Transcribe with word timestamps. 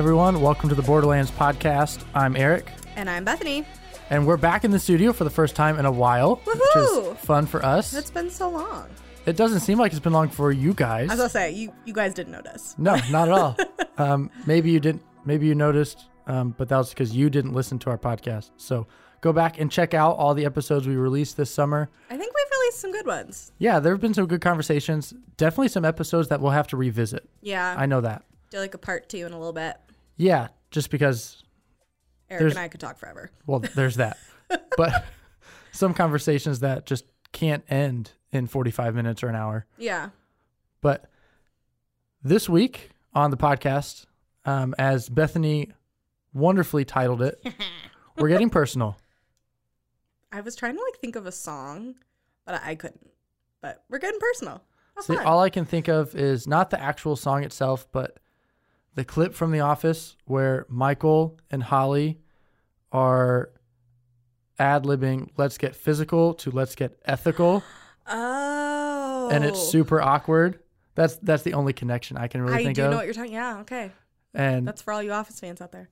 everyone. 0.00 0.40
Welcome 0.40 0.70
to 0.70 0.74
the 0.74 0.80
Borderlands 0.80 1.30
podcast. 1.30 2.02
I'm 2.14 2.34
Eric, 2.34 2.72
And 2.96 3.10
I'm 3.10 3.22
Bethany. 3.22 3.66
and 4.08 4.26
we're 4.26 4.38
back 4.38 4.64
in 4.64 4.70
the 4.70 4.78
studio 4.78 5.12
for 5.12 5.24
the 5.24 5.30
first 5.30 5.54
time 5.54 5.78
in 5.78 5.84
a 5.84 5.92
while, 5.92 6.36
which 6.36 6.76
is 6.76 7.18
fun 7.18 7.44
for 7.44 7.62
us. 7.62 7.92
It's 7.92 8.10
been 8.10 8.30
so 8.30 8.48
long. 8.48 8.88
it 9.26 9.36
doesn't 9.36 9.60
seem 9.60 9.78
like 9.78 9.92
it's 9.92 10.00
been 10.00 10.14
long 10.14 10.30
for 10.30 10.52
you 10.52 10.72
guys. 10.72 11.10
I 11.10 11.12
was 11.12 11.18
gonna 11.18 11.28
say 11.28 11.50
you 11.52 11.74
you 11.84 11.92
guys 11.92 12.14
didn't 12.14 12.32
notice. 12.32 12.74
no, 12.78 12.96
not 13.10 13.28
at 13.28 13.34
all. 13.34 13.56
um, 13.98 14.30
maybe 14.46 14.70
you 14.70 14.80
didn't. 14.80 15.02
Maybe 15.26 15.46
you 15.46 15.54
noticed, 15.54 16.06
um, 16.26 16.54
but 16.56 16.70
that 16.70 16.78
was 16.78 16.88
because 16.88 17.14
you 17.14 17.28
didn't 17.28 17.52
listen 17.52 17.78
to 17.80 17.90
our 17.90 17.98
podcast. 17.98 18.52
So 18.56 18.86
go 19.20 19.34
back 19.34 19.60
and 19.60 19.70
check 19.70 19.92
out 19.92 20.16
all 20.16 20.32
the 20.32 20.46
episodes 20.46 20.88
we 20.88 20.96
released 20.96 21.36
this 21.36 21.50
summer. 21.50 21.90
I 22.08 22.16
think 22.16 22.32
we've 22.34 22.58
released 22.58 22.80
some 22.80 22.90
good 22.92 23.06
ones. 23.06 23.52
Yeah, 23.58 23.80
there 23.80 23.92
have 23.92 24.00
been 24.00 24.14
some 24.14 24.26
good 24.26 24.40
conversations. 24.40 25.12
Definitely 25.36 25.68
some 25.68 25.84
episodes 25.84 26.28
that 26.28 26.40
we'll 26.40 26.52
have 26.52 26.68
to 26.68 26.78
revisit. 26.78 27.28
Yeah, 27.42 27.74
I 27.76 27.84
know 27.84 28.00
that. 28.00 28.22
do 28.48 28.58
like 28.60 28.72
a 28.72 28.78
part 28.78 29.10
two 29.10 29.26
in 29.26 29.32
a 29.32 29.38
little 29.38 29.52
bit. 29.52 29.76
Yeah, 30.20 30.48
just 30.70 30.90
because 30.90 31.42
Eric 32.28 32.50
and 32.50 32.58
I 32.58 32.68
could 32.68 32.78
talk 32.78 32.98
forever. 32.98 33.30
Well, 33.46 33.60
there's 33.60 33.96
that. 33.96 34.18
but 34.76 35.06
some 35.72 35.94
conversations 35.94 36.60
that 36.60 36.84
just 36.84 37.06
can't 37.32 37.64
end 37.70 38.12
in 38.30 38.46
45 38.46 38.94
minutes 38.94 39.22
or 39.22 39.28
an 39.28 39.34
hour. 39.34 39.64
Yeah. 39.78 40.10
But 40.82 41.10
this 42.22 42.50
week 42.50 42.90
on 43.14 43.30
the 43.30 43.38
podcast, 43.38 44.04
um, 44.44 44.74
as 44.78 45.08
Bethany 45.08 45.72
wonderfully 46.34 46.84
titled 46.84 47.22
it, 47.22 47.42
we're 48.18 48.28
getting 48.28 48.50
personal. 48.50 48.98
I 50.32 50.42
was 50.42 50.54
trying 50.54 50.76
to 50.76 50.82
like 50.82 51.00
think 51.00 51.16
of 51.16 51.24
a 51.24 51.32
song, 51.32 51.94
but 52.44 52.60
I 52.62 52.74
couldn't. 52.74 53.08
But 53.62 53.84
we're 53.88 53.98
getting 53.98 54.20
personal. 54.20 54.62
How 54.96 55.02
See, 55.02 55.16
fun. 55.16 55.24
all 55.24 55.40
I 55.40 55.48
can 55.48 55.64
think 55.64 55.88
of 55.88 56.14
is 56.14 56.46
not 56.46 56.68
the 56.68 56.78
actual 56.78 57.16
song 57.16 57.42
itself, 57.42 57.86
but 57.90 58.18
the 58.94 59.04
clip 59.04 59.34
from 59.34 59.52
The 59.52 59.60
Office 59.60 60.16
where 60.24 60.66
Michael 60.68 61.38
and 61.50 61.62
Holly 61.62 62.20
are 62.92 63.50
ad 64.58 64.84
libbing, 64.84 65.30
let's 65.36 65.58
get 65.58 65.74
physical 65.74 66.34
to 66.34 66.50
let's 66.50 66.74
get 66.74 66.98
ethical. 67.04 67.62
oh. 68.06 69.28
and 69.32 69.44
it's 69.44 69.68
super 69.68 70.00
awkward. 70.00 70.60
That's 70.94 71.16
that's 71.16 71.42
the 71.44 71.54
only 71.54 71.72
connection 71.72 72.16
I 72.16 72.28
can 72.28 72.42
really 72.42 72.54
I 72.54 72.64
think 72.64 72.76
do 72.76 72.84
of. 72.84 72.90
know 72.90 72.96
what 72.96 73.06
you're 73.06 73.14
talking. 73.14 73.32
Yeah. 73.32 73.60
Okay. 73.60 73.90
and 74.34 74.66
That's 74.66 74.82
for 74.82 74.92
all 74.92 75.02
you 75.02 75.12
Office 75.12 75.40
fans 75.40 75.60
out 75.60 75.72
there. 75.72 75.88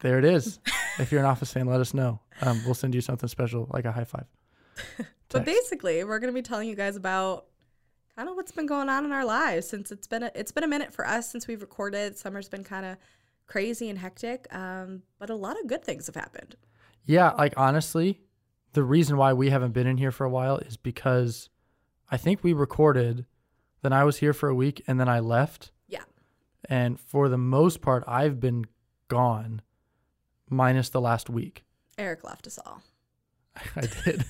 there 0.00 0.18
it 0.18 0.24
is. 0.24 0.60
if 0.98 1.10
you're 1.12 1.20
an 1.20 1.26
Office 1.26 1.52
fan, 1.52 1.66
let 1.66 1.80
us 1.80 1.92
know. 1.92 2.20
Um, 2.40 2.62
we'll 2.64 2.74
send 2.74 2.94
you 2.94 3.00
something 3.00 3.28
special, 3.28 3.68
like 3.72 3.84
a 3.84 3.92
high 3.92 4.04
five. 4.04 4.26
But 5.30 5.44
basically, 5.44 6.02
we're 6.04 6.20
going 6.20 6.32
to 6.32 6.34
be 6.34 6.40
telling 6.40 6.70
you 6.70 6.74
guys 6.74 6.96
about 6.96 7.47
kind 8.18 8.28
of 8.28 8.34
what's 8.34 8.50
been 8.50 8.66
going 8.66 8.88
on 8.88 9.04
in 9.04 9.12
our 9.12 9.24
lives 9.24 9.68
since 9.68 9.92
it's 9.92 10.08
been 10.08 10.24
a, 10.24 10.30
it's 10.34 10.50
been 10.50 10.64
a 10.64 10.68
minute 10.68 10.92
for 10.92 11.06
us 11.06 11.30
since 11.30 11.46
we've 11.46 11.60
recorded. 11.60 12.18
Summer's 12.18 12.48
been 12.48 12.64
kind 12.64 12.84
of 12.84 12.96
crazy 13.46 13.88
and 13.88 13.96
hectic, 13.96 14.52
um, 14.52 15.02
but 15.20 15.30
a 15.30 15.36
lot 15.36 15.56
of 15.60 15.68
good 15.68 15.84
things 15.84 16.06
have 16.06 16.16
happened. 16.16 16.56
Yeah, 17.04 17.30
like 17.30 17.54
honestly, 17.56 18.20
the 18.72 18.82
reason 18.82 19.16
why 19.16 19.34
we 19.34 19.50
haven't 19.50 19.70
been 19.70 19.86
in 19.86 19.98
here 19.98 20.10
for 20.10 20.24
a 20.24 20.30
while 20.30 20.58
is 20.58 20.76
because 20.76 21.48
I 22.10 22.16
think 22.16 22.42
we 22.42 22.52
recorded, 22.52 23.24
then 23.82 23.92
I 23.92 24.02
was 24.02 24.16
here 24.16 24.32
for 24.32 24.48
a 24.48 24.54
week, 24.54 24.82
and 24.88 24.98
then 24.98 25.08
I 25.08 25.20
left. 25.20 25.70
Yeah. 25.86 26.02
And 26.68 26.98
for 26.98 27.28
the 27.28 27.38
most 27.38 27.80
part, 27.80 28.02
I've 28.08 28.40
been 28.40 28.66
gone, 29.06 29.62
minus 30.50 30.88
the 30.88 31.00
last 31.00 31.30
week. 31.30 31.62
Eric 31.96 32.24
left 32.24 32.48
us 32.48 32.58
all. 32.66 32.82
I 33.76 33.80
did. 34.04 34.24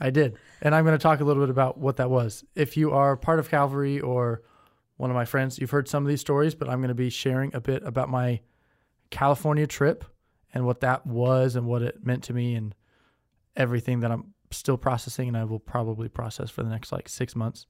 I 0.00 0.10
did. 0.10 0.36
And 0.60 0.74
I'm 0.74 0.84
going 0.84 0.96
to 0.96 1.02
talk 1.02 1.20
a 1.20 1.24
little 1.24 1.42
bit 1.42 1.50
about 1.50 1.78
what 1.78 1.96
that 1.96 2.10
was. 2.10 2.44
If 2.54 2.76
you 2.76 2.92
are 2.92 3.16
part 3.16 3.38
of 3.38 3.48
Calvary 3.50 4.00
or 4.00 4.42
one 4.96 5.10
of 5.10 5.14
my 5.14 5.24
friends, 5.24 5.58
you've 5.58 5.70
heard 5.70 5.88
some 5.88 6.04
of 6.04 6.08
these 6.08 6.20
stories, 6.20 6.54
but 6.54 6.68
I'm 6.68 6.78
going 6.78 6.88
to 6.88 6.94
be 6.94 7.10
sharing 7.10 7.54
a 7.54 7.60
bit 7.60 7.82
about 7.84 8.08
my 8.08 8.40
California 9.10 9.66
trip 9.66 10.04
and 10.52 10.64
what 10.64 10.80
that 10.80 11.06
was 11.06 11.56
and 11.56 11.66
what 11.66 11.82
it 11.82 12.04
meant 12.04 12.24
to 12.24 12.32
me 12.32 12.54
and 12.54 12.74
everything 13.56 14.00
that 14.00 14.10
I'm 14.10 14.34
still 14.50 14.76
processing 14.76 15.28
and 15.28 15.36
I 15.36 15.44
will 15.44 15.58
probably 15.58 16.08
process 16.08 16.50
for 16.50 16.62
the 16.62 16.70
next 16.70 16.92
like 16.92 17.08
6 17.08 17.34
months. 17.36 17.66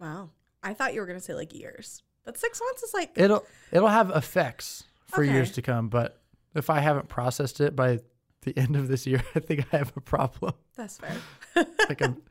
Wow. 0.00 0.30
I 0.62 0.74
thought 0.74 0.94
you 0.94 1.00
were 1.00 1.06
going 1.06 1.18
to 1.18 1.24
say 1.24 1.34
like 1.34 1.54
years, 1.54 2.02
but 2.24 2.36
six 2.38 2.60
months 2.60 2.82
is 2.82 2.94
like, 2.94 3.12
It'll 3.16 3.44
it'll 3.72 3.88
have 3.88 4.10
effects 4.10 4.84
for 5.06 5.22
Okay. 5.24 5.32
years 5.32 5.50
to 5.52 5.62
come, 5.62 5.88
but 5.88 6.20
if 6.54 6.68
I 6.70 6.80
haven't 6.80 7.08
processed 7.08 7.60
it 7.60 7.74
by 7.74 8.00
the 8.42 8.56
end 8.56 8.76
of 8.76 8.88
this 8.88 9.06
year, 9.06 9.22
I 9.34 9.40
think 9.40 9.66
I 9.72 9.76
have 9.78 9.92
a 9.96 10.00
problem. 10.00 10.54
that's 10.76 10.98
fair. 10.98 11.16
like 11.88 12.02
I'm 12.02 12.22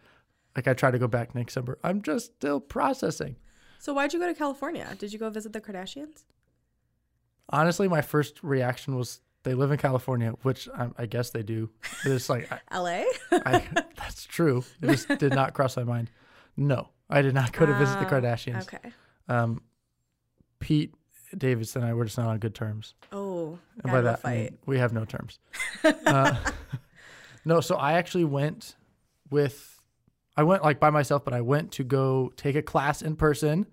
like 0.56 0.68
I 0.68 0.74
try 0.74 0.92
to 0.92 1.00
go 1.00 1.08
back 1.08 1.36
next 1.36 1.54
summer. 1.54 1.78
I'm 1.84 2.02
just 2.02 2.34
still 2.38 2.60
processing. 2.60 3.36
so 3.80 3.94
why'd 3.94 4.14
you 4.14 4.20
go 4.20 4.28
to 4.28 4.34
California? 4.34 4.88
Did 4.98 5.14
you 5.14 5.20
go 5.20 5.30
visit 5.30 5.54
the 5.54 5.62
Kardashians? 5.62 6.24
Honestly, 7.52 7.88
my 7.88 8.02
first 8.02 8.44
reaction 8.44 8.96
was 8.96 9.22
they 9.44 9.54
live 9.54 9.72
in 9.72 9.78
California, 9.78 10.32
which 10.44 10.68
I, 10.76 10.90
I 10.98 11.06
guess 11.06 11.30
they 11.32 11.44
do. 11.44 11.70
It's 12.06 12.30
like 12.30 12.52
I, 12.52 12.60
LA? 12.78 13.04
I, 13.32 13.64
that's 13.96 14.26
true. 14.26 14.64
It 14.82 14.88
just 14.88 15.08
did 15.18 15.34
not 15.34 15.54
cross 15.54 15.78
my 15.78 15.84
mind. 15.84 16.12
No, 16.58 16.90
I 17.10 17.22
did 17.22 17.34
not 17.34 17.52
go 17.54 17.66
to 17.66 17.74
visit 17.76 18.00
the 18.00 18.06
Oh, 18.06 18.10
Kardashians. 18.22 18.62
Okay. 18.64 18.92
Um, 19.28 19.62
Pete 20.60 20.94
Davidson 21.38 21.84
and 21.84 21.90
I 21.90 21.94
were 21.94 22.06
just 22.06 22.18
not 22.18 22.28
on 22.28 22.38
good 22.40 22.54
terms, 22.56 22.96
Oh, 23.12 23.29
and 23.84 23.92
by 23.92 24.02
that 24.02 24.22
I 24.24 24.36
mean 24.36 24.58
we 24.66 24.78
have 24.80 24.94
no 24.94 25.06
terms. 25.06 25.40
uh, 25.84 26.36
no, 27.46 27.62
so 27.62 27.76
I 27.76 27.94
actually 27.94 28.26
went 28.26 28.76
with 29.30 29.80
I 30.36 30.44
went 30.44 30.64
like 30.64 30.80
by 30.80 30.90
myself, 30.90 31.26
but 31.26 31.34
I 31.34 31.42
went 31.42 31.72
to 31.74 31.84
go 31.84 32.32
take 32.36 32.56
a 32.56 32.62
class 32.62 33.02
in 33.02 33.16
person. 33.16 33.68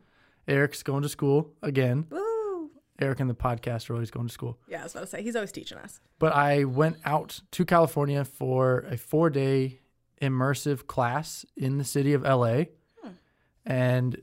Eric's 0.48 0.82
going 0.82 1.03
to 1.03 1.09
school 1.09 1.53
again. 1.62 2.06
Woo. 2.10 2.70
Eric 2.98 3.20
and 3.20 3.28
the 3.28 3.34
podcast 3.34 3.91
are 3.91 3.94
always 3.94 4.10
going 4.10 4.26
to 4.26 4.32
school. 4.32 4.59
Yeah, 4.69 4.81
I 4.81 4.82
was 4.84 4.92
about 4.92 5.03
to 5.03 5.06
say, 5.06 5.22
he's 5.22 5.37
always 5.37 5.53
teaching 5.53 5.78
us. 5.78 6.00
But 6.19 6.32
I 6.32 6.64
went 6.64 6.97
out 7.04 7.41
to 7.53 7.64
California 7.64 8.25
for 8.25 8.81
a 8.91 8.97
four 8.97 9.31
day 9.31 9.81
immersive 10.20 10.87
class 10.87 11.44
in 11.56 11.78
the 11.78 11.84
city 11.84 12.14
of 12.14 12.22
LA. 12.22 12.64
Hmm. 13.03 13.10
And 13.64 14.22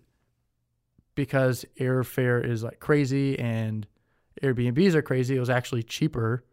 because 1.16 1.66
airfare 1.80 2.44
is 2.44 2.64
like 2.64 2.80
crazy 2.80 3.38
and 3.38 3.88
Airbnbs 4.42 4.94
are 4.96 5.02
crazy, 5.02 5.36
it 5.36 5.40
was 5.40 5.50
actually 5.50 5.84
cheaper 5.84 6.44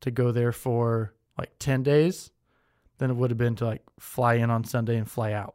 to 0.00 0.10
go 0.10 0.32
there 0.32 0.52
for 0.52 1.14
like 1.38 1.50
10 1.58 1.82
days 1.82 2.30
than 2.98 3.10
it 3.10 3.14
would 3.14 3.30
have 3.30 3.38
been 3.38 3.56
to 3.56 3.66
like 3.66 3.82
fly 3.98 4.34
in 4.34 4.50
on 4.50 4.64
Sunday 4.64 4.96
and 4.96 5.10
fly 5.10 5.32
out 5.32 5.54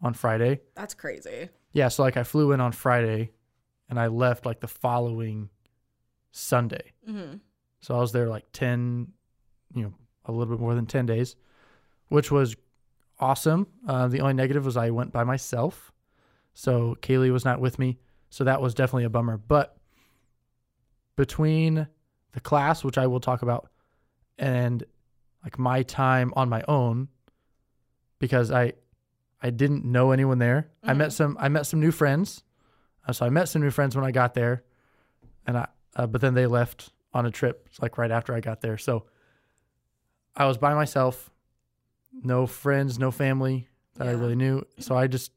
on 0.00 0.14
Friday. 0.14 0.60
That's 0.74 0.94
crazy. 0.94 1.50
Yeah, 1.72 1.88
so 1.88 2.02
like 2.02 2.16
I 2.16 2.22
flew 2.24 2.52
in 2.52 2.60
on 2.60 2.72
Friday 2.72 3.32
and 3.88 3.98
I 4.00 4.06
left 4.06 4.46
like 4.46 4.60
the 4.60 4.68
following 4.68 5.50
Sunday. 6.32 6.92
hmm 7.04 7.34
So 7.80 7.94
I 7.96 8.00
was 8.00 8.12
there 8.12 8.28
like 8.28 8.46
10, 8.52 9.08
you 9.74 9.82
know, 9.82 9.92
a 10.24 10.32
little 10.32 10.54
bit 10.54 10.60
more 10.60 10.74
than 10.74 10.86
10 10.86 11.06
days, 11.06 11.36
which 12.08 12.30
was 12.30 12.56
awesome. 13.18 13.66
Uh, 13.86 14.08
the 14.08 14.20
only 14.20 14.34
negative 14.34 14.64
was 14.64 14.76
I 14.76 14.90
went 14.90 15.12
by 15.12 15.24
myself. 15.24 15.92
So 16.54 16.96
Kaylee 17.02 17.32
was 17.32 17.44
not 17.44 17.60
with 17.60 17.78
me. 17.78 17.98
So 18.30 18.44
that 18.44 18.60
was 18.60 18.74
definitely 18.74 19.04
a 19.04 19.10
bummer. 19.10 19.36
But 19.36 19.76
between 21.24 21.86
the 22.32 22.40
class, 22.40 22.82
which 22.82 22.96
I 22.96 23.06
will 23.06 23.20
talk 23.20 23.42
about, 23.42 23.68
and 24.38 24.82
like 25.44 25.58
my 25.58 25.82
time 25.82 26.32
on 26.34 26.48
my 26.48 26.62
own, 26.66 27.08
because 28.18 28.50
I 28.50 28.72
I 29.42 29.50
didn't 29.50 29.84
know 29.84 30.12
anyone 30.12 30.38
there. 30.38 30.70
I 30.82 30.94
met 30.94 31.10
Mhm. 31.10 31.12
some 31.12 31.36
I 31.38 31.48
met 31.50 31.66
some 31.66 31.78
new 31.80 31.90
friends. 31.92 32.42
Uh, 33.06 33.12
so 33.12 33.26
I 33.26 33.28
met 33.30 33.48
some 33.50 33.60
new 33.62 33.70
friends 33.70 33.94
when 33.96 34.04
I 34.04 34.12
got 34.12 34.32
there, 34.32 34.64
and 35.46 35.58
I 35.58 35.68
uh, 35.96 36.06
but 36.06 36.22
then 36.22 36.32
they 36.34 36.46
left 36.46 36.90
on 37.12 37.26
a 37.26 37.30
trip 37.30 37.68
like 37.82 37.98
right 37.98 38.10
after 38.10 38.32
I 38.34 38.40
got 38.40 38.62
there. 38.62 38.78
So 38.78 39.04
I 40.34 40.46
was 40.46 40.56
by 40.56 40.72
myself, 40.74 41.30
no 42.12 42.46
friends, 42.46 42.98
no 42.98 43.10
family 43.10 43.68
that 43.96 44.08
I 44.08 44.12
really 44.12 44.36
knew. 44.36 44.64
So 44.78 44.96
I 44.96 45.06
just 45.06 45.32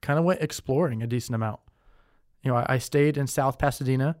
kind 0.00 0.18
of 0.18 0.24
went 0.24 0.40
exploring 0.42 1.02
a 1.02 1.06
decent 1.06 1.34
amount. 1.36 1.60
You 2.42 2.50
know, 2.50 2.56
I, 2.56 2.74
I 2.74 2.78
stayed 2.78 3.16
in 3.16 3.26
South 3.26 3.58
Pasadena, 3.58 4.16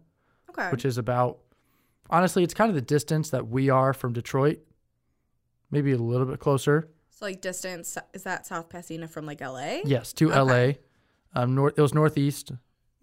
Okay. 0.58 0.70
which 0.70 0.84
is 0.84 0.96
about 0.98 1.38
honestly, 2.10 2.42
it's 2.44 2.54
kind 2.54 2.68
of 2.68 2.74
the 2.74 2.80
distance 2.82 3.30
that 3.30 3.48
we 3.48 3.68
are 3.68 3.92
from 3.92 4.12
Detroit, 4.12 4.58
maybe 5.70 5.92
a 5.92 5.98
little 5.98 6.26
bit 6.26 6.38
closer. 6.40 6.88
so 7.10 7.26
like 7.26 7.40
distance 7.40 7.96
is 8.14 8.22
that 8.22 8.46
South 8.46 8.68
Pasadena 8.68 9.08
from 9.08 9.26
like 9.26 9.40
LA? 9.40 9.80
Yes, 9.84 10.12
to 10.14 10.32
Okay. 10.32 10.38
LA. 10.40 10.72
Um, 11.40 11.54
north. 11.54 11.74
It 11.76 11.82
was 11.82 11.92
northeast, 11.92 12.52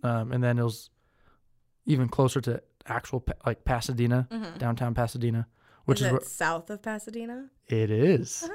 um, 0.02 0.32
and 0.32 0.44
then 0.44 0.58
it 0.58 0.64
was 0.64 0.90
even 1.86 2.08
closer 2.10 2.42
to 2.42 2.62
actual 2.88 3.24
like 3.46 3.64
Pasadena, 3.66 4.28
Mhm. 4.32 4.58
downtown 4.58 4.94
Pasadena, 4.96 5.48
which 5.86 6.00
is 6.02 6.08
is, 6.08 6.12
where 6.12 6.22
south 6.22 6.70
of 6.70 6.82
Pasadena? 6.82 7.50
it 7.68 7.92
is. 7.92 8.50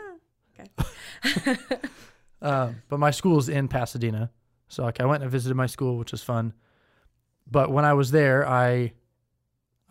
okay. 0.59 1.57
Um, 2.41 2.83
but 2.89 3.01
my 3.01 3.11
school's 3.11 3.49
in 3.49 3.67
Pasadena, 3.67 4.31
so 4.69 4.85
like 4.85 5.01
I 5.01 5.07
went 5.07 5.25
and 5.25 5.33
visited 5.33 5.57
my 5.57 5.67
school, 5.67 5.99
which 5.99 6.13
was 6.13 6.23
fun. 6.23 6.53
But 7.51 7.71
when 7.71 7.85
I 7.85 7.95
was 7.95 8.11
there, 8.11 8.47
I, 8.47 8.93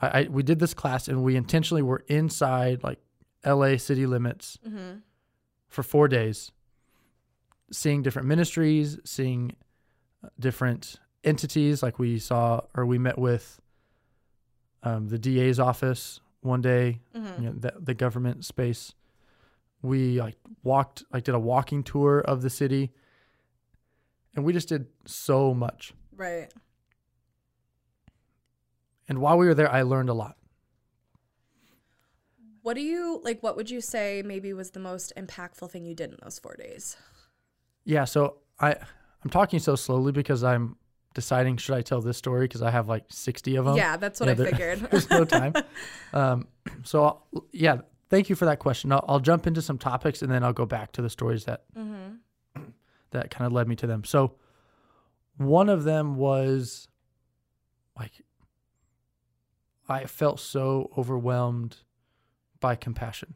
I, 0.02 0.08
I 0.22 0.28
we 0.30 0.44
did 0.44 0.60
this 0.60 0.74
class 0.74 1.08
and 1.08 1.24
we 1.24 1.36
intentionally 1.36 1.82
were 1.82 2.04
inside 2.08 2.84
like 2.84 3.00
L.A. 3.44 3.78
city 3.78 4.06
limits 4.06 4.58
hmm 4.68 4.96
for 5.70 5.84
four 5.84 6.08
days, 6.08 6.52
seeing 7.72 8.02
different 8.02 8.28
ministries, 8.28 8.98
seeing 9.04 9.54
uh, 10.24 10.30
different 10.40 10.96
entities. 11.26 11.84
Like 11.84 12.00
we 12.00 12.20
saw 12.20 12.62
or 12.74 12.86
we 12.86 12.98
met 12.98 13.18
with 13.20 13.60
um, 14.84 15.10
the 15.10 15.20
DA's 15.20 15.60
office 15.60 16.22
one 16.42 16.62
day, 16.62 17.02
Mm-hmm. 17.16 17.42
you 17.44 17.50
know, 17.50 17.56
the, 17.58 17.74
the 17.80 17.94
government 17.94 18.46
space. 18.46 18.94
We 19.82 20.20
like 20.22 20.36
walked, 20.64 21.04
like 21.12 21.24
did 21.26 21.36
a 21.36 21.40
walking 21.40 21.84
tour 21.84 22.20
of 22.20 22.42
the 22.42 22.50
city, 22.50 22.92
and 24.36 24.46
we 24.46 24.54
just 24.54 24.70
did 24.70 24.88
so 25.06 25.54
much. 25.54 25.94
Right. 26.16 26.48
And 29.08 29.20
while 29.20 29.38
we 29.38 29.48
were 29.48 29.54
there, 29.54 29.72
I 29.72 29.84
learned 29.84 30.10
a 30.10 30.14
lot. 30.14 30.36
What 32.62 32.76
do 32.76 32.82
you 32.82 33.22
like? 33.24 33.42
What 33.42 33.56
would 33.56 33.70
you 33.70 33.80
say 33.80 34.22
maybe 34.26 34.52
was 34.52 34.72
the 34.72 34.80
most 34.80 35.14
impactful 35.16 35.72
thing 35.72 35.86
you 35.86 35.96
did 35.96 36.12
in 36.12 36.18
those 36.22 36.38
four 36.38 36.56
days? 36.58 36.98
Yeah, 37.86 38.04
so 38.04 38.40
I 38.60 38.76
I'm 39.24 39.30
talking 39.30 39.60
so 39.60 39.76
slowly 39.76 40.12
because 40.12 40.44
I'm 40.44 40.76
deciding 41.14 41.58
should 41.58 41.76
I 41.76 41.82
tell 41.82 42.02
this 42.02 42.18
story 42.18 42.46
because 42.46 42.62
I 42.62 42.70
have 42.70 42.88
like 42.88 43.06
60 43.10 43.56
of 43.56 43.66
them. 43.66 43.76
yeah, 43.76 43.98
that's 43.98 44.20
what 44.20 44.30
I 44.30 44.34
there- 44.34 44.52
figured. 44.52 44.80
There's 44.92 45.10
no 45.10 45.26
time. 45.26 45.54
Um, 46.14 46.48
so 46.84 47.04
I'll, 47.04 47.28
yeah, 47.52 47.82
thank 48.10 48.30
you 48.30 48.36
for 48.36 48.46
that 48.46 48.60
question. 48.60 48.92
I'll, 48.92 49.04
I'll 49.08 49.20
jump 49.20 49.46
into 49.46 49.62
some 49.62 49.78
topics 49.78 50.22
and 50.22 50.32
then 50.32 50.44
I'll 50.44 50.54
go 50.54 50.66
back 50.66 50.94
to 50.94 51.02
the 51.02 51.10
stories 51.10 51.46
that 51.46 51.64
mm-hmm. 51.78 52.62
that 53.12 53.30
kind 53.30 53.46
of 53.46 53.52
led 53.52 53.68
me 53.68 53.76
to 53.78 53.88
them. 53.88 54.04
So 54.04 54.36
one 55.38 55.70
of 55.70 55.84
them 55.84 56.16
was 56.16 56.88
like 58.00 58.12
I 59.90 60.06
felt 60.06 60.40
so 60.40 60.92
overwhelmed 60.98 61.78
by 62.60 62.76
compassion. 62.76 63.36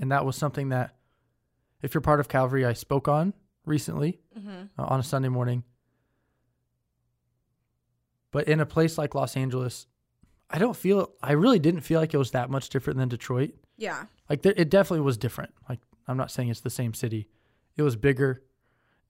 And 0.00 0.10
that 0.12 0.24
was 0.24 0.36
something 0.36 0.68
that 0.70 0.96
if 1.82 1.92
you're 1.94 2.00
part 2.00 2.20
of 2.20 2.28
Calvary 2.28 2.64
I 2.64 2.72
spoke 2.72 3.08
on 3.08 3.34
recently 3.66 4.20
Mm-hmm. 4.38 4.62
uh, 4.78 4.84
on 4.84 5.00
a 5.00 5.02
Sunday 5.02 5.28
morning. 5.28 5.64
But 8.30 8.46
in 8.48 8.60
a 8.60 8.66
place 8.66 8.96
like 8.96 9.14
Los 9.14 9.36
Angeles, 9.36 9.86
I 10.48 10.58
don't 10.58 10.76
feel 10.76 11.10
I 11.22 11.32
really 11.32 11.58
didn't 11.58 11.80
feel 11.82 12.00
like 12.00 12.14
it 12.14 12.18
was 12.18 12.30
that 12.30 12.48
much 12.50 12.68
different 12.68 12.98
than 12.98 13.08
Detroit. 13.08 13.54
Yeah. 13.76 14.04
Like 14.28 14.42
there, 14.42 14.54
it 14.56 14.70
definitely 14.70 15.04
was 15.04 15.16
different. 15.18 15.52
Like 15.68 15.80
I'm 16.06 16.16
not 16.16 16.30
saying 16.30 16.48
it's 16.48 16.60
the 16.60 16.70
same 16.70 16.94
city. 16.94 17.28
It 17.76 17.82
was 17.82 17.96
bigger. 17.96 18.42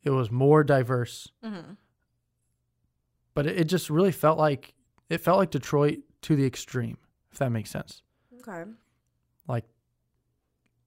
It 0.03 0.11
was 0.11 0.31
more 0.31 0.65
diverse. 0.65 1.31
Mm-hmm. 1.45 1.73
But 3.35 3.47
it, 3.47 3.61
it 3.61 3.65
just 3.65 3.91
really 3.91 4.13
felt 4.13 4.39
like 4.39 4.73
it 5.11 5.21
felt 5.21 5.39
like 5.39 5.51
Detroit 5.51 5.99
to 6.23 6.37
the 6.37 6.47
extreme, 6.47 6.97
if 7.33 7.39
that 7.39 7.51
makes 7.51 7.69
sense. 7.71 8.03
Okay. 8.41 8.71
Like 9.47 9.65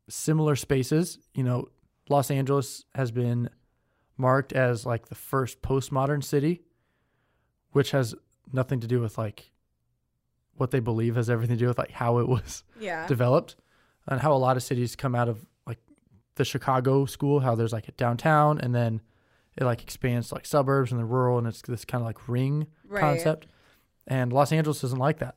similar 0.10 0.56
spaces, 0.56 1.20
you 1.34 1.44
know, 1.44 1.68
Los 2.10 2.32
Angeles 2.32 2.86
has 2.96 3.12
been 3.12 3.50
marked 4.18 4.54
as 4.54 4.86
like 4.86 5.08
the 5.10 5.16
first 5.16 5.62
postmodern 5.62 6.24
city, 6.24 6.62
which 7.72 7.92
has 7.92 8.16
nothing 8.52 8.80
to 8.80 8.88
do 8.88 9.00
with 9.00 9.18
like 9.18 9.52
what 10.56 10.72
they 10.72 10.80
believe 10.80 11.16
has 11.16 11.30
everything 11.30 11.58
to 11.58 11.60
do 11.64 11.68
with 11.68 11.78
like 11.78 11.92
how 11.92 12.20
it 12.20 12.28
was 12.28 12.64
Yeah. 12.80 13.08
developed 13.08 13.56
and 14.08 14.22
how 14.22 14.34
a 14.34 14.38
lot 14.38 14.58
of 14.58 14.64
cities 14.64 14.96
come 14.96 15.16
out 15.16 15.28
of 15.30 15.46
like 15.66 15.80
the 16.36 16.46
Chicago 16.46 17.06
school, 17.06 17.40
how 17.40 17.56
there's 17.56 17.74
like 17.74 17.88
a 17.88 17.94
downtown 17.94 18.60
and 18.60 18.74
then 18.74 19.02
it 19.58 19.64
like 19.64 19.82
expands 19.82 20.30
to 20.30 20.36
like 20.36 20.46
suburbs 20.46 20.92
and 20.92 21.00
the 21.00 21.06
rural 21.06 21.38
and 21.38 21.48
it's 21.48 21.62
this 21.62 21.86
kind 21.86 22.02
of 22.02 22.06
like 22.06 22.28
ring 22.28 22.68
right. 22.88 23.02
concept. 23.02 23.48
And 24.08 24.32
Los 24.34 24.52
Angeles 24.52 24.84
isn't 24.84 25.00
like 25.00 25.20
that. 25.20 25.36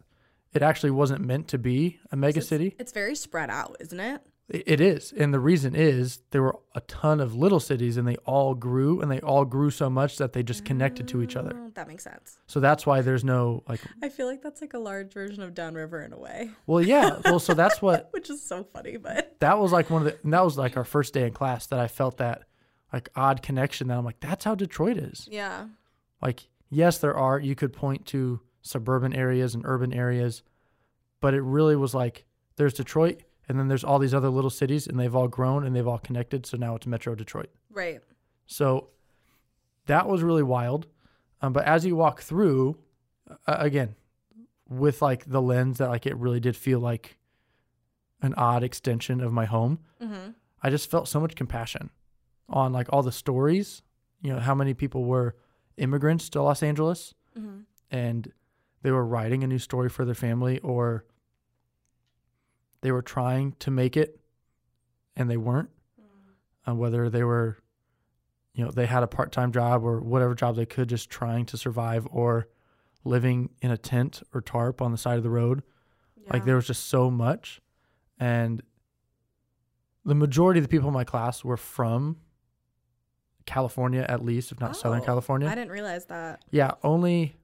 It 0.53 0.63
actually 0.63 0.91
wasn't 0.93 1.25
meant 1.25 1.49
to 1.49 1.59
be 1.59 2.01
a 2.11 2.17
mega 2.17 2.39
It's- 2.39 2.49
city. 2.49 2.75
It's 2.79 2.93
very 2.93 3.15
spread 3.15 3.51
out, 3.51 3.77
isn't 3.81 4.01
it? 4.01 4.23
It 4.49 4.81
is. 4.81 5.13
And 5.13 5.35
the 5.35 5.41
reason 5.41 5.75
is 5.75 6.21
there 6.31 6.41
were 6.41 6.57
a 6.73 6.81
ton 6.83 7.19
of 7.21 7.35
little 7.35 7.59
cities 7.59 7.97
and 7.97 8.07
they 8.07 8.15
all 8.19 8.55
grew 8.55 9.01
and 9.01 9.11
they 9.11 9.19
all 9.21 9.45
grew 9.45 9.71
so 9.71 9.91
much 9.91 10.19
that 10.19 10.35
they 10.35 10.45
just 10.45 10.65
connected 10.65 11.09
to 11.09 11.21
each 11.21 11.35
other. 11.35 11.51
Oh, 11.53 11.71
That 11.75 11.89
makes 11.89 12.05
sense. 12.05 12.39
So 12.47 12.61
that's 12.61 12.87
why 12.87 13.01
there's 13.01 13.25
no 13.25 13.65
like 13.69 13.81
I 14.05 14.09
feel 14.09 14.29
like 14.29 14.43
that's 14.43 14.61
like 14.61 14.73
a 14.73 14.79
large 14.79 15.13
version 15.13 15.43
of 15.43 15.53
Downriver 15.53 16.01
in 16.01 16.13
a 16.13 16.19
way, 16.19 16.51
well 16.69 16.81
yeah, 16.81 17.19
well 17.25 17.41
so 17.41 17.55
that's 17.55 17.83
what 17.83 18.07
which 18.13 18.31
is 18.31 18.41
so 18.41 18.63
funny, 18.63 18.97
but 18.99 19.35
that 19.41 19.59
was 19.59 19.73
like 19.73 19.91
one 19.91 20.07
of 20.07 20.13
the 20.13 20.17
and 20.23 20.33
that 20.33 20.45
was 20.45 20.57
like 20.57 20.77
our 20.77 20.85
first 20.85 21.13
day 21.13 21.27
in 21.27 21.33
class 21.33 21.67
that 21.67 21.81
I 21.81 21.89
felt 21.89 22.19
that 22.19 22.45
like 22.93 23.09
odd 23.17 23.43
connection 23.43 23.89
that 23.89 23.99
I'm 23.99 24.05
like 24.05 24.21
that's 24.21 24.45
how 24.45 24.55
Detroit 24.55 24.97
is. 24.97 25.29
yeah. 25.29 25.67
Like 26.23 26.47
yes, 26.71 26.99
there 26.99 27.17
are 27.17 27.41
you 27.41 27.57
could 27.57 27.73
point 27.73 28.07
to 28.07 28.41
suburban 28.67 29.13
areas 29.15 29.55
and 29.55 29.65
urban 29.67 29.93
areas, 29.93 30.43
but 31.21 31.35
it 31.35 31.43
really 31.43 31.77
was 31.77 31.95
like 31.95 32.25
there's 32.57 32.75
Detroit 32.75 33.23
and 33.49 33.59
then 33.59 33.69
there's 33.69 33.85
all 33.85 33.99
these 33.99 34.15
other 34.15 34.29
little 34.29 34.51
cities 34.51 34.87
and 34.87 34.99
they've 34.99 35.15
all 35.15 35.29
grown 35.29 35.65
and 35.65 35.75
they've 35.77 35.87
all 35.87 35.99
connected, 35.99 36.47
so 36.47 36.57
now 36.57 36.75
it's 36.75 36.87
Metro 36.87 37.15
Detroit. 37.15 37.51
Right. 37.71 38.01
So 38.47 38.89
that 39.87 40.09
was 40.09 40.23
really 40.23 40.43
wild. 40.43 40.87
Um, 41.43 41.53
but 41.53 41.65
as 41.65 41.85
you 41.87 41.95
walk 41.97 42.23
through, 42.23 42.77
uh, 43.47 43.57
again, 43.59 43.95
with 44.69 45.01
like 45.03 45.25
the 45.27 45.41
lens 45.43 45.79
that 45.79 45.89
like 45.91 46.07
it 46.07 46.17
really 46.17 46.41
did 46.41 46.57
feel 46.57 46.81
like 46.81 47.19
an 48.23 48.35
odd 48.37 48.63
extension 48.65 49.21
of 49.21 49.33
my 49.33 49.45
home, 49.45 49.79
Mm-hmm. 50.03 50.31
I 50.63 50.71
just 50.71 50.91
felt 50.91 51.07
so 51.09 51.21
much 51.21 51.37
compassion 51.37 51.91
on 52.49 52.73
like 52.73 52.89
all 52.93 53.03
the 53.03 53.13
stories, 53.13 53.83
you 54.23 54.33
know, 54.33 54.41
how 54.41 54.55
many 54.55 54.75
people 54.75 55.05
were 55.05 55.37
immigrants 55.77 56.29
to 56.31 56.43
Los 56.43 56.63
Angeles 56.63 57.15
Mm-hmm. 57.39 57.59
and 57.91 58.33
they 58.83 58.91
were 58.91 59.05
writing 59.05 59.43
a 59.43 59.47
new 59.47 59.59
story 59.59 59.89
for 59.89 60.05
their 60.05 60.15
family 60.15 60.59
or 60.61 61.05
they 62.83 62.93
were 62.93 63.03
trying 63.03 63.53
to 63.61 63.71
make 63.71 63.97
it 63.97 64.21
and 65.17 65.29
they 65.31 65.37
weren't 65.37 65.71
uh, 66.69 66.75
whether 66.75 67.09
they 67.11 67.25
were 67.25 67.59
you 68.55 68.65
know 68.65 68.71
they 68.71 68.87
had 68.87 69.03
a 69.03 69.07
part-time 69.07 69.53
job 69.53 69.85
or 69.85 70.01
whatever 70.01 70.35
job 70.35 70.57
they 70.57 70.67
could 70.67 70.89
just 70.89 71.11
trying 71.11 71.45
to 71.47 71.57
survive 71.57 72.07
or 72.11 72.49
living 73.05 73.51
in 73.63 73.71
a 73.71 73.77
tent 73.77 74.23
or 74.35 74.41
tarp 74.41 74.81
on 74.83 74.91
the 74.93 74.99
side 74.99 75.17
of 75.17 75.23
the 75.23 75.31
road. 75.31 75.63
Like 76.33 76.45
there 76.45 76.57
was 76.57 76.67
just 76.67 76.89
so 76.89 77.09
much. 77.09 77.61
And 78.19 78.61
the 80.05 80.15
majority 80.17 80.59
of 80.59 80.65
the 80.65 80.69
people 80.69 80.89
in 80.89 80.95
my 80.95 81.05
class 81.05 81.45
were 81.45 81.57
from 81.57 82.17
california 83.45 84.05
at 84.09 84.25
least 84.25 84.51
if 84.51 84.59
not 84.59 84.75
southern 84.77 85.03
Oh, 85.03 85.05
california. 85.05 85.49
I 85.49 85.55
didn't 85.55 85.71
realize 85.71 86.07
that. 86.07 86.45
yeah, 86.51 86.73
only 86.83 87.37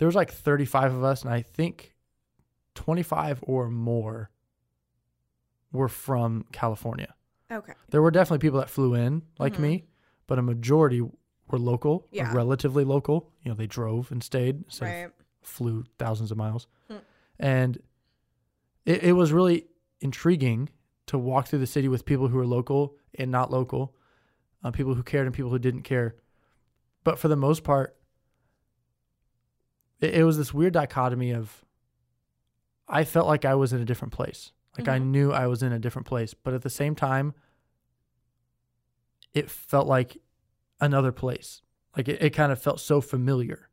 there 0.00 0.06
was 0.08 0.14
like 0.14 0.32
35 0.32 0.94
of 0.94 1.04
us, 1.04 1.22
and 1.24 1.32
I 1.32 1.42
think 1.42 1.94
25 2.74 3.40
or 3.42 3.68
more 3.68 4.30
were 5.72 5.88
from 5.88 6.46
California. 6.52 7.14
Okay. 7.52 7.74
There 7.90 8.00
were 8.00 8.10
definitely 8.10 8.38
people 8.38 8.60
that 8.60 8.70
flew 8.70 8.94
in, 8.94 9.22
like 9.38 9.56
Mhm. 9.56 9.60
me, 9.60 9.84
but 10.26 10.38
a 10.38 10.42
majority 10.42 11.00
were 11.02 11.58
local, 11.58 12.06
Yeah. 12.10 12.32
relatively 12.34 12.82
local. 12.84 13.30
You 13.42 13.50
know, 13.50 13.54
they 13.56 13.66
drove 13.66 14.10
and 14.10 14.22
stayed 14.22 14.64
of 14.66 14.80
Right. 14.80 15.12
flew 15.42 15.84
thousands 15.98 16.30
of 16.30 16.38
miles. 16.38 16.66
Hmm. 16.88 16.96
And 17.38 17.82
it, 18.86 19.02
it 19.02 19.12
was 19.12 19.32
really 19.32 19.66
intriguing 20.00 20.70
to 21.06 21.18
walk 21.18 21.48
through 21.48 21.58
the 21.58 21.66
city 21.66 21.88
with 21.88 22.06
people 22.06 22.28
who 22.28 22.36
were 22.38 22.46
local 22.46 22.96
and 23.18 23.30
not 23.30 23.50
local, 23.50 23.94
uh, 24.64 24.70
people 24.70 24.94
who 24.94 25.02
cared 25.02 25.26
and 25.26 25.34
people 25.34 25.50
who 25.50 25.58
didn't 25.58 25.82
care. 25.82 26.16
But 27.04 27.18
for 27.18 27.28
the 27.28 27.36
most 27.36 27.64
part, 27.64 27.96
it, 30.00 30.14
it 30.14 30.24
was 30.24 30.36
this 30.36 30.52
weird 30.54 30.72
dichotomy 30.74 31.32
of 31.32 31.64
I 32.88 33.04
felt 33.04 33.26
like 33.28 33.44
I 33.44 33.54
was 33.54 33.72
in 33.72 33.80
a 33.80 33.84
different 33.84 34.12
place. 34.12 34.52
Like 34.76 34.88
I 34.88 34.98
Mhm. 34.98 35.06
knew 35.06 35.32
I 35.32 35.46
was 35.46 35.62
in 35.62 35.72
a 35.72 35.78
different 35.78 36.06
place. 36.08 36.34
But 36.34 36.54
at 36.54 36.62
the 36.62 36.70
same 36.70 36.94
time, 36.94 37.34
it 39.34 39.50
felt 39.50 39.86
like 39.86 40.16
another 40.80 41.12
place. 41.12 41.62
Like 41.96 42.08
it, 42.08 42.22
it 42.22 42.30
kind 42.30 42.52
of 42.52 42.60
felt 42.60 42.80
so 42.80 43.00
familiar. 43.00 43.68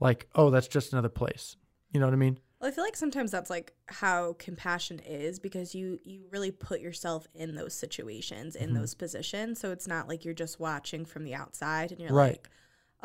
Like, 0.00 0.28
oh, 0.34 0.50
that's 0.50 0.68
just 0.68 0.92
another 0.92 1.08
place. 1.08 1.56
You 1.92 2.00
know 2.00 2.06
what 2.06 2.12
I 2.12 2.16
mean? 2.16 2.38
Well, 2.60 2.68
I 2.68 2.72
feel 2.72 2.84
like 2.84 2.96
sometimes 2.96 3.30
that's 3.30 3.50
like 3.50 3.74
how 3.86 4.34
compassion 4.38 4.98
is 5.00 5.38
because 5.38 5.74
you 5.74 5.98
you 6.04 6.24
really 6.30 6.50
put 6.50 6.80
yourself 6.80 7.26
in 7.34 7.54
those 7.54 7.74
situations, 7.74 8.56
in 8.56 8.70
Mhm. 8.70 8.74
those 8.78 8.94
positions. 8.94 9.60
So 9.60 9.70
it's 9.70 9.86
not 9.86 10.08
like 10.08 10.24
you're 10.24 10.34
just 10.34 10.58
watching 10.58 11.04
from 11.04 11.24
the 11.24 11.34
outside 11.34 11.92
and 11.92 12.00
you're 12.00 12.12
Right. 12.12 12.32
like, 12.32 12.50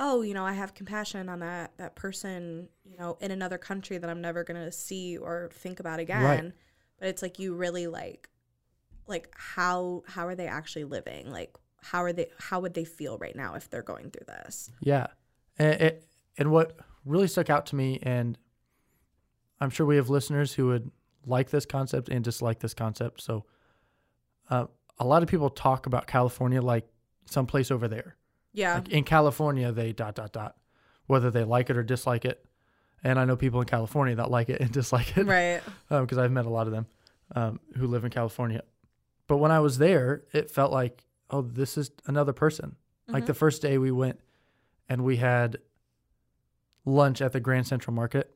"Oh, 0.01 0.21
you 0.21 0.33
know, 0.33 0.45
I 0.45 0.53
have 0.53 0.73
compassion 0.73 1.29
on 1.29 1.39
that 1.39 1.77
that 1.77 1.95
person, 1.95 2.67
you 2.83 2.97
know, 2.97 3.17
in 3.21 3.31
another 3.31 3.57
country 3.57 3.97
that 3.97 4.09
I'm 4.09 4.19
never 4.19 4.43
going 4.43 4.61
to 4.61 4.71
see 4.71 5.17
or 5.17 5.49
think 5.53 5.79
about 5.79 5.99
again." 5.99 6.53
But 6.99 7.07
it's 7.07 7.21
like 7.21 7.39
you 7.39 7.55
really 7.55 7.87
like 7.87 8.29
like 9.07 9.29
how 9.35 10.03
how 10.07 10.27
are 10.27 10.35
they 10.35 10.47
actually 10.47 10.85
living? 10.85 11.31
Like 11.31 11.55
how 11.81 12.03
are 12.03 12.13
they 12.13 12.27
how 12.39 12.59
would 12.59 12.73
they 12.73 12.85
feel 12.85 13.17
right 13.17 13.35
now 13.35 13.55
if 13.55 13.69
they're 13.69 13.81
going 13.81 14.11
through 14.11 14.25
this? 14.27 14.71
Yeah. 14.81 15.07
And, 15.57 15.81
it, 15.81 16.07
and 16.37 16.51
what 16.51 16.79
really 17.05 17.27
stuck 17.27 17.49
out 17.49 17.67
to 17.67 17.75
me, 17.75 17.99
and 18.01 18.37
I'm 19.59 19.69
sure 19.69 19.85
we 19.85 19.97
have 19.97 20.09
listeners 20.09 20.53
who 20.53 20.67
would 20.67 20.91
like 21.25 21.49
this 21.49 21.65
concept 21.65 22.09
and 22.09 22.23
dislike 22.23 22.59
this 22.59 22.73
concept. 22.73 23.21
So 23.21 23.45
uh, 24.49 24.65
a 24.97 25.05
lot 25.05 25.23
of 25.23 25.29
people 25.29 25.49
talk 25.49 25.85
about 25.85 26.07
California 26.07 26.61
like 26.61 26.87
someplace 27.25 27.71
over 27.71 27.87
there. 27.87 28.15
Yeah. 28.53 28.75
Like 28.75 28.89
in 28.89 29.03
California, 29.03 29.71
they 29.71 29.93
dot, 29.93 30.15
dot, 30.15 30.31
dot, 30.33 30.55
whether 31.07 31.31
they 31.31 31.43
like 31.43 31.69
it 31.69 31.77
or 31.77 31.83
dislike 31.83 32.25
it. 32.25 32.45
And 33.03 33.17
I 33.19 33.25
know 33.25 33.35
people 33.35 33.59
in 33.61 33.67
California 33.67 34.15
that 34.15 34.29
like 34.29 34.49
it 34.49 34.61
and 34.61 34.71
dislike 34.79 35.17
it 35.17 35.25
right. 35.25 35.61
because 35.89 36.17
I've 36.17 36.31
met 36.31 36.45
a 36.45 36.49
lot 36.49 36.67
of 36.67 36.73
them 36.73 36.85
um, 37.35 37.59
who 37.77 37.87
live 37.87 38.03
in 38.05 38.11
California. 38.11 38.63
But 39.27 39.37
when 39.37 39.51
I 39.51 39.59
was 39.59 39.77
there, 39.77 40.23
it 40.33 40.51
felt 40.51 40.71
like, 40.71 41.05
oh, 41.29 41.41
this 41.41 41.77
is 41.77 41.91
another 42.07 42.33
person. 42.33 42.75
Like 43.07 43.23
Mhm. 43.23 43.27
the 43.27 43.33
first 43.33 43.61
day 43.61 43.77
we 43.77 43.91
went 43.91 44.19
and 44.89 45.03
we 45.03 45.17
had 45.17 45.57
lunch 46.85 47.21
at 47.21 47.31
the 47.31 47.39
Grand 47.39 47.67
Central 47.67 47.93
Market. 47.93 48.35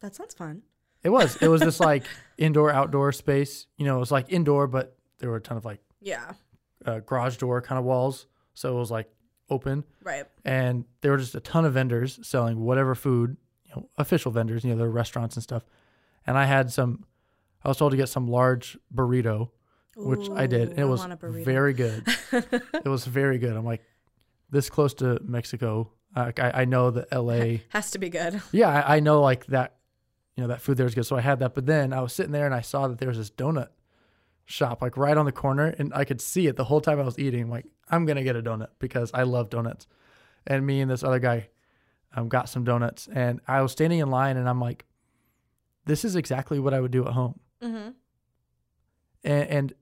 That 0.00 0.14
sounds 0.14 0.34
fun. 0.34 0.62
It 1.02 1.10
was. 1.10 1.36
It 1.36 1.48
was 1.48 1.60
this 1.60 1.80
like 1.80 2.04
indoor 2.38 2.70
outdoor 2.70 3.12
space. 3.12 3.66
You 3.76 3.86
know, 3.86 3.96
it 3.96 4.00
was 4.00 4.10
like 4.10 4.26
indoor, 4.32 4.66
but 4.66 4.96
there 5.18 5.30
were 5.30 5.36
a 5.36 5.40
ton 5.40 5.56
of 5.56 5.64
like 5.64 5.80
Yeah. 6.00 6.32
uh, 6.84 7.00
garage 7.00 7.36
door 7.36 7.60
kind 7.62 7.78
of 7.78 7.84
walls. 7.84 8.26
So 8.54 8.76
it 8.76 8.78
was 8.78 8.90
like 8.90 9.08
open, 9.50 9.84
Right. 10.02 10.24
and 10.44 10.84
there 11.00 11.12
were 11.12 11.18
just 11.18 11.34
a 11.34 11.40
ton 11.40 11.64
of 11.64 11.72
vendors 11.74 12.18
selling 12.22 12.60
whatever 12.60 12.94
food, 12.94 13.36
you 13.64 13.72
know, 13.76 13.88
official 13.96 14.30
vendors. 14.32 14.64
You 14.64 14.74
know, 14.74 14.82
were 14.82 14.90
restaurants 14.90 15.36
and 15.36 15.42
stuff. 15.42 15.64
And 16.26 16.36
I 16.36 16.44
had 16.44 16.72
some. 16.72 17.04
I 17.64 17.68
was 17.68 17.76
told 17.78 17.92
to 17.92 17.96
get 17.96 18.08
some 18.08 18.28
large 18.28 18.76
burrito, 18.94 19.50
which 19.96 20.28
I 20.30 20.46
did, 20.46 20.70
and 20.70 20.78
it 20.78 20.82
I 20.82 20.84
was 20.84 21.00
want 21.00 21.12
a 21.12 21.16
burrito. 21.16 21.44
very 21.44 21.72
good. 21.74 22.04
it 22.32 22.86
was 22.88 23.04
very 23.04 23.38
good. 23.38 23.56
I'm 23.56 23.64
like, 23.64 23.82
this 24.50 24.68
close 24.70 24.94
to 24.94 25.18
Mexico. 25.22 25.90
Uh, 26.14 26.32
I, 26.38 26.62
I 26.62 26.64
know 26.64 26.90
that 26.92 27.12
LA. 27.12 27.58
Has 27.70 27.90
to 27.92 27.98
be 27.98 28.08
good. 28.08 28.40
Yeah, 28.52 28.68
I, 28.68 28.96
I 28.96 29.00
know 29.00 29.20
like 29.20 29.46
that, 29.46 29.74
you 30.36 30.42
know, 30.42 30.48
that 30.48 30.62
food 30.62 30.76
there 30.78 30.86
is 30.86 30.94
good. 30.94 31.04
So 31.04 31.14
I 31.16 31.20
had 31.20 31.40
that. 31.40 31.54
But 31.54 31.66
then 31.66 31.92
I 31.92 32.00
was 32.00 32.12
sitting 32.14 32.32
there 32.32 32.46
and 32.46 32.54
I 32.54 32.62
saw 32.62 32.88
that 32.88 32.98
there 32.98 33.08
was 33.08 33.18
this 33.18 33.30
donut 33.30 33.68
shop 34.46 34.80
like 34.80 34.96
right 34.96 35.16
on 35.16 35.26
the 35.26 35.32
corner 35.32 35.74
and 35.78 35.92
I 35.94 36.04
could 36.04 36.20
see 36.20 36.46
it 36.46 36.56
the 36.56 36.64
whole 36.64 36.80
time 36.80 36.98
I 37.00 37.02
was 37.02 37.18
eating. 37.18 37.42
I'm 37.42 37.50
like, 37.50 37.66
I'm 37.88 38.04
going 38.04 38.16
to 38.16 38.22
get 38.24 38.36
a 38.36 38.42
donut 38.42 38.68
because 38.78 39.10
I 39.14 39.22
love 39.22 39.50
donuts. 39.50 39.86
And 40.46 40.66
me 40.66 40.80
and 40.80 40.90
this 40.90 41.02
other 41.02 41.18
guy 41.18 41.48
um, 42.14 42.28
got 42.28 42.48
some 42.48 42.64
donuts 42.64 43.08
and 43.12 43.40
I 43.46 43.62
was 43.62 43.72
standing 43.72 43.98
in 43.98 44.10
line 44.10 44.36
and 44.36 44.48
I'm 44.48 44.60
like, 44.60 44.84
this 45.84 46.04
is 46.04 46.16
exactly 46.16 46.58
what 46.58 46.74
I 46.74 46.80
would 46.80 46.90
do 46.90 47.06
at 47.06 47.12
home. 47.12 47.38
Mm-hmm. 47.62 47.90
And, 49.24 49.48
and 49.48 49.72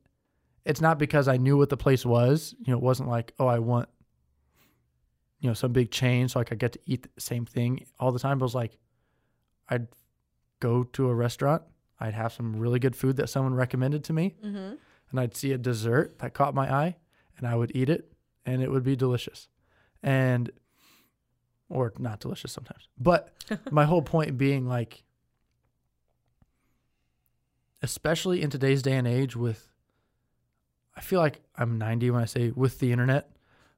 it's 0.64 0.80
not 0.80 0.98
because 0.98 1.28
I 1.28 1.36
knew 1.36 1.56
what 1.56 1.68
the 1.68 1.76
place 1.76 2.04
was. 2.06 2.54
You 2.64 2.72
know, 2.72 2.78
it 2.78 2.82
wasn't 2.82 3.08
like, 3.08 3.32
oh, 3.38 3.46
I 3.46 3.58
want, 3.58 3.88
you 5.40 5.48
know, 5.48 5.54
some 5.54 5.72
big 5.72 5.90
chain 5.90 6.28
so 6.28 6.38
like 6.40 6.52
I 6.52 6.54
get 6.54 6.72
to 6.72 6.78
eat 6.86 7.06
the 7.14 7.20
same 7.20 7.44
thing 7.44 7.86
all 8.00 8.12
the 8.12 8.18
time. 8.18 8.38
But 8.38 8.44
it 8.44 8.46
was 8.46 8.54
like, 8.54 8.78
I'd 9.68 9.88
go 10.60 10.82
to 10.84 11.08
a 11.08 11.14
restaurant, 11.14 11.62
I'd 12.00 12.14
have 12.14 12.32
some 12.32 12.56
really 12.56 12.78
good 12.78 12.96
food 12.96 13.16
that 13.16 13.28
someone 13.28 13.54
recommended 13.54 14.04
to 14.04 14.12
me, 14.12 14.34
Mm-hmm. 14.44 14.74
and 15.10 15.20
I'd 15.20 15.36
see 15.36 15.52
a 15.52 15.58
dessert 15.58 16.18
that 16.20 16.32
caught 16.34 16.54
my 16.54 16.72
eye, 16.72 16.96
and 17.38 17.46
I 17.46 17.54
would 17.54 17.72
eat 17.74 17.88
it, 17.88 18.12
and 18.46 18.62
it 18.62 18.70
would 18.70 18.84
be 18.84 18.96
delicious, 18.96 19.48
and 20.02 20.50
or 21.68 21.92
not 21.98 22.20
delicious 22.20 22.52
sometimes. 22.52 22.88
But 22.98 23.32
my 23.70 23.84
whole 23.84 24.02
point 24.02 24.38
being 24.38 24.66
like, 24.66 25.02
especially 27.82 28.42
in 28.42 28.50
today's 28.50 28.82
day 28.82 28.96
and 28.96 29.06
age, 29.06 29.36
with 29.36 29.68
I 30.96 31.00
feel 31.00 31.20
like 31.20 31.40
I'm 31.56 31.78
90 31.78 32.10
when 32.10 32.22
I 32.22 32.26
say 32.26 32.52
with 32.54 32.78
the 32.78 32.92
internet, 32.92 33.30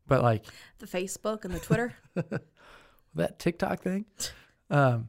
but 0.07 0.23
like 0.23 0.45
The 0.79 0.87
Facebook 0.87 1.45
and 1.45 1.55
the 1.55 1.61
Twitter. 1.61 1.95
that 3.15 3.39
TikTok 3.39 3.81
thing. 3.81 4.05
Um, 4.71 5.09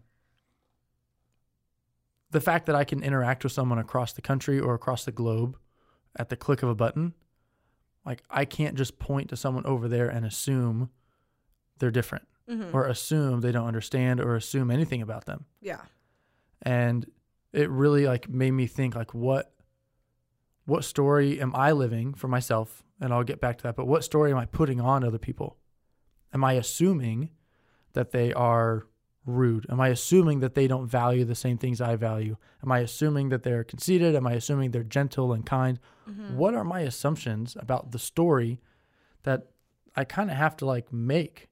the 2.32 2.42
fact 2.42 2.66
that 2.66 2.76
I 2.76 2.84
can 2.84 3.04
interact 3.04 3.44
with 3.44 3.54
someone 3.54 3.80
across 3.80 4.14
the 4.14 4.22
country 4.22 4.60
or 4.60 4.74
across 4.74 5.06
the 5.06 5.12
globe 5.12 5.58
at 6.16 6.30
the 6.30 6.36
click 6.36 6.64
of 6.64 6.70
a 6.70 6.76
button, 6.76 7.14
like 8.08 8.24
I 8.30 8.46
can't 8.46 8.76
just 8.76 8.98
point 8.98 9.30
to 9.30 9.36
someone 9.36 9.66
over 9.66 9.88
there 9.88 10.08
and 10.08 10.26
assume 10.26 10.90
they're 11.78 11.92
different 11.92 12.26
mm-hmm. 12.50 12.76
or 12.76 12.88
assume 12.88 13.42
they 13.42 13.52
don't 13.52 13.68
understand 13.68 14.22
or 14.22 14.36
assume 14.36 14.72
anything 14.72 15.02
about 15.02 15.26
them. 15.26 15.46
yeah. 15.62 15.82
And 16.64 17.06
it 17.54 17.70
really 17.70 18.08
like 18.08 18.30
made 18.30 18.52
me 18.52 18.66
think 18.66 18.96
like 18.96 19.14
what 19.14 19.54
what 20.66 20.84
story 20.84 21.40
am 21.40 21.56
I 21.56 21.72
living 21.72 22.14
for 22.14 22.28
myself? 22.28 22.84
And 23.00 23.14
I'll 23.14 23.24
get 23.24 23.40
back 23.40 23.58
to 23.60 23.64
that, 23.64 23.76
but 23.76 23.88
what 23.88 24.04
story 24.04 24.32
am 24.32 24.38
I 24.38 24.46
putting 24.46 24.82
on 24.82 25.04
other 25.04 25.20
people? 25.20 25.58
Am 26.34 26.44
I 26.44 26.54
assuming 26.54 27.30
that 27.94 28.12
they 28.12 28.34
are 28.34 28.88
rude? 29.28 29.66
Am 29.70 29.80
I 29.80 29.90
assuming 29.90 30.40
that 30.40 30.56
they 30.56 30.68
don't 30.68 30.88
value 30.88 31.26
the 31.26 31.36
same 31.36 31.58
things 31.58 31.82
I 31.82 31.96
value? 31.96 32.38
Am 32.64 32.72
I 32.72 32.80
assuming 32.80 33.30
that 33.30 33.44
they're 33.44 33.64
conceited? 33.64 34.16
Am 34.16 34.26
I 34.26 34.34
assuming 34.34 34.72
they're 34.72 34.84
gentle 34.84 35.34
and 35.34 35.46
kind? 35.46 35.80
Mm-hmm. 36.10 36.38
What 36.38 36.56
are 36.56 36.64
my 36.64 36.80
assumptions 36.80 37.56
about 37.60 37.92
the 37.92 38.00
story 38.00 38.60
that 39.24 39.48
I 39.96 40.06
kind 40.06 40.32
of 40.32 40.38
have 40.38 40.56
to 40.58 40.66
like 40.66 40.92
make 40.92 41.50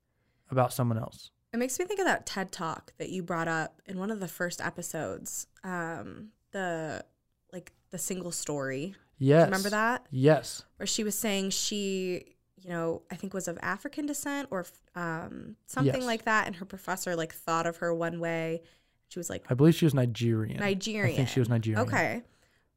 about 0.50 0.74
someone 0.74 0.98
else? 0.98 1.30
It 1.54 1.58
makes 1.58 1.78
me 1.78 1.86
think 1.86 2.00
of 2.00 2.06
that 2.06 2.26
TED 2.26 2.52
talk 2.52 2.94
that 2.98 3.10
you 3.10 3.22
brought 3.22 3.48
up 3.48 3.82
in 3.86 4.00
one 4.00 4.12
of 4.12 4.20
the 4.20 4.28
first 4.28 4.60
episodes. 4.60 5.48
Um, 5.64 6.30
the 6.52 7.06
like 7.52 7.74
the 7.92 7.98
single 7.98 8.32
story. 8.32 8.96
Yes. 9.18 9.46
Remember 9.46 9.70
that? 9.70 10.06
Yes. 10.12 10.64
Where 10.78 10.88
she 10.88 11.04
was 11.04 11.16
saying 11.16 11.52
she, 11.52 12.35
you 12.66 12.72
know, 12.72 13.04
I 13.12 13.16
think 13.16 13.32
was 13.36 13.48
of 13.48 13.60
African 13.62 14.08
descent 14.08 14.48
or 14.50 14.66
um, 14.96 15.56
something 15.68 15.94
Yes. 16.02 16.04
like 16.06 16.26
that, 16.26 16.48
and 16.48 16.56
her 16.56 16.66
professor 16.66 17.16
like 17.16 17.32
thought 17.32 17.68
of 17.68 17.78
her 17.78 17.94
one 17.94 18.20
way. 18.20 18.64
She 19.10 19.20
was 19.20 19.30
like 19.30 19.46
I 19.50 19.54
believe 19.54 19.76
she 19.76 19.86
was 19.86 19.94
Nigerian. 19.94 20.60
Nigerian. 20.60 21.14
I 21.14 21.18
think 21.18 21.30
she 21.30 21.40
was 21.40 21.48
Nigerian. 21.48 21.88
Okay. 21.88 22.24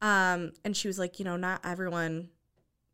Um, 0.01 0.51
and 0.63 0.77
she 0.77 0.87
was 0.87 0.99
like, 0.99 1.17
you 1.17 1.25
know, 1.25 1.37
not 1.37 1.61
everyone 1.63 2.29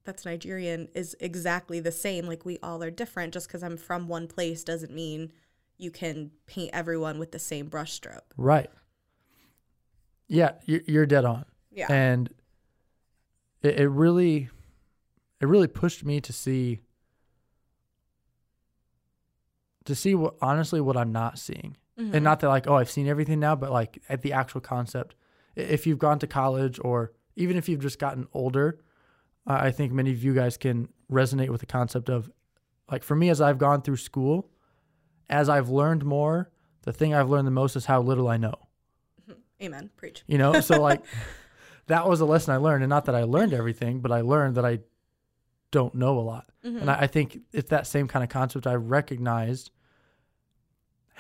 that's 0.06 0.24
Nigerian 0.24 0.88
is 0.96 1.18
exactly 1.20 1.82
the 1.82 1.92
same. 1.92 2.28
Like 2.28 2.46
we 2.46 2.60
all 2.64 2.82
are 2.82 2.92
different. 2.92 3.34
Just 3.34 3.48
because 3.48 3.62
I'm 3.62 3.76
from 3.76 4.08
one 4.08 4.28
place 4.28 4.64
doesn't 4.64 4.94
mean 4.94 5.34
you 5.78 5.92
can 5.92 6.32
paint 6.48 6.70
everyone 6.72 7.20
with 7.20 7.34
the 7.34 7.40
same 7.40 7.70
brushstroke. 7.70 8.22
Right. 8.38 8.70
Yeah, 10.30 10.54
you're, 10.66 10.82
you're 10.88 11.06
dead 11.06 11.26
on. 11.26 11.44
Yeah. 11.72 11.88
And 11.92 12.30
it 13.62 13.90
really, 13.90 14.50
it 15.42 15.46
really 15.48 15.68
pushed 15.68 16.06
me 16.06 16.22
to 16.22 16.32
see, 16.32 16.80
to 19.86 19.96
see 19.96 20.16
what 20.16 20.36
honestly 20.42 20.82
what 20.82 20.98
I'm 20.98 21.12
not 21.12 21.38
seeing, 21.40 21.78
Mhm. 22.00 22.14
and 22.16 22.24
not 22.24 22.40
that 22.42 22.50
like 22.50 22.68
oh 22.68 22.76
I've 22.76 22.90
seen 22.92 23.08
everything 23.08 23.40
now, 23.40 23.56
but 23.56 23.72
like 23.72 24.02
at 24.10 24.22
the 24.22 24.34
actual 24.34 24.62
concept. 24.62 25.16
If 25.56 25.88
you've 25.88 26.00
gone 26.00 26.20
to 26.20 26.28
college 26.28 26.80
or 26.84 27.14
even 27.36 27.56
if 27.58 27.70
you've 27.70 27.82
just 27.82 28.00
gotten 28.00 28.28
older, 28.34 28.80
I 29.48 29.68
I 29.68 29.72
think 29.72 29.94
many 29.94 30.12
of 30.12 30.24
you 30.24 30.34
guys 30.34 30.58
can 30.58 30.90
resonate 31.12 31.50
with 31.50 31.62
the 31.62 31.68
concept 31.68 32.10
of, 32.10 32.30
like 32.92 33.04
for 33.04 33.16
me 33.16 33.30
as 33.30 33.40
I've 33.42 33.58
gone 33.58 33.82
through 33.82 33.98
school, 33.98 34.50
as 35.30 35.48
I've 35.50 35.70
learned 35.70 36.04
more, 36.04 36.50
the 36.82 36.92
thing 36.94 37.14
I've 37.14 37.30
learned 37.30 37.48
the 37.48 37.52
most 37.52 37.76
is 37.76 37.86
how 37.86 38.02
little 38.02 38.28
I 38.28 38.38
know. 38.38 38.56
Amen. 39.62 39.90
Preach. 39.96 40.24
You 40.28 40.38
know, 40.38 40.60
so 40.62 40.82
like 40.82 41.04
that 41.88 42.08
was 42.08 42.20
a 42.22 42.26
lesson 42.26 42.54
I 42.54 42.58
learned, 42.58 42.84
and 42.84 42.90
not 42.90 43.06
that 43.06 43.16
I 43.16 43.24
learned 43.24 43.54
everything, 43.54 44.02
but 44.02 44.12
I 44.12 44.22
learned 44.22 44.56
that 44.56 44.66
I 44.66 44.80
don't 45.72 45.96
know 45.96 46.18
a 46.20 46.22
lot. 46.22 46.50
Mhm. 46.66 46.82
And 46.82 46.92
I, 46.92 47.02
I 47.02 47.08
think 47.08 47.40
it's 47.54 47.70
that 47.70 47.88
same 47.88 48.08
kind 48.08 48.24
of 48.24 48.30
concept. 48.30 48.68
I 48.68 48.76
recognized 48.76 49.72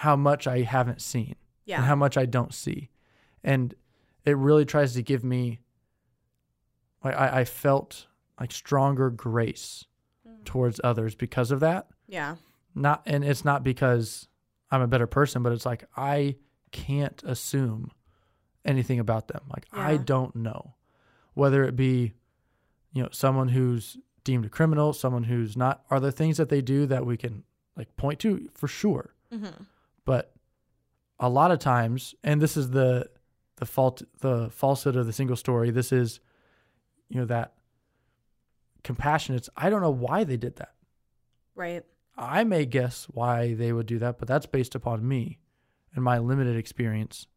how 0.05 0.15
much 0.15 0.45
I 0.47 0.61
haven't 0.61 1.01
seen 1.01 1.35
yeah. 1.65 1.77
and 1.77 1.85
how 1.85 1.95
much 1.95 2.15
I 2.17 2.25
don't 2.25 2.53
see, 2.53 2.89
and 3.43 3.73
it 4.23 4.37
really 4.37 4.65
tries 4.65 4.93
to 4.93 5.01
give 5.01 5.23
me. 5.23 5.59
Like 7.03 7.15
I, 7.15 7.41
I 7.41 7.45
felt 7.45 8.07
like 8.39 8.51
stronger 8.51 9.09
grace 9.09 9.85
Mm. 10.27 10.43
towards 10.43 10.81
others 10.83 11.13
because 11.13 11.51
of 11.51 11.59
that. 11.59 11.87
yeah. 12.07 12.35
Not, 12.77 13.03
and 13.05 13.23
it's 13.23 13.45
not 13.45 13.63
because 13.63 14.27
I'm 14.71 14.81
a 14.81 14.87
better 14.87 15.05
person, 15.07 15.43
but 15.43 15.53
it's 15.53 15.65
like 15.67 15.83
I 15.95 16.35
can't 16.71 17.21
assume 17.23 17.91
anything 18.65 18.99
about 18.99 19.27
them. 19.29 19.41
Like 19.49 19.65
I 19.71 19.95
don't 19.97 20.35
know 20.35 20.73
whether 21.35 21.63
it 21.63 21.75
be, 21.75 22.13
you 22.91 23.03
know, 23.03 23.09
someone 23.11 23.49
who's 23.49 23.97
deemed 24.25 24.45
a 24.45 24.49
criminal, 24.49 24.91
someone 24.93 25.23
who's 25.25 25.55
not. 25.55 25.83
Are 25.91 25.99
there 26.01 26.11
things 26.11 26.37
that 26.37 26.49
they 26.49 26.61
do 26.61 26.85
that 26.87 27.05
we 27.05 27.15
can 27.17 27.43
like 27.77 27.95
point 27.97 28.19
to 28.21 28.49
for 28.55 28.67
sure? 28.67 29.13
Mm-hmm. 29.31 29.63
But 30.05 30.33
a 31.19 31.29
lot 31.29 31.51
of 31.51 31.59
times, 31.59 32.15
and 32.23 32.41
this 32.41 32.57
is 32.57 32.71
the 32.71 33.09
the 33.57 33.65
fault, 33.65 34.03
the 34.19 34.49
falsehood 34.49 34.95
of 34.95 35.05
the 35.05 35.13
single 35.13 35.37
story. 35.37 35.71
This 35.71 35.91
is, 35.91 36.19
you 37.09 37.19
know, 37.19 37.25
that 37.25 37.53
compassion. 38.83 39.35
It's 39.35 39.49
I 39.55 39.69
don't 39.69 39.81
know 39.81 39.91
why 39.91 40.23
they 40.23 40.37
did 40.37 40.57
that. 40.57 40.73
Right. 41.55 41.83
I 42.17 42.43
may 42.43 42.65
guess 42.65 43.05
why 43.09 43.53
they 43.53 43.73
would 43.73 43.87
do 43.87 43.99
that, 43.99 44.19
but 44.19 44.27
that's 44.27 44.45
based 44.45 44.75
upon 44.75 45.07
me 45.07 45.39
and 45.93 46.03
my 46.03 46.19
limited 46.19 46.55
experience 46.55 47.27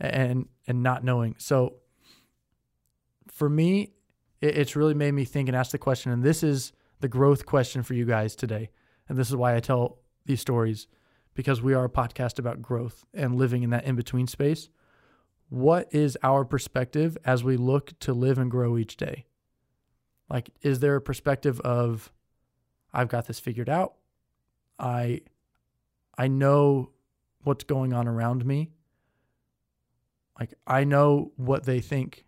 and 0.00 0.48
and 0.66 0.82
not 0.82 1.04
knowing. 1.04 1.36
So 1.38 1.74
for 3.30 3.48
me, 3.48 3.92
it, 4.40 4.56
it's 4.56 4.76
really 4.76 4.94
made 4.94 5.12
me 5.12 5.24
think 5.24 5.48
and 5.48 5.56
ask 5.56 5.70
the 5.72 5.78
question, 5.78 6.12
and 6.12 6.22
this 6.22 6.42
is 6.42 6.72
the 7.00 7.08
growth 7.08 7.46
question 7.46 7.82
for 7.82 7.94
you 7.94 8.04
guys 8.04 8.36
today. 8.36 8.70
And 9.08 9.18
this 9.18 9.28
is 9.28 9.36
why 9.36 9.56
I 9.56 9.60
tell 9.60 9.98
these 10.24 10.40
stories 10.40 10.86
because 11.34 11.62
we 11.62 11.74
are 11.74 11.84
a 11.84 11.90
podcast 11.90 12.38
about 12.38 12.62
growth 12.62 13.04
and 13.14 13.36
living 13.36 13.62
in 13.62 13.70
that 13.70 13.84
in 13.84 13.96
between 13.96 14.26
space. 14.26 14.68
What 15.48 15.88
is 15.92 16.16
our 16.22 16.44
perspective 16.44 17.18
as 17.24 17.44
we 17.44 17.56
look 17.56 17.98
to 18.00 18.12
live 18.12 18.38
and 18.38 18.50
grow 18.50 18.78
each 18.78 18.96
day? 18.96 19.26
Like, 20.30 20.50
is 20.62 20.80
there 20.80 20.96
a 20.96 21.00
perspective 21.00 21.60
of 21.60 22.10
I've 22.92 23.08
got 23.08 23.26
this 23.26 23.40
figured 23.40 23.68
out. 23.68 23.94
I 24.78 25.22
I 26.16 26.28
know 26.28 26.90
what's 27.44 27.64
going 27.64 27.92
on 27.92 28.06
around 28.06 28.44
me. 28.44 28.70
Like 30.38 30.54
I 30.66 30.84
know 30.84 31.32
what 31.36 31.64
they 31.64 31.80
think 31.80 32.26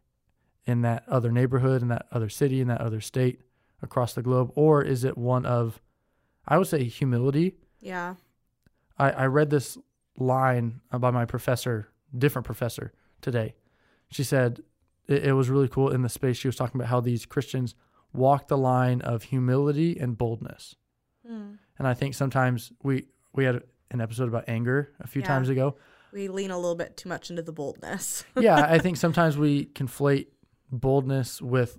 in 0.67 0.83
that 0.83 1.05
other 1.09 1.31
neighborhood, 1.31 1.83
in 1.83 1.89
that 1.89 2.07
other 2.11 2.29
city, 2.29 2.61
in 2.61 2.69
that 2.69 2.81
other 2.81 3.01
state 3.01 3.41
across 3.83 4.15
the 4.15 4.23
globe, 4.23 4.51
or 4.55 4.83
is 4.83 5.05
it 5.05 5.19
one 5.19 5.45
of 5.45 5.81
I 6.47 6.59
would 6.59 6.67
say 6.67 6.85
humility. 6.85 7.55
Yeah. 7.81 8.15
I, 8.99 9.11
I 9.11 9.27
read 9.27 9.51
this 9.51 9.77
line 10.19 10.81
by 10.97 11.11
my 11.11 11.25
professor, 11.25 11.89
different 12.17 12.47
professor 12.47 12.93
today. 13.21 13.55
She 14.11 14.23
said 14.25 14.61
it, 15.09 15.25
it 15.27 15.33
was 15.33 15.51
really 15.51 15.69
cool 15.69 15.91
in 15.91 16.03
the 16.03 16.09
space. 16.09 16.37
She 16.37 16.49
was 16.49 16.57
talking 16.57 16.81
about 16.81 16.89
how 16.89 17.01
these 17.01 17.27
Christians 17.27 17.75
walk 18.13 18.49
the 18.49 18.59
line 18.59 19.01
of 19.01 19.25
humility 19.25 19.99
and 19.99 20.17
boldness. 20.17 20.77
Mm. 21.29 21.59
And 21.79 21.89
I 21.89 21.95
think 21.95 22.15
sometimes 22.15 22.73
we 22.83 23.09
we 23.35 23.45
had 23.45 23.63
an 23.91 24.01
episode 24.01 24.29
about 24.29 24.45
anger 24.49 24.93
a 25.01 25.07
few 25.07 25.23
Yeah. 25.23 25.29
times 25.29 25.49
ago. 25.49 25.77
We 26.13 26.29
lean 26.29 26.53
a 26.53 26.57
little 26.57 26.77
bit 26.77 26.97
too 26.97 27.09
much 27.09 27.31
into 27.31 27.43
the 27.43 27.53
boldness. 27.53 28.25
yeah, 28.39 28.65
I 28.69 28.79
think 28.79 28.97
sometimes 28.97 29.37
we 29.37 29.67
conflate 29.67 30.29
boldness 30.71 31.43
with 31.43 31.77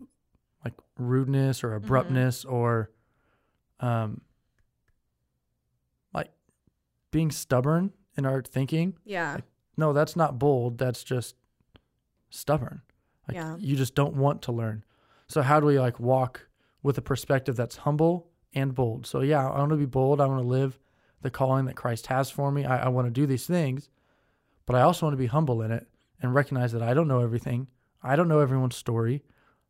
like 0.66 0.74
rudeness 0.98 1.64
or 1.64 1.76
abruptness 1.76 2.44
or 2.44 2.92
um 3.80 4.22
being 7.16 7.32
stubborn 7.32 7.94
in 8.18 8.26
our 8.26 8.42
thinking. 8.42 8.98
yeah. 9.06 9.38
No, 9.78 9.94
that's 9.94 10.16
not 10.18 10.38
bold. 10.40 10.78
That's 10.78 11.02
just 11.04 11.36
stubborn. 12.30 12.82
Like 13.28 13.36
Yeah. 13.36 13.56
you 13.58 13.76
just 13.76 13.96
don't 13.96 14.16
want 14.16 14.42
to 14.44 14.52
learn. 14.52 14.84
So 15.28 15.42
how 15.42 15.60
do 15.60 15.66
we 15.66 15.80
like 15.80 15.98
walk 16.00 16.48
with 16.84 16.98
a 16.98 17.02
perspective 17.02 17.56
that's 17.56 17.78
humble 17.78 18.30
and 18.54 18.76
bold? 18.76 19.06
So 19.08 19.22
yeah, 19.22 19.48
I 19.50 19.60
want 19.60 19.72
to 19.72 19.78
be 19.78 19.86
bold. 19.86 20.20
I 20.22 20.28
want 20.28 20.42
to 20.42 20.48
live 20.48 20.78
the 21.22 21.30
calling 21.30 21.66
that 21.66 21.76
Christ 21.76 22.08
has 22.08 22.30
for 22.30 22.52
me. 22.52 22.66
I, 22.66 22.86
I 22.86 22.88
want 22.90 23.08
to 23.08 23.12
do 23.12 23.26
these 23.26 23.46
things, 23.48 23.90
but 24.66 24.76
I 24.76 24.82
also 24.82 25.06
want 25.06 25.14
to 25.14 25.18
be 25.18 25.26
humble 25.28 25.62
in 25.62 25.72
it 25.72 25.88
and 26.22 26.34
recognize 26.36 26.72
that 26.74 26.82
I 26.84 26.94
don't 26.94 27.08
know 27.08 27.22
everything. 27.22 27.68
I 28.04 28.16
don't 28.16 28.28
know 28.28 28.40
everyone's 28.40 28.76
story. 28.76 29.24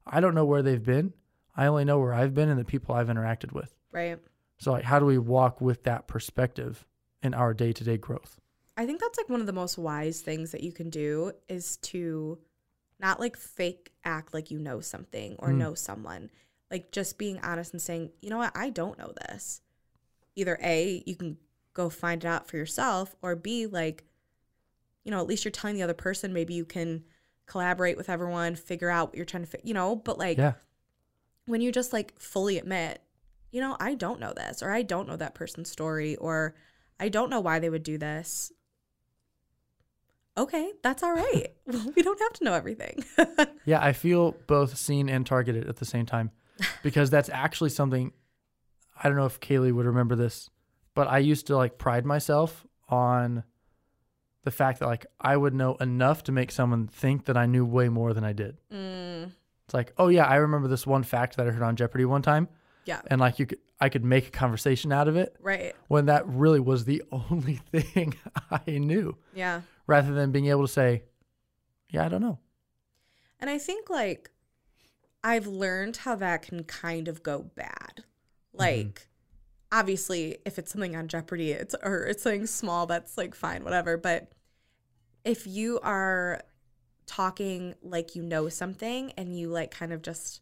I 0.06 0.20
don't 0.20 0.36
know 0.36 0.46
where 0.46 0.62
they've 0.64 0.84
been. 0.84 1.14
I 1.56 1.68
only 1.68 1.86
know 1.86 2.00
where 2.00 2.14
I've 2.14 2.34
been 2.34 2.50
and 2.50 2.60
the 2.60 2.66
people 2.66 2.94
I've 2.96 3.08
interacted 3.08 3.54
with. 3.54 3.74
Right. 3.92 4.20
So 4.58 4.72
like 4.72 4.84
how 4.84 5.00
do 5.00 5.06
we 5.06 5.18
walk 5.18 5.62
with 5.62 5.84
that 5.84 6.08
perspective 6.08 6.86
in 7.24 7.34
our 7.34 7.54
day-to-day 7.54 7.98
growth? 7.98 8.40
I 8.78 8.86
think 8.86 9.00
that's 9.00 9.18
like 9.18 9.30
one 9.30 9.40
of 9.40 9.48
the 9.48 9.54
most 9.54 9.78
wise 9.78 10.22
things 10.22 10.52
that 10.52 10.64
you 10.64 10.72
can 10.74 10.90
do 10.90 11.32
is 11.48 11.78
to 11.78 12.40
not 13.00 13.20
like 13.20 13.38
fake 13.38 13.92
act 14.04 14.34
like 14.34 14.52
you 14.52 14.60
know 14.60 14.80
something 14.82 15.36
or 15.40 15.50
Mm. 15.50 15.58
know 15.58 15.74
someone. 15.74 16.30
Like 16.72 16.92
just 16.92 17.18
being 17.18 17.40
honest 17.42 17.74
and 17.74 17.82
saying, 17.82 18.12
you 18.22 18.30
know 18.30 18.38
what, 18.38 18.56
I 18.56 18.70
don't 18.70 18.98
know 18.98 19.14
this. 19.28 19.62
Either 20.36 20.58
A, 20.62 21.04
you 21.06 21.16
can 21.16 21.38
go 21.74 21.90
find 21.90 22.24
it 22.24 22.28
out 22.28 22.48
for 22.48 22.58
yourself, 22.58 23.16
or 23.22 23.36
B, 23.36 23.66
like, 23.66 24.04
you 25.04 25.12
know, 25.12 25.20
at 25.20 25.28
least 25.28 25.46
you're 25.46 25.52
telling 25.52 25.76
the 25.76 25.84
other 25.84 25.94
person, 25.94 26.34
maybe 26.34 26.54
you 26.54 26.66
can 26.66 27.04
collaborate 27.46 27.96
with 27.96 28.10
everyone, 28.10 28.56
figure 28.56 28.90
out 28.90 29.10
what 29.10 29.16
you're 29.18 29.26
trying 29.26 29.44
to, 29.44 29.50
fi- 29.50 29.62
you 29.64 29.74
know, 29.74 29.96
but 29.96 30.18
like 30.18 30.38
Yeah. 30.38 30.54
when 31.46 31.62
you 31.62 31.72
just 31.72 31.94
like 31.94 32.20
fully 32.20 32.58
admit, 32.58 33.02
you 33.52 33.62
know, 33.62 33.78
I 33.80 33.94
don't 33.96 34.20
know 34.20 34.34
this, 34.34 34.62
or 34.64 34.72
I 34.72 34.82
don't 34.82 35.08
know 35.08 35.16
that 35.18 35.36
person's 35.36 35.70
story, 35.70 36.16
or 36.18 36.56
I 37.00 37.10
don't 37.10 37.30
know 37.30 37.40
why 37.42 37.60
they 37.60 37.70
would 37.70 37.84
do 37.84 37.98
this. 37.98 38.52
Okay, 40.38 40.72
that's 40.82 41.02
all 41.04 41.14
right. 41.14 41.48
we 41.96 42.02
don't 42.02 42.20
have 42.20 42.34
to 42.34 42.44
know 42.44 42.54
everything. 42.54 43.04
Yeah, 43.68 43.84
I 43.84 43.94
feel 43.94 44.36
both 44.46 44.78
seen 44.78 45.10
and 45.10 45.26
targeted 45.26 45.68
at 45.68 45.78
the 45.78 45.86
same 45.86 46.06
time 46.06 46.30
because 46.84 47.10
that's 47.10 47.30
actually 47.30 47.72
something 47.72 48.14
I 49.02 49.08
don't 49.10 49.18
know 49.18 49.26
if 49.26 49.40
Kaylee 49.40 49.74
would 49.74 49.88
remember 49.88 50.16
this, 50.16 50.52
but 50.94 51.08
I 51.08 51.18
used 51.18 51.48
to 51.48 51.58
like 51.58 51.80
pride 51.80 52.06
myself 52.06 52.64
on 52.90 53.44
the 54.44 54.52
fact 54.52 54.80
that 54.82 54.86
like 54.86 55.08
I 55.20 55.36
would 55.36 55.56
know 55.56 55.74
enough 55.82 56.24
to 56.26 56.32
make 56.32 56.52
someone 56.52 56.86
think 56.88 57.26
that 57.26 57.36
I 57.38 57.48
knew 57.48 57.66
way 57.66 57.90
more 57.90 58.14
than 58.14 58.24
I 58.24 58.34
did. 58.34 58.58
mm, 58.72 59.32
It's 59.66 59.74
like, 59.74 59.94
oh 59.98 60.10
yeah, 60.10 60.26
I 60.26 60.36
remember 60.36 60.68
this 60.68 60.86
one 60.86 61.02
fact 61.02 61.38
that 61.38 61.48
I 61.48 61.50
heard 61.50 61.64
on 61.64 61.76
Jeopardy 61.76 62.06
one 62.06 62.22
time, 62.22 62.48
yeah, 62.86 63.02
and 63.08 63.20
like 63.20 63.40
you 63.40 63.46
could 63.46 63.60
I 63.80 63.90
could 63.90 64.06
make 64.06 64.28
a 64.28 64.32
conversation 64.32 64.92
out 64.92 65.08
of 65.08 65.16
it 65.18 65.36
right. 65.42 65.76
when 65.88 66.06
that 66.06 66.28
really 66.28 66.60
was 66.60 66.86
the 66.86 67.04
only 67.12 67.56
thing 67.72 68.16
I 68.52 68.78
knew, 68.78 69.18
Yeah. 69.34 69.62
rather 69.88 70.14
than 70.14 70.32
being 70.32 70.48
able 70.48 70.66
to 70.66 70.72
say, 70.72 71.04
yeah, 71.90 72.06
I 72.06 72.10
don't 72.10 72.22
know. 72.22 72.40
And 73.40 73.50
I 73.50 73.58
think 73.58 73.90
like 73.90 74.32
I've 75.24 75.48
learned 75.48 75.98
how 75.98 76.16
that 76.16 76.44
can 76.44 76.64
kind 76.64 77.08
of 77.08 77.22
go 77.24 77.44
bad. 77.56 77.96
Mm-hmm. 77.98 78.60
Like 78.60 79.08
obviously 79.72 80.38
if 80.46 80.58
it's 80.58 80.72
something 80.72 80.96
on 80.96 81.08
Jeopardy, 81.08 81.52
it's 81.52 81.76
or 81.84 82.06
it's 82.06 82.24
something 82.24 82.48
small 82.48 82.86
that's 82.86 83.18
like 83.18 83.36
fine, 83.36 83.64
whatever, 83.64 83.98
but 83.98 84.32
if 85.24 85.48
you 85.48 85.80
are 85.82 86.42
talking 87.08 87.76
like 87.84 88.16
you 88.16 88.24
know 88.24 88.48
something 88.50 89.12
and 89.18 89.38
you 89.38 89.50
like 89.50 89.72
kind 89.72 89.92
of 89.94 90.02
just 90.02 90.42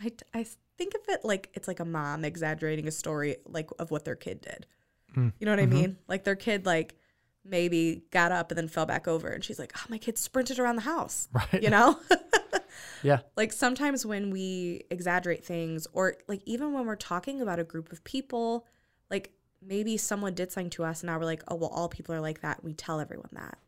I 0.00 0.12
I 0.32 0.46
think 0.80 0.94
of 0.94 1.02
it 1.08 1.20
like 1.24 1.50
it's 1.54 1.68
like 1.68 1.80
a 1.80 1.84
mom 1.84 2.24
exaggerating 2.24 2.88
a 2.88 2.90
story 2.90 3.36
like 3.46 3.68
of 3.78 3.90
what 3.90 4.04
their 4.06 4.16
kid 4.16 4.40
did. 4.40 4.66
Mm. 5.16 5.32
You 5.38 5.44
know 5.46 5.52
what 5.52 5.60
I 5.60 5.66
Mhm. 5.66 5.72
mean? 5.80 5.98
Like 6.08 6.24
their 6.24 6.36
kid 6.36 6.64
like 6.66 6.94
maybe 7.44 8.02
got 8.10 8.32
up 8.32 8.50
and 8.50 8.58
then 8.58 8.68
fell 8.68 8.86
back 8.86 9.06
over 9.08 9.28
and 9.28 9.42
she's 9.44 9.58
like, 9.58 9.72
"Oh, 9.76 9.84
my 9.88 9.98
kid 9.98 10.16
sprinted 10.18 10.58
around 10.58 10.76
the 10.76 10.82
house." 10.82 11.28
Right. 11.34 11.62
you 11.62 11.70
know 11.70 11.98
Yeah. 13.02 13.20
like 13.36 13.52
sometimes 13.52 14.04
when 14.06 14.30
we 14.30 14.84
exaggerate 14.90 15.44
things 15.44 15.86
or 15.92 16.16
like 16.28 16.42
even 16.46 16.72
when 16.72 16.86
we're 16.86 16.96
talking 16.96 17.40
about 17.40 17.58
a 17.58 17.64
group 17.64 17.92
of 17.92 18.02
people 18.04 18.66
like 19.10 19.32
maybe 19.62 19.96
someone 19.96 20.34
did 20.34 20.50
something 20.52 20.70
to 20.70 20.84
us 20.84 21.02
and 21.02 21.08
now 21.08 21.18
we're 21.18 21.24
like 21.24 21.42
oh 21.48 21.54
well 21.56 21.70
all 21.70 21.88
people 21.88 22.14
are 22.14 22.20
like 22.20 22.40
that 22.42 22.62
we 22.64 22.72
tell 22.74 23.00
everyone 23.00 23.28
that 23.32 23.58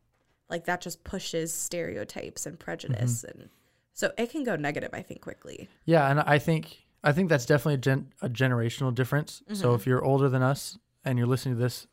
like 0.49 0.65
that 0.65 0.81
just 0.81 1.03
pushes 1.03 1.53
stereotypes 1.53 2.45
and 2.45 2.59
prejudice 2.59 3.23
and 3.23 3.49
so 3.93 4.11
it 4.17 4.29
can 4.31 4.43
go 4.43 4.55
negative 4.55 4.89
i 4.93 5.01
think 5.01 5.21
quickly 5.21 5.67
Yeah, 5.85 6.09
and 6.09 6.19
I 6.21 6.39
think 6.39 6.82
I 7.03 7.11
think 7.11 7.29
that's 7.29 7.45
definitely 7.45 7.75
a, 7.75 7.77
gen- 7.77 8.13
a 8.21 8.29
generational 8.29 8.93
difference. 8.93 9.41
So 9.51 9.73
if 9.73 9.85
you're 9.85 10.03
older 10.03 10.29
than 10.29 10.41
us 10.41 10.77
and 11.03 11.17
you're 11.17 11.27
listening 11.27 11.55
to 11.55 11.61
this, 11.61 11.87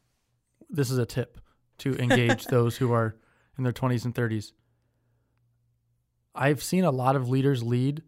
this 0.69 0.91
is 0.91 0.99
a 0.99 1.07
tip 1.07 1.41
to 1.79 1.97
engage 1.97 2.45
those 2.47 2.77
who 2.77 2.93
are 2.93 3.17
in 3.59 3.65
their 3.65 3.73
20s 3.73 4.05
and 4.05 4.15
30s. 4.15 4.53
I've 6.35 6.63
seen 6.63 6.85
a 6.85 6.93
lot 6.93 7.17
of 7.17 7.29
leaders 7.29 7.63
lead, 7.63 8.03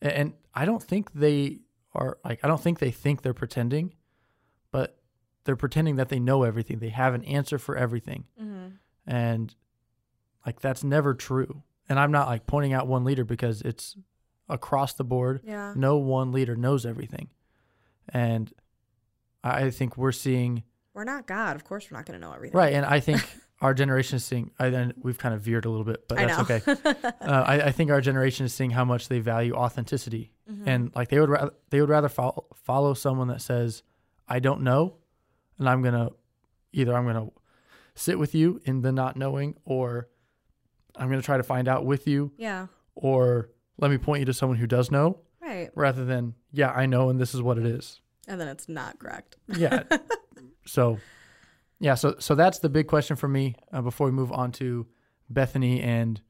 and 0.00 0.34
I 0.54 0.64
don't 0.64 0.82
think 0.82 1.12
they 1.12 1.62
are 1.94 2.18
like 2.24 2.44
I 2.44 2.48
don't 2.48 2.60
think 2.60 2.78
they 2.78 2.92
think 2.92 3.22
they're 3.22 3.34
pretending, 3.34 3.94
but 4.70 4.96
they're 5.44 5.56
pretending 5.56 5.96
that 5.96 6.10
they 6.10 6.20
know 6.20 6.44
everything. 6.44 6.78
They 6.78 6.90
have 6.90 7.12
an 7.12 7.24
answer 7.24 7.58
for 7.58 7.76
everything 7.76 8.24
mm-hmm. 8.40 8.68
and 9.04 9.52
like 10.46 10.60
that's 10.60 10.82
never 10.82 11.14
true 11.14 11.62
and 11.88 11.98
i'm 11.98 12.12
not 12.12 12.28
like 12.28 12.46
pointing 12.46 12.72
out 12.72 12.86
one 12.86 13.04
leader 13.04 13.24
because 13.24 13.62
it's 13.62 13.96
across 14.50 14.92
the 14.94 15.04
board 15.04 15.40
yeah. 15.44 15.72
no 15.76 15.96
one 15.96 16.32
leader 16.32 16.56
knows 16.56 16.84
everything. 16.84 17.28
And 18.12 18.52
i 19.42 19.70
think 19.70 19.96
we're 19.96 20.12
seeing 20.12 20.62
we're 20.92 21.04
not 21.04 21.26
god. 21.26 21.56
Of 21.56 21.64
course 21.64 21.90
we're 21.90 21.96
not 21.96 22.04
going 22.06 22.20
to 22.20 22.26
know 22.26 22.32
everything. 22.34 22.58
Right 22.58 22.72
and 22.74 22.84
i 22.84 23.00
think 23.06 23.22
our 23.62 23.72
generation 23.74 24.16
is 24.16 24.24
seeing 24.24 24.50
I, 24.58 24.70
then 24.70 24.92
we've 25.02 25.18
kind 25.18 25.34
of 25.34 25.40
veered 25.42 25.64
a 25.64 25.70
little 25.70 25.84
bit 25.84 26.08
but 26.08 26.18
i 26.18 26.26
that's 26.26 26.50
okay. 26.50 26.60
Uh, 27.20 27.44
I, 27.46 27.54
I 27.66 27.70
think 27.72 27.90
our 27.90 28.00
generation 28.00 28.44
is 28.46 28.52
seeing 28.54 28.70
how 28.70 28.84
much 28.84 29.08
they 29.08 29.20
value 29.20 29.54
authenticity. 29.54 30.32
Mhm. 30.50 30.62
and 30.66 30.92
like 30.96 31.08
they 31.08 31.20
would 31.20 31.30
rather 31.30 31.52
they 31.70 31.80
would 31.80 31.90
rather 31.90 32.08
follow, 32.08 32.46
follow 32.54 32.92
someone 32.94 33.28
that 33.28 33.40
says 33.40 33.82
i 34.28 34.38
don't 34.40 34.62
know 34.62 34.96
and 35.58 35.68
i'm 35.68 35.80
gonna 35.82 36.10
either 36.72 36.94
i'm 36.96 37.06
gonna 37.06 37.28
sit 37.94 38.18
with 38.18 38.34
you 38.34 38.60
in 38.64 38.80
the 38.82 38.90
not 38.90 39.16
knowing 39.16 39.54
or 39.64 40.08
i'm 40.96 41.08
gonna 41.08 41.22
try 41.22 41.36
to 41.36 41.42
find 41.44 41.68
out 41.68 41.84
with 41.86 42.06
you 42.08 42.32
yeah. 42.36 42.66
or 42.96 43.50
let 43.80 43.90
me 43.90 43.98
point 43.98 44.20
you 44.20 44.26
to 44.26 44.34
someone 44.34 44.58
who 44.58 44.66
does 44.66 44.90
know 44.90 45.18
right. 45.40 45.70
rather 45.74 46.04
than 46.04 46.34
yeah 46.52 46.70
i 46.70 46.86
know 46.86 47.10
and 47.10 47.20
this 47.20 47.34
is 47.34 47.42
what 47.42 47.58
it 47.58 47.66
is. 47.66 48.00
And 48.28 48.40
then 48.40 48.46
it's 48.48 48.68
not 48.68 48.98
correct. 48.98 49.36
Yeah. 49.48 49.82
So 50.66 50.98
yeah 51.80 51.94
so 51.94 52.16
so 52.18 52.34
that's 52.34 52.58
the 52.60 52.68
big 52.68 52.86
question 52.86 53.16
for 53.16 53.26
me 53.26 53.56
uh, 53.72 53.80
before 53.80 54.06
we 54.06 54.12
move 54.12 54.30
on 54.30 54.52
to 54.52 54.86
bethany 55.28 55.80
and 55.80 56.20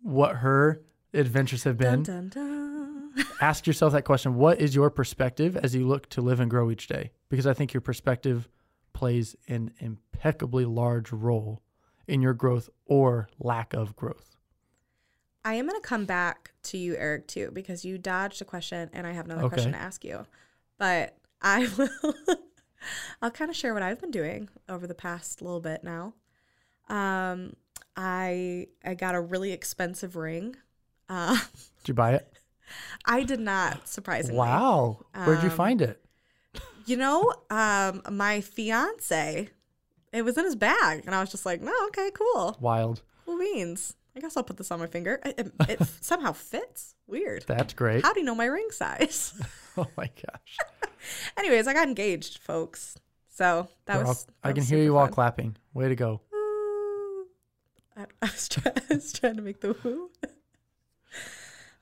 what 0.00 0.36
her 0.36 0.82
adventures 1.12 1.64
have 1.64 1.76
been. 1.76 2.04
Dun, 2.04 2.28
dun, 2.28 3.10
dun. 3.14 3.26
ask 3.40 3.66
yourself 3.66 3.92
that 3.92 4.04
question. 4.04 4.36
What 4.36 4.60
is 4.60 4.74
your 4.74 4.88
perspective 4.88 5.56
as 5.56 5.74
you 5.74 5.86
look 5.86 6.08
to 6.10 6.22
live 6.22 6.40
and 6.40 6.48
grow 6.48 6.70
each 6.70 6.86
day? 6.86 7.10
Because 7.28 7.46
i 7.46 7.52
think 7.52 7.74
your 7.74 7.82
perspective 7.82 8.48
plays 8.92 9.36
an 9.48 9.72
impeccably 9.80 10.64
large 10.64 11.12
role 11.12 11.60
in 12.06 12.22
your 12.22 12.34
growth 12.34 12.70
or 12.86 13.28
lack 13.38 13.74
of 13.74 13.94
growth 13.96 14.35
I 15.46 15.54
am 15.54 15.66
going 15.68 15.80
to 15.80 15.86
come 15.86 16.04
back 16.06 16.52
to 16.64 16.78
you, 16.78 16.96
Eric, 16.96 17.28
too, 17.28 17.50
because 17.52 17.84
you 17.84 17.98
dodged 17.98 18.42
a 18.42 18.44
question 18.44 18.90
and 18.92 19.06
I 19.06 19.12
have 19.12 19.26
another 19.26 19.42
Okay. 19.44 19.48
question 19.54 19.72
to 19.72 19.78
ask 19.78 20.04
you. 20.04 20.26
But 20.78 21.16
I 21.40 21.68
will, 21.78 21.88
I'll 23.22 23.30
kind 23.30 23.50
of 23.50 23.56
share 23.56 23.72
what 23.72 23.82
I've 23.82 24.00
been 24.00 24.10
doing 24.10 24.48
over 24.68 24.86
the 24.86 24.94
past 24.94 25.40
little 25.42 25.60
bit 25.60 25.84
now. 25.84 26.14
Um, 26.88 27.54
I 27.96 28.66
I 28.84 28.94
got 28.94 29.14
a 29.14 29.20
really 29.20 29.52
expensive 29.52 30.16
ring. 30.16 30.56
Uh, 31.08 31.36
did 31.84 31.88
you 31.88 31.94
buy 31.94 32.14
it 32.14 32.26
I 33.04 33.22
did 33.22 33.40
not, 33.40 33.86
surprisingly. 33.88 34.38
wow 34.38 34.98
where'd 35.24 35.42
you 35.42 35.50
Um, 35.50 35.56
find 35.56 35.80
it 35.82 36.02
You 36.86 36.96
know, 36.96 37.32
um, 37.50 38.02
my 38.10 38.40
fiance, 38.40 39.50
it 40.12 40.22
was 40.22 40.36
in 40.38 40.44
his 40.44 40.56
bag, 40.56 41.02
and 41.06 41.14
I 41.14 41.20
was 41.20 41.30
just 41.30 41.46
like, 41.46 41.60
no, 41.60 41.72
okay, 41.88 42.10
cool, 42.12 42.56
wild 42.60 43.02
cool 43.24 43.38
beans. 43.38 43.94
I 44.16 44.20
guess 44.20 44.36
I'll 44.36 44.42
put 44.44 44.56
this 44.56 44.70
on 44.70 44.78
my 44.80 44.86
finger. 44.86 45.20
It, 45.24 45.38
it, 45.38 45.52
it 45.68 45.82
somehow 46.00 46.32
fits. 46.32 46.94
Weird. 47.06 47.44
that's 47.46 47.74
great 47.74 48.02
How 48.04 48.12
do 48.12 48.20
you 48.20 48.26
know 48.26 48.34
my 48.34 48.46
ring 48.46 48.68
size? 48.70 49.34
oh 49.76 49.86
my 49.96 50.06
gosh 50.06 50.90
Anyways, 51.36 51.66
I 51.68 51.74
got 51.74 51.86
engaged, 51.86 52.38
folks. 52.38 52.96
So 53.28 53.68
that 53.84 53.98
We're 53.98 54.06
all- 54.06 54.14
that 54.14 54.26
I 54.42 54.48
can 54.48 54.56
was 54.62 54.68
hear 54.68 54.82
you 54.82 54.96
all 54.96 55.08
clapping. 55.08 55.56
Way 55.74 55.88
to 55.88 55.94
go. 55.94 56.20
I, 57.96 58.06
I 58.22 58.26
was 58.26 58.48
trying, 58.48 58.74
I 58.90 58.94
was 58.94 59.12
trying 59.12 59.36
to 59.36 59.42
make 59.42 59.60
the 59.60 59.76
woo. 59.84 60.10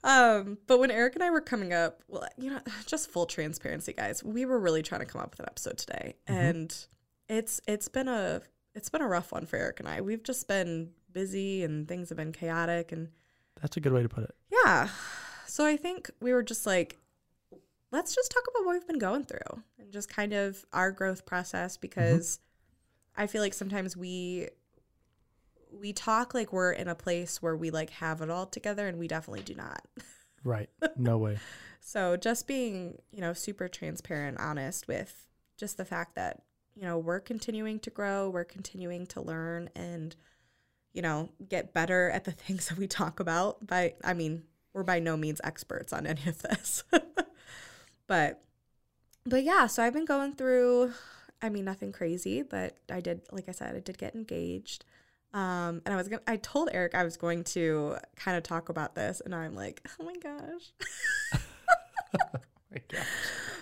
um, 0.02 0.58
but 0.66 0.78
when 0.78 0.90
Eric 0.90 1.14
and 1.14 1.22
I 1.24 1.30
were 1.30 1.40
coming 1.40 1.72
up, 1.72 2.02
well, 2.08 2.26
you 2.36 2.50
know, 2.50 2.60
just 2.86 3.10
full 3.10 3.26
transparency, 3.26 3.92
guys, 3.92 4.22
we 4.22 4.44
were 4.44 4.58
really 4.58 4.82
trying 4.82 5.00
to 5.00 5.06
come 5.06 5.20
up 5.22 5.30
with 5.30 5.40
an 5.40 5.46
episode 5.48 5.78
today, 5.78 6.14
and 6.26 6.74
it's 7.28 7.60
it's 7.66 7.88
been 7.88 8.08
a 8.08 8.42
it's 8.74 8.90
been 8.90 9.00
a 9.02 9.08
rough 9.08 9.32
one 9.32 9.46
for 9.46 9.56
Eric 9.56 9.80
and 9.80 9.88
I. 9.88 10.00
We've 10.02 10.22
just 10.22 10.46
been 10.48 10.90
busy, 11.14 11.64
and 11.64 11.88
things 11.88 12.10
have 12.10 12.18
been 12.18 12.32
chaotic, 12.32 12.92
and 12.92 13.08
That's 13.62 13.76
a 13.78 13.80
good 13.80 13.92
way 13.92 14.02
to 14.02 14.08
put 14.08 14.24
it. 14.24 14.34
yeah. 14.52 14.88
So 15.46 15.64
I 15.64 15.76
think 15.76 16.10
we 16.20 16.32
were 16.32 16.42
just 16.42 16.66
like, 16.66 16.98
let's 17.92 18.12
just 18.14 18.32
talk 18.32 18.42
about 18.50 18.66
what 18.66 18.72
we've 18.72 18.86
been 18.86 18.98
going 18.98 19.24
through 19.24 19.62
and 19.78 19.92
just 19.92 20.08
kind 20.08 20.32
of 20.32 20.64
our 20.72 20.90
growth 20.90 21.24
process 21.24 21.76
mm-hmm. 21.76 21.82
because 21.82 22.40
I 23.16 23.28
feel 23.28 23.40
like 23.40 23.54
sometimes 23.54 23.96
we 23.96 24.48
we 25.70 25.92
talk 25.92 26.34
like 26.34 26.52
we're 26.52 26.72
in 26.72 26.88
a 26.88 26.94
place 26.94 27.40
where 27.40 27.56
we 27.56 27.70
like 27.70 27.90
have 27.90 28.20
it 28.20 28.30
all 28.30 28.46
together 28.46 28.88
and 28.88 28.98
we 28.98 29.08
definitely 29.08 29.42
do 29.42 29.54
not. 29.54 29.82
Right. 30.42 30.68
No 30.96 31.18
way. 31.24 31.38
So 31.80 32.16
just 32.16 32.46
being, 32.46 32.98
you 33.10 33.20
know, 33.20 33.32
super 33.32 33.68
transparent, 33.68 34.38
honest 34.40 34.88
with 34.88 35.26
just 35.56 35.76
the 35.76 35.84
fact 35.84 36.14
that, 36.16 36.42
you 36.74 36.82
know, 36.82 36.98
we're 36.98 37.20
continuing 37.20 37.78
to 37.80 37.90
grow, 37.90 38.28
we're 38.28 38.44
continuing 38.44 39.06
to 39.06 39.20
learn 39.20 39.68
and, 39.76 40.16
you 40.94 41.02
know, 41.02 41.28
get 41.46 41.74
better 41.74 42.10
at 42.10 42.24
the 42.24 42.32
things 42.32 42.68
that 42.68 42.78
we 42.78 42.86
talk 42.86 43.20
about. 43.20 43.66
By 43.66 43.94
I 44.02 44.14
mean, 44.14 44.44
we're 44.72 44.84
by 44.84 45.00
no 45.00 45.16
means 45.16 45.40
experts 45.44 45.92
on 45.92 46.06
any 46.06 46.22
of 46.26 46.40
this. 46.40 46.84
but 48.06 48.42
but 49.26 49.42
yeah, 49.42 49.66
so 49.66 49.82
I've 49.82 49.92
been 49.92 50.06
going 50.06 50.32
through 50.32 50.92
I 51.42 51.50
mean 51.50 51.64
nothing 51.64 51.92
crazy, 51.92 52.42
but 52.42 52.78
I 52.90 53.00
did 53.00 53.22
like 53.30 53.48
I 53.48 53.52
said, 53.52 53.74
I 53.74 53.80
did 53.80 53.98
get 53.98 54.14
engaged. 54.14 54.84
Um, 55.34 55.82
and 55.84 55.92
I 55.92 55.96
was 55.96 56.06
gonna 56.08 56.22
I 56.26 56.36
told 56.36 56.70
Eric 56.72 56.94
I 56.94 57.02
was 57.02 57.16
going 57.16 57.42
to 57.44 57.96
kind 58.14 58.36
of 58.36 58.44
talk 58.44 58.68
about 58.68 58.94
this 58.94 59.20
and 59.20 59.34
I'm 59.34 59.54
like, 59.54 59.86
oh 60.00 60.04
my 60.04 60.16
gosh. 60.16 60.72
My 62.70 62.80
gosh. 62.88 63.06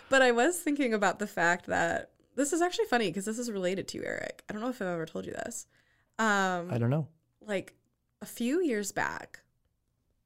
But 0.08 0.22
I 0.22 0.32
was 0.32 0.58
thinking 0.58 0.92
about 0.92 1.18
the 1.18 1.26
fact 1.26 1.66
that 1.66 2.10
this 2.34 2.52
is 2.52 2.60
actually 2.60 2.86
funny 2.86 3.08
because 3.08 3.24
this 3.24 3.38
is 3.38 3.50
related 3.50 3.88
to 3.88 3.98
you, 3.98 4.04
Eric. 4.04 4.42
I 4.48 4.52
don't 4.52 4.62
know 4.62 4.68
if 4.68 4.80
I've 4.80 4.88
ever 4.88 5.06
told 5.06 5.26
you 5.26 5.32
this. 5.32 5.66
Um, 6.18 6.68
I 6.70 6.78
don't 6.78 6.90
know. 6.90 7.08
Like 7.46 7.74
a 8.20 8.26
few 8.26 8.62
years 8.62 8.92
back, 8.92 9.40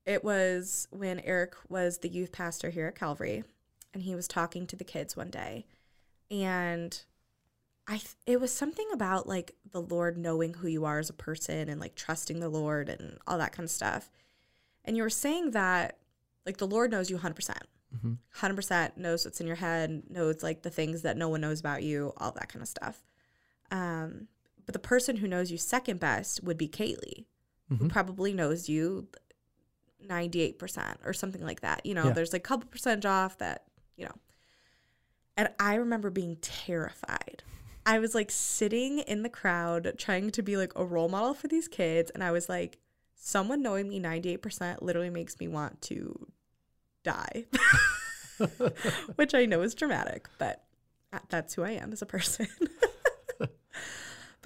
it 0.04 0.22
was 0.22 0.86
when 0.90 1.20
Eric 1.20 1.54
was 1.68 1.98
the 1.98 2.08
youth 2.08 2.32
pastor 2.32 2.70
here 2.70 2.86
at 2.86 2.94
Calvary, 2.98 3.44
and 3.92 4.02
he 4.02 4.14
was 4.14 4.28
talking 4.28 4.66
to 4.66 4.76
the 4.76 4.84
kids 4.84 5.16
one 5.16 5.30
day, 5.30 5.66
and 6.30 7.02
I 7.88 7.98
th- 7.98 8.16
it 8.26 8.40
was 8.40 8.52
something 8.52 8.88
about 8.92 9.28
like 9.28 9.52
the 9.70 9.80
Lord 9.80 10.18
knowing 10.18 10.54
who 10.54 10.68
you 10.68 10.84
are 10.84 10.98
as 10.98 11.10
a 11.10 11.14
person 11.14 11.68
and 11.68 11.80
like 11.80 11.94
trusting 11.94 12.40
the 12.40 12.48
Lord 12.48 12.88
and 12.88 13.18
all 13.26 13.38
that 13.38 13.52
kind 13.52 13.64
of 13.64 13.70
stuff. 13.70 14.10
And 14.84 14.96
you 14.96 15.02
were 15.02 15.10
saying 15.10 15.52
that 15.52 15.98
like 16.44 16.56
the 16.58 16.66
Lord 16.66 16.90
knows 16.90 17.10
you 17.10 17.18
100%. 17.18 17.56
hmm 18.00 18.14
100% 18.36 18.96
knows 18.96 19.24
what's 19.24 19.40
in 19.40 19.46
your 19.46 19.56
head, 19.56 20.02
knows 20.10 20.42
like 20.42 20.62
the 20.62 20.70
things 20.70 21.02
that 21.02 21.16
no 21.16 21.28
one 21.28 21.40
knows 21.40 21.60
about 21.60 21.82
you, 21.82 22.12
all 22.18 22.32
that 22.32 22.48
kind 22.48 22.62
of 22.62 22.68
stuff. 22.68 23.02
Um, 23.70 24.28
but 24.66 24.72
the 24.72 24.78
person 24.78 25.16
who 25.16 25.28
knows 25.28 25.50
you 25.50 25.56
second 25.58 25.98
best 26.00 26.42
would 26.44 26.58
be 26.58 26.68
Kaylee, 26.68 27.24
who 27.68 27.76
Mhm. 27.86 27.88
probably 27.88 28.32
knows 28.32 28.68
you 28.68 29.08
98% 30.00 30.98
or 31.04 31.12
something 31.12 31.42
like 31.42 31.60
that. 31.62 31.84
You 31.86 31.94
know, 31.94 32.06
Yeah. 32.06 32.12
there's 32.12 32.32
like 32.32 32.42
a 32.44 32.48
couple 32.48 32.68
percentage 32.68 33.06
off 33.06 33.38
that, 33.38 33.64
you 33.96 34.04
know. 34.04 34.14
And 35.36 35.48
I 35.58 35.74
remember 35.74 36.10
being 36.10 36.36
terrified. 36.36 37.42
I 37.84 37.98
was 37.98 38.14
like 38.14 38.30
sitting 38.30 38.98
in 39.00 39.22
the 39.22 39.28
crowd 39.28 39.94
trying 39.98 40.30
to 40.32 40.42
be 40.42 40.56
like 40.56 40.72
a 40.76 40.84
role 40.84 41.08
model 41.08 41.34
for 41.34 41.48
these 41.48 41.68
kids. 41.68 42.10
And 42.10 42.22
I 42.24 42.30
was 42.32 42.48
like, 42.48 42.78
someone 43.14 43.62
knowing 43.62 43.88
me 43.88 43.98
98% 44.00 44.82
literally 44.82 45.10
makes 45.10 45.38
me 45.40 45.48
want 45.48 45.80
to 45.82 46.26
die. 47.04 47.46
Which 49.16 49.34
I 49.34 49.46
know 49.46 49.62
is 49.62 49.74
dramatic, 49.74 50.28
but 50.38 50.62
uh, 51.12 51.20
that's 51.30 51.54
who 51.54 51.62
I 51.62 51.70
am 51.70 51.92
as 51.92 52.02
a 52.02 52.06
person. 52.06 52.48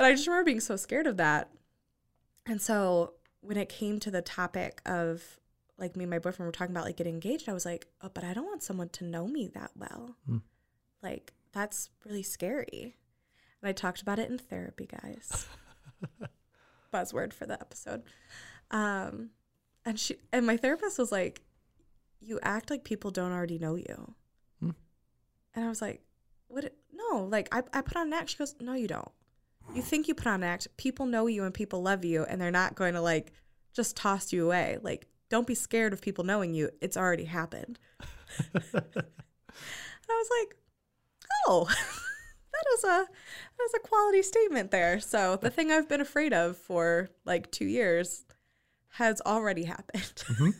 but 0.00 0.06
I 0.06 0.12
just 0.12 0.26
remember 0.26 0.46
being 0.46 0.60
so 0.60 0.76
scared 0.76 1.06
of 1.06 1.18
that. 1.18 1.50
And 2.46 2.58
so 2.58 3.12
when 3.42 3.58
it 3.58 3.68
came 3.68 4.00
to 4.00 4.10
the 4.10 4.22
topic 4.22 4.80
of 4.86 5.22
like 5.76 5.94
me 5.94 6.04
and 6.04 6.10
my 6.10 6.18
boyfriend 6.18 6.46
were 6.46 6.52
talking 6.52 6.74
about 6.74 6.86
like 6.86 6.96
getting 6.96 7.12
engaged, 7.12 7.50
I 7.50 7.52
was 7.52 7.66
like, 7.66 7.86
oh, 8.00 8.08
but 8.08 8.24
I 8.24 8.32
don't 8.32 8.46
want 8.46 8.62
someone 8.62 8.88
to 8.88 9.04
know 9.04 9.26
me 9.26 9.48
that 9.48 9.72
well. 9.76 10.16
Hmm. 10.24 10.38
Like, 11.02 11.34
that's 11.52 11.90
really 12.06 12.22
scary. 12.22 12.96
And 13.60 13.68
I 13.68 13.72
talked 13.72 14.00
about 14.00 14.18
it 14.18 14.30
in 14.30 14.38
therapy, 14.38 14.88
guys. 14.90 15.46
Buzzword 16.94 17.34
for 17.34 17.44
the 17.44 17.60
episode. 17.60 18.02
Um, 18.70 19.32
and 19.84 20.00
she 20.00 20.16
and 20.32 20.46
my 20.46 20.56
therapist 20.56 20.98
was 20.98 21.12
like, 21.12 21.42
"You 22.20 22.40
act 22.42 22.70
like 22.70 22.84
people 22.84 23.10
don't 23.10 23.32
already 23.32 23.58
know 23.58 23.74
you." 23.74 24.14
Hmm. 24.60 24.70
And 25.54 25.66
I 25.66 25.68
was 25.68 25.82
like, 25.82 26.00
"What? 26.48 26.74
No, 26.90 27.24
like 27.24 27.48
I 27.52 27.62
I 27.74 27.82
put 27.82 27.96
on 27.98 28.06
an 28.06 28.12
act." 28.14 28.30
She 28.30 28.38
goes, 28.38 28.54
"No, 28.60 28.72
you 28.72 28.88
don't. 28.88 29.10
You 29.74 29.83
think 29.83 30.09
you 30.09 30.14
put 30.14 30.26
on 30.26 30.42
an 30.42 30.48
act. 30.48 30.68
People 30.76 31.06
know 31.06 31.26
you 31.26 31.44
and 31.44 31.54
people 31.54 31.80
love 31.83 32.04
you, 32.04 32.24
and 32.24 32.40
they're 32.40 32.50
not 32.50 32.74
going 32.74 32.94
to 32.94 33.00
like 33.00 33.33
just 33.72 33.96
toss 33.96 34.33
you 34.33 34.44
away. 34.46 34.78
Like, 34.83 35.06
don't 35.28 35.46
be 35.46 35.54
scared 35.54 35.92
of 35.92 36.00
people 36.02 36.24
knowing 36.24 36.54
you. 36.54 36.70
It's 36.80 36.96
already 36.96 37.24
happened." 37.24 37.78
And 40.02 40.16
I 40.16 40.22
was 40.24 40.30
like, 40.40 40.56
"Oh, 41.46 41.64
that 42.52 42.64
is 42.74 42.85
a 42.85 43.06
that 43.06 43.64
is 43.64 43.74
a 43.76 43.78
quality 43.80 44.22
statement 44.22 44.70
there." 44.72 44.98
So 44.98 45.37
the 45.37 45.50
thing 45.50 45.70
I've 45.70 45.88
been 45.88 46.00
afraid 46.00 46.33
of 46.33 46.56
for 46.56 47.11
like 47.24 47.50
two 47.52 47.66
years 47.66 48.24
has 48.94 49.20
already 49.24 49.64
happened. 49.64 50.24
Mhm. 50.30 50.54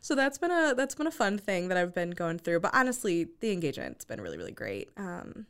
so 0.00 0.14
that's 0.14 0.38
been 0.38 0.50
a 0.50 0.74
that's 0.74 0.94
been 0.94 1.06
a 1.06 1.10
fun 1.12 1.36
thing 1.38 1.68
that 1.68 1.76
I've 1.76 1.94
been 1.94 2.10
going 2.12 2.38
through. 2.38 2.60
But 2.60 2.74
honestly, 2.74 3.28
the 3.40 3.52
engagement's 3.52 4.04
been 4.06 4.20
really 4.20 4.38
really 4.38 4.52
great. 4.52 4.88
Um, 4.96 5.46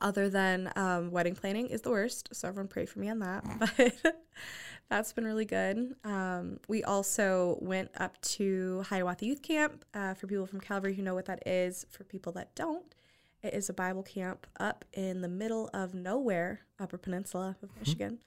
other 0.00 0.28
than 0.28 0.72
um, 0.76 1.10
wedding 1.10 1.34
planning 1.34 1.68
is 1.68 1.82
the 1.82 1.90
worst, 1.90 2.28
so 2.32 2.48
everyone 2.48 2.68
pray 2.68 2.86
for 2.86 2.98
me 2.98 3.08
on 3.08 3.18
that. 3.20 3.44
But 3.76 4.16
that's 4.88 5.12
been 5.12 5.24
really 5.24 5.44
good. 5.44 5.94
Um, 6.04 6.58
we 6.68 6.82
also 6.84 7.58
went 7.60 7.90
up 7.98 8.20
to 8.22 8.82
Hiawatha 8.88 9.26
Youth 9.26 9.42
Camp 9.42 9.84
uh, 9.94 10.14
for 10.14 10.26
people 10.26 10.46
from 10.46 10.60
Calvary 10.60 10.94
who 10.94 11.02
know 11.02 11.14
what 11.14 11.26
that 11.26 11.46
is. 11.46 11.86
For 11.90 12.04
people 12.04 12.32
that 12.32 12.54
don't, 12.54 12.94
it 13.42 13.54
is 13.54 13.68
a 13.68 13.74
Bible 13.74 14.02
camp 14.02 14.46
up 14.58 14.84
in 14.92 15.20
the 15.20 15.28
middle 15.28 15.70
of 15.72 15.94
nowhere, 15.94 16.62
Upper 16.80 16.98
Peninsula 16.98 17.56
of 17.62 17.70
Michigan, 17.78 18.18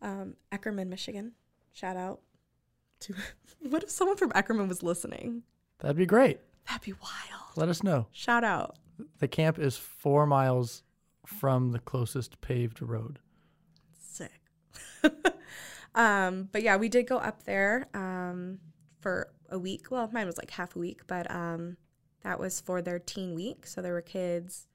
um, 0.00 0.34
Eckerman, 0.52 0.88
Michigan. 0.88 1.32
Shout 1.72 1.96
out 1.96 2.20
to 3.00 3.14
what 3.60 3.82
if 3.82 3.90
someone 3.90 4.16
from 4.16 4.30
Eckerman 4.30 4.68
was 4.68 4.82
listening? 4.82 5.42
That'd 5.80 5.96
be 5.96 6.06
great. 6.06 6.38
That'd 6.68 6.82
be 6.82 6.92
wild. 6.92 7.56
Let 7.56 7.68
us 7.68 7.82
know. 7.82 8.06
Shout 8.12 8.44
out. 8.44 8.76
The 9.18 9.28
camp 9.28 9.58
is 9.58 9.76
four 9.76 10.24
miles 10.24 10.83
from 11.26 11.72
the 11.72 11.78
closest 11.78 12.40
paved 12.40 12.80
road. 12.82 13.18
Sick. 13.98 14.40
um, 15.94 16.48
but 16.52 16.62
yeah, 16.62 16.76
we 16.76 16.88
did 16.88 17.06
go 17.06 17.18
up 17.18 17.44
there 17.44 17.88
um, 17.94 18.58
for 19.00 19.32
a 19.50 19.58
week. 19.58 19.90
Well, 19.90 20.08
mine 20.12 20.26
was 20.26 20.38
like 20.38 20.50
half 20.50 20.76
a 20.76 20.78
week, 20.78 21.02
but 21.06 21.30
um, 21.30 21.76
that 22.22 22.38
was 22.38 22.60
for 22.60 22.82
their 22.82 22.98
teen 22.98 23.34
week. 23.34 23.66
So 23.66 23.82
there 23.82 23.92
were 23.92 24.02
kids. 24.02 24.66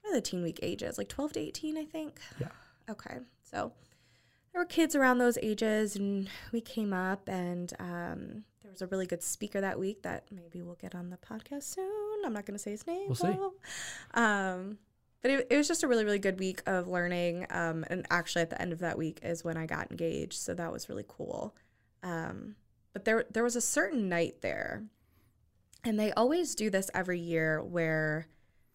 What 0.00 0.12
are 0.12 0.16
the 0.16 0.20
teen 0.20 0.42
week 0.42 0.60
ages? 0.62 0.98
Like 0.98 1.08
12 1.08 1.34
to 1.34 1.40
18, 1.40 1.78
I 1.78 1.84
think? 1.84 2.18
Yeah. 2.38 2.48
Okay. 2.90 3.18
So 3.42 3.72
there 4.52 4.60
were 4.60 4.66
kids 4.66 4.94
around 4.94 5.18
those 5.18 5.36
ages, 5.42 5.96
and 5.96 6.28
we 6.52 6.60
came 6.60 6.92
up, 6.92 7.28
and 7.28 7.72
um, 7.80 8.44
there 8.62 8.70
was 8.70 8.82
a 8.82 8.86
really 8.86 9.06
good 9.06 9.22
speaker 9.22 9.60
that 9.60 9.78
week 9.78 10.02
that 10.02 10.26
maybe 10.30 10.62
we'll 10.62 10.76
get 10.76 10.94
on 10.94 11.10
the 11.10 11.16
podcast 11.16 11.64
soon. 11.64 12.22
I'm 12.24 12.32
not 12.32 12.46
going 12.46 12.54
to 12.56 12.62
say 12.62 12.70
his 12.70 12.86
name. 12.86 13.06
We'll 13.08 13.16
see. 13.16 13.36
Um, 14.14 14.78
but 15.24 15.30
it, 15.30 15.46
it 15.48 15.56
was 15.56 15.66
just 15.66 15.82
a 15.82 15.88
really, 15.88 16.04
really 16.04 16.18
good 16.18 16.38
week 16.38 16.60
of 16.66 16.86
learning. 16.86 17.46
Um, 17.48 17.82
and 17.88 18.06
actually, 18.10 18.42
at 18.42 18.50
the 18.50 18.60
end 18.60 18.74
of 18.74 18.80
that 18.80 18.98
week 18.98 19.20
is 19.22 19.42
when 19.42 19.56
I 19.56 19.64
got 19.64 19.90
engaged, 19.90 20.34
so 20.34 20.52
that 20.52 20.70
was 20.70 20.90
really 20.90 21.06
cool. 21.08 21.56
Um, 22.02 22.56
but 22.92 23.06
there, 23.06 23.24
there 23.30 23.42
was 23.42 23.56
a 23.56 23.62
certain 23.62 24.10
night 24.10 24.42
there, 24.42 24.84
and 25.82 25.98
they 25.98 26.12
always 26.12 26.54
do 26.54 26.68
this 26.68 26.90
every 26.92 27.18
year 27.18 27.62
where 27.62 28.26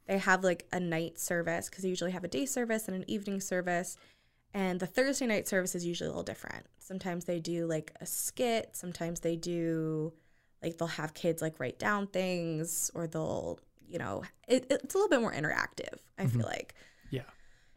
they 0.08 0.18
have 0.18 0.44
like 0.44 0.66
a 0.74 0.80
night 0.80 1.20
service 1.20 1.70
because 1.70 1.84
they 1.84 1.90
usually 1.90 2.10
have 2.10 2.24
a 2.24 2.28
day 2.28 2.48
service 2.48 2.88
and 2.88 2.98
an 2.98 3.08
evening 3.08 3.42
service. 3.42 3.96
And 4.52 4.80
the 4.80 4.88
Thursday 4.88 5.28
night 5.28 5.48
service 5.48 5.76
is 5.76 5.86
usually 5.86 6.08
a 6.08 6.10
little 6.10 6.24
different. 6.24 6.66
Sometimes 6.80 7.26
they 7.26 7.40
do 7.40 7.68
like 7.68 7.94
a 8.02 8.08
skit. 8.08 8.72
Sometimes 8.74 9.20
they 9.20 9.36
do 9.36 10.14
like 10.64 10.80
they'll 10.80 10.88
have 10.88 11.14
kids 11.14 11.44
like 11.44 11.60
write 11.60 11.78
down 11.78 12.08
things 12.08 12.90
or 12.96 13.06
they'll, 13.06 13.60
you 13.90 13.98
know, 14.00 14.24
it, 14.48 14.68
it's 14.70 14.94
a 14.94 14.98
little 14.98 15.10
bit 15.10 15.22
more 15.22 15.34
interactive, 15.34 15.98
I 16.18 16.28
feel 16.28 16.46
like. 16.46 16.76
Yeah. 17.10 17.24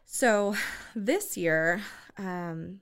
So 0.05 0.55
this 0.95 1.35
year, 1.37 1.81
um, 2.17 2.79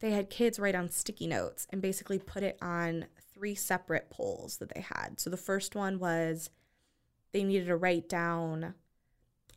they 0.00 0.10
had 0.10 0.30
kids 0.30 0.58
write 0.58 0.74
on 0.74 0.90
sticky 0.90 1.26
notes 1.26 1.66
and 1.70 1.80
basically 1.82 2.18
put 2.18 2.42
it 2.42 2.58
on 2.60 3.06
three 3.34 3.54
separate 3.54 4.10
poles 4.10 4.58
that 4.58 4.72
they 4.74 4.80
had. 4.82 5.18
So 5.18 5.30
the 5.30 5.36
first 5.36 5.74
one 5.74 5.98
was 5.98 6.50
they 7.32 7.42
needed 7.42 7.66
to 7.66 7.76
write 7.76 8.08
down 8.08 8.74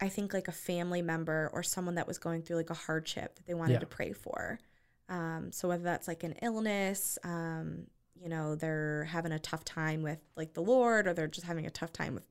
I 0.03 0.09
think 0.09 0.33
like 0.33 0.47
a 0.47 0.51
family 0.51 1.03
member 1.03 1.51
or 1.53 1.61
someone 1.61 1.93
that 1.95 2.07
was 2.07 2.17
going 2.17 2.41
through 2.41 2.55
like 2.55 2.71
a 2.71 2.75
hardship 2.75 3.35
that 3.35 3.45
they 3.45 3.53
wanted 3.53 3.73
Yeah. 3.73 3.79
to 3.79 3.85
pray 3.85 4.13
for. 4.13 4.59
Um, 5.09 5.51
so 5.51 5.67
whether 5.67 5.83
that's 5.83 6.07
like 6.07 6.23
an 6.23 6.33
illness, 6.41 7.19
um, 7.23 7.85
you 8.15 8.27
know, 8.27 8.55
they're 8.55 9.03
having 9.03 9.31
a 9.31 9.37
tough 9.37 9.63
time 9.63 10.01
with 10.01 10.17
like 10.35 10.53
the 10.53 10.61
Lord, 10.63 11.05
or 11.05 11.13
they're 11.13 11.27
just 11.27 11.45
having 11.45 11.67
a 11.67 11.69
tough 11.69 11.93
time 11.93 12.15
with 12.15 12.25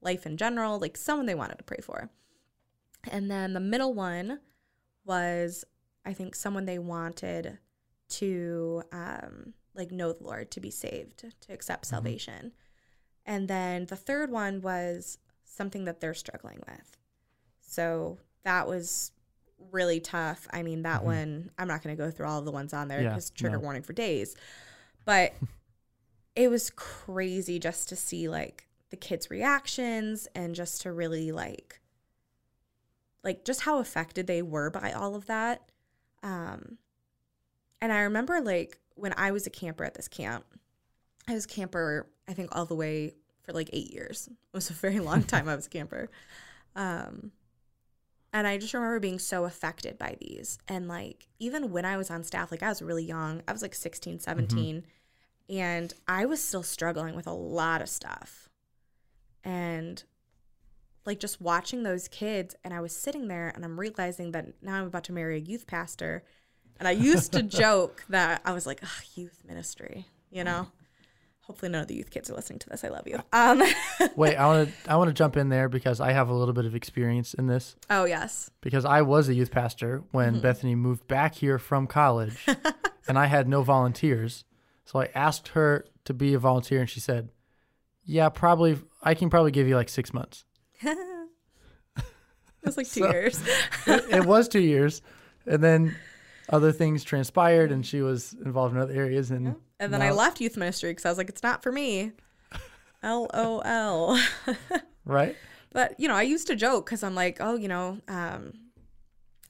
life 0.00 0.26
in 0.26 0.36
general, 0.36 0.78
like 0.78 0.96
someone 0.96 1.26
they 1.26 1.34
wanted 1.34 1.58
to 1.58 1.64
pray 1.64 1.80
for. 1.82 2.10
And 3.10 3.30
then 3.30 3.52
the 3.52 3.60
middle 3.60 3.94
one 3.94 4.40
was, 5.04 5.64
I 6.04 6.12
think, 6.12 6.34
someone 6.34 6.64
they 6.66 6.78
wanted 6.78 7.58
to 8.08 8.82
um, 8.92 9.54
like 9.74 9.90
know 9.90 10.12
the 10.12 10.24
Lord, 10.24 10.50
to 10.52 10.60
be 10.60 10.70
saved, 10.70 11.24
to 11.40 11.52
accept 11.52 11.84
Mhm. 11.84 11.88
salvation. 11.88 12.52
And 13.24 13.48
then 13.48 13.86
the 13.86 13.96
third 13.96 14.30
one 14.30 14.60
was 14.62 15.18
something 15.44 15.84
that 15.84 16.00
they're 16.00 16.14
struggling 16.14 16.62
with. 16.68 16.96
So 17.60 18.18
that 18.44 18.66
was 18.68 19.12
really 19.72 20.00
tough. 20.00 20.46
I 20.50 20.62
mean, 20.62 20.82
that 20.82 21.00
Mhm. 21.00 21.04
one, 21.04 21.50
I'm 21.58 21.66
not 21.68 21.82
going 21.82 21.96
to 21.96 22.02
go 22.02 22.10
through 22.10 22.26
all 22.26 22.38
of 22.38 22.44
the 22.44 22.52
ones 22.52 22.72
on 22.72 22.88
there 22.88 23.02
Yeah, 23.02 23.08
because 23.10 23.30
trigger 23.30 23.56
no. 23.56 23.62
warning 23.62 23.82
for 23.82 23.92
days. 23.92 24.36
But 25.04 25.32
it 26.34 26.48
was 26.48 26.70
crazy 26.70 27.58
just 27.58 27.88
to 27.88 27.96
see 27.96 28.28
like 28.28 28.65
the 28.90 28.96
kids' 28.96 29.30
reactions 29.30 30.28
and 30.34 30.54
just 30.54 30.82
to 30.82 30.92
really 30.92 31.32
like, 31.32 31.80
like 33.24 33.44
just 33.44 33.62
how 33.62 33.78
affected 33.78 34.26
they 34.26 34.42
were 34.42 34.70
by 34.70 34.92
all 34.92 35.14
of 35.14 35.26
that. 35.26 35.62
Um, 36.22 36.78
and 37.80 37.92
I 37.92 38.00
remember 38.00 38.40
like 38.40 38.78
when 38.94 39.14
I 39.16 39.30
was 39.30 39.46
a 39.46 39.50
camper 39.50 39.84
at 39.84 39.94
this 39.94 40.08
camp, 40.08 40.44
I 41.28 41.34
was 41.34 41.46
camper, 41.46 42.06
I 42.28 42.32
think 42.32 42.54
all 42.54 42.64
the 42.64 42.74
way 42.74 43.14
for 43.42 43.52
like 43.52 43.70
eight 43.72 43.92
years. 43.92 44.28
It 44.28 44.36
was 44.52 44.70
a 44.70 44.74
very 44.74 45.00
long 45.00 45.22
time 45.24 45.48
I 45.48 45.56
was 45.56 45.66
a 45.66 45.70
camper. 45.70 46.08
Um, 46.74 47.32
and 48.32 48.46
I 48.46 48.58
just 48.58 48.74
remember 48.74 49.00
being 49.00 49.18
so 49.18 49.44
affected 49.44 49.98
by 49.98 50.16
these. 50.20 50.58
And 50.68 50.88
like, 50.88 51.28
even 51.38 51.72
when 51.72 51.84
I 51.84 51.96
was 51.96 52.10
on 52.10 52.22
staff, 52.22 52.50
like 52.50 52.62
I 52.62 52.68
was 52.68 52.82
really 52.82 53.04
young, 53.04 53.42
I 53.48 53.52
was 53.52 53.62
like 53.62 53.74
16, 53.74 54.20
17, 54.20 54.84
and 55.48 55.94
I 56.06 56.26
was 56.26 56.42
still 56.42 56.62
struggling 56.62 57.16
with 57.16 57.26
a 57.26 57.32
lot 57.32 57.80
of 57.80 57.88
stuff. 57.88 58.45
And 59.46 60.02
like 61.06 61.20
just 61.20 61.40
watching 61.40 61.84
those 61.84 62.08
kids, 62.08 62.54
and 62.64 62.74
I 62.74 62.80
was 62.80 62.94
sitting 62.94 63.28
there 63.28 63.52
and 63.54 63.64
I'm 63.64 63.78
realizing 63.78 64.32
that 64.32 64.46
now 64.60 64.74
I'm 64.74 64.86
about 64.86 65.04
to 65.04 65.12
marry 65.12 65.36
a 65.36 65.40
youth 65.40 65.66
pastor. 65.66 66.24
And 66.78 66.88
I 66.88 66.90
used 66.90 67.32
to 67.32 67.42
joke 67.62 68.04
that 68.08 68.42
I 68.44 68.52
was 68.52 68.66
like, 68.66 68.82
youth 69.14 69.40
ministry, 69.46 70.06
you 70.30 70.44
know? 70.44 70.66
Hopefully 71.42 71.70
none 71.70 71.82
of 71.82 71.86
the 71.86 71.94
youth 71.94 72.10
kids 72.10 72.28
are 72.28 72.34
listening 72.34 72.58
to 72.58 72.68
this. 72.68 72.82
I 72.82 72.88
love 72.88 73.06
you. 73.06 73.22
Um, 73.32 73.62
Wait, 74.16 74.34
I 74.34 74.46
want 74.46 74.68
to 74.68 74.90
I 74.90 74.96
want 74.96 75.08
to 75.08 75.14
jump 75.14 75.36
in 75.36 75.48
there 75.48 75.68
because 75.68 76.00
I 76.00 76.10
have 76.10 76.28
a 76.28 76.34
little 76.34 76.52
bit 76.52 76.64
of 76.66 76.74
experience 76.74 77.34
in 77.34 77.46
this 77.46 77.76
oh 77.88 78.04
yes. 78.04 78.50
because 78.60 78.84
I 78.84 79.02
was 79.02 79.28
a 79.28 79.34
youth 79.34 79.52
pastor 79.52 80.02
when 80.10 80.32
Mm-hmm. 80.32 80.42
Bethany 80.42 80.74
moved 80.74 81.06
back 81.06 81.36
here 81.36 81.60
from 81.60 81.86
college 81.86 82.44
and 83.08 83.16
I 83.16 83.26
had 83.26 83.46
no 83.46 83.62
volunteers. 83.62 84.44
So 84.84 85.00
I 85.00 85.08
asked 85.14 85.48
her 85.48 85.84
to 86.04 86.12
be 86.12 86.34
a 86.34 86.38
volunteer 86.40 86.80
and 86.80 86.90
she 86.90 86.98
said, 86.98 87.30
"Yeah, 88.04 88.28
probably 88.28 88.78
I 89.06 89.14
can 89.14 89.30
probably 89.30 89.50
give 89.52 89.66
you 89.68 89.76
like 89.76 89.88
6 89.88 90.12
months." 90.12 90.44
it 90.82 92.04
was 92.64 92.76
like 92.76 92.88
two 92.90 93.00
So- 93.04 93.10
years. 93.10 93.40
it, 93.86 94.04
it 94.10 94.24
was 94.26 94.48
2 94.48 94.60
years. 94.60 95.02
And 95.46 95.62
then 95.62 95.94
other 96.48 96.72
things 96.72 97.04
transpired 97.04 97.70
and 97.72 97.84
she 97.86 98.02
was 98.02 98.34
involved 98.44 98.74
in 98.74 98.80
other 98.80 98.92
areas 98.94 99.30
and 99.30 99.54
And 99.78 99.92
then 99.92 100.02
I 100.02 100.10
left 100.10 100.40
youth 100.40 100.56
ministry 100.56 100.90
because 100.90 101.04
I 101.06 101.08
was 101.08 101.18
like, 101.18 101.28
it's 101.28 101.42
not 101.42 101.62
for 101.62 101.70
me. 101.72 102.12
LOL. 103.02 104.18
right? 105.04 105.36
but, 105.72 105.98
you 106.00 106.08
know, 106.08 106.14
I 106.14 106.22
used 106.22 106.46
to 106.48 106.56
joke 106.56 106.86
because 106.86 107.02
I'm 107.02 107.14
like, 107.14 107.38
oh, 107.40 107.56
you 107.56 107.68
know, 107.68 107.98
um, 108.08 108.52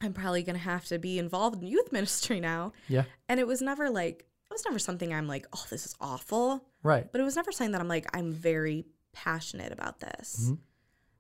I'm 0.03 0.13
probably 0.13 0.43
going 0.43 0.57
to 0.57 0.63
have 0.63 0.85
to 0.87 0.99
be 0.99 1.19
involved 1.19 1.63
in 1.63 1.67
youth 1.67 1.93
ministry 1.93 2.41
now. 2.41 2.73
Yeah. 2.89 3.05
And 3.29 3.41
it 3.41 3.47
was 3.47 3.63
never 3.63 3.89
like, 3.89 4.27
it 4.51 4.53
was 4.53 4.65
never 4.67 4.79
something 4.79 5.13
I'm 5.15 5.27
like, 5.29 5.47
oh, 5.55 5.65
this 5.71 5.87
is 5.87 5.95
awful. 6.01 6.63
Right. 6.83 7.11
But 7.11 7.21
it 7.21 7.25
was 7.25 7.37
never 7.37 7.53
something 7.53 7.73
that 7.73 7.81
I'm 7.81 7.89
like, 7.89 8.07
I'm 8.15 8.33
very 8.33 8.85
passionate 9.17 9.73
about 9.73 9.99
this. 10.01 10.53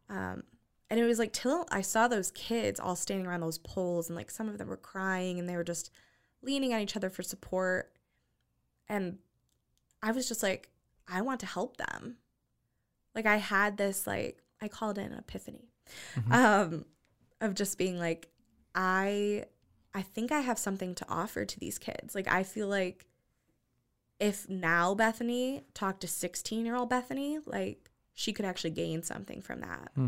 Um, 0.08 0.44
and 0.90 1.00
it 1.00 1.04
was 1.04 1.18
like 1.18 1.32
till 1.32 1.66
I 1.72 1.80
saw 1.80 2.06
those 2.06 2.30
kids 2.30 2.78
all 2.78 2.94
standing 2.94 3.26
around 3.26 3.40
those 3.40 3.58
poles, 3.58 4.08
and 4.08 4.16
like 4.16 4.30
some 4.30 4.48
of 4.48 4.58
them 4.58 4.68
were 4.68 4.76
crying 4.76 5.40
and 5.40 5.48
they 5.48 5.56
were 5.56 5.64
just 5.64 5.90
leaning 6.42 6.72
on 6.74 6.80
each 6.80 6.94
other 6.94 7.10
for 7.10 7.22
support. 7.24 7.92
And 8.88 9.18
I 10.02 10.12
was 10.12 10.28
just 10.28 10.42
like, 10.42 10.68
I 11.08 11.22
want 11.22 11.40
to 11.40 11.46
help 11.46 11.78
them. 11.78 12.18
Like 13.14 13.26
I 13.26 13.36
had 13.36 13.78
this 13.78 14.06
like 14.06 14.42
I 14.60 14.68
called 14.68 14.98
it 14.98 15.10
an 15.10 15.18
epiphany, 15.18 15.70
um, 16.30 16.84
of 17.40 17.54
just 17.54 17.78
being 17.78 17.98
like, 17.98 18.28
I, 18.74 19.44
I 19.94 20.02
think 20.02 20.30
I 20.30 20.40
have 20.40 20.58
something 20.58 20.94
to 20.96 21.06
offer 21.08 21.44
to 21.44 21.58
these 21.58 21.78
kids. 21.78 22.14
Like 22.14 22.28
I 22.30 22.42
feel 22.42 22.68
like 22.68 23.06
if 24.20 24.48
now 24.48 24.94
Bethany 24.94 25.62
talked 25.74 26.00
to 26.02 26.08
16 26.08 26.64
year 26.64 26.76
old 26.76 26.88
Bethany, 26.90 27.38
like 27.44 27.85
she 28.16 28.32
could 28.32 28.46
actually 28.46 28.70
gain 28.70 29.02
something 29.02 29.42
from 29.42 29.60
that. 29.60 29.90
Hmm. 29.94 30.06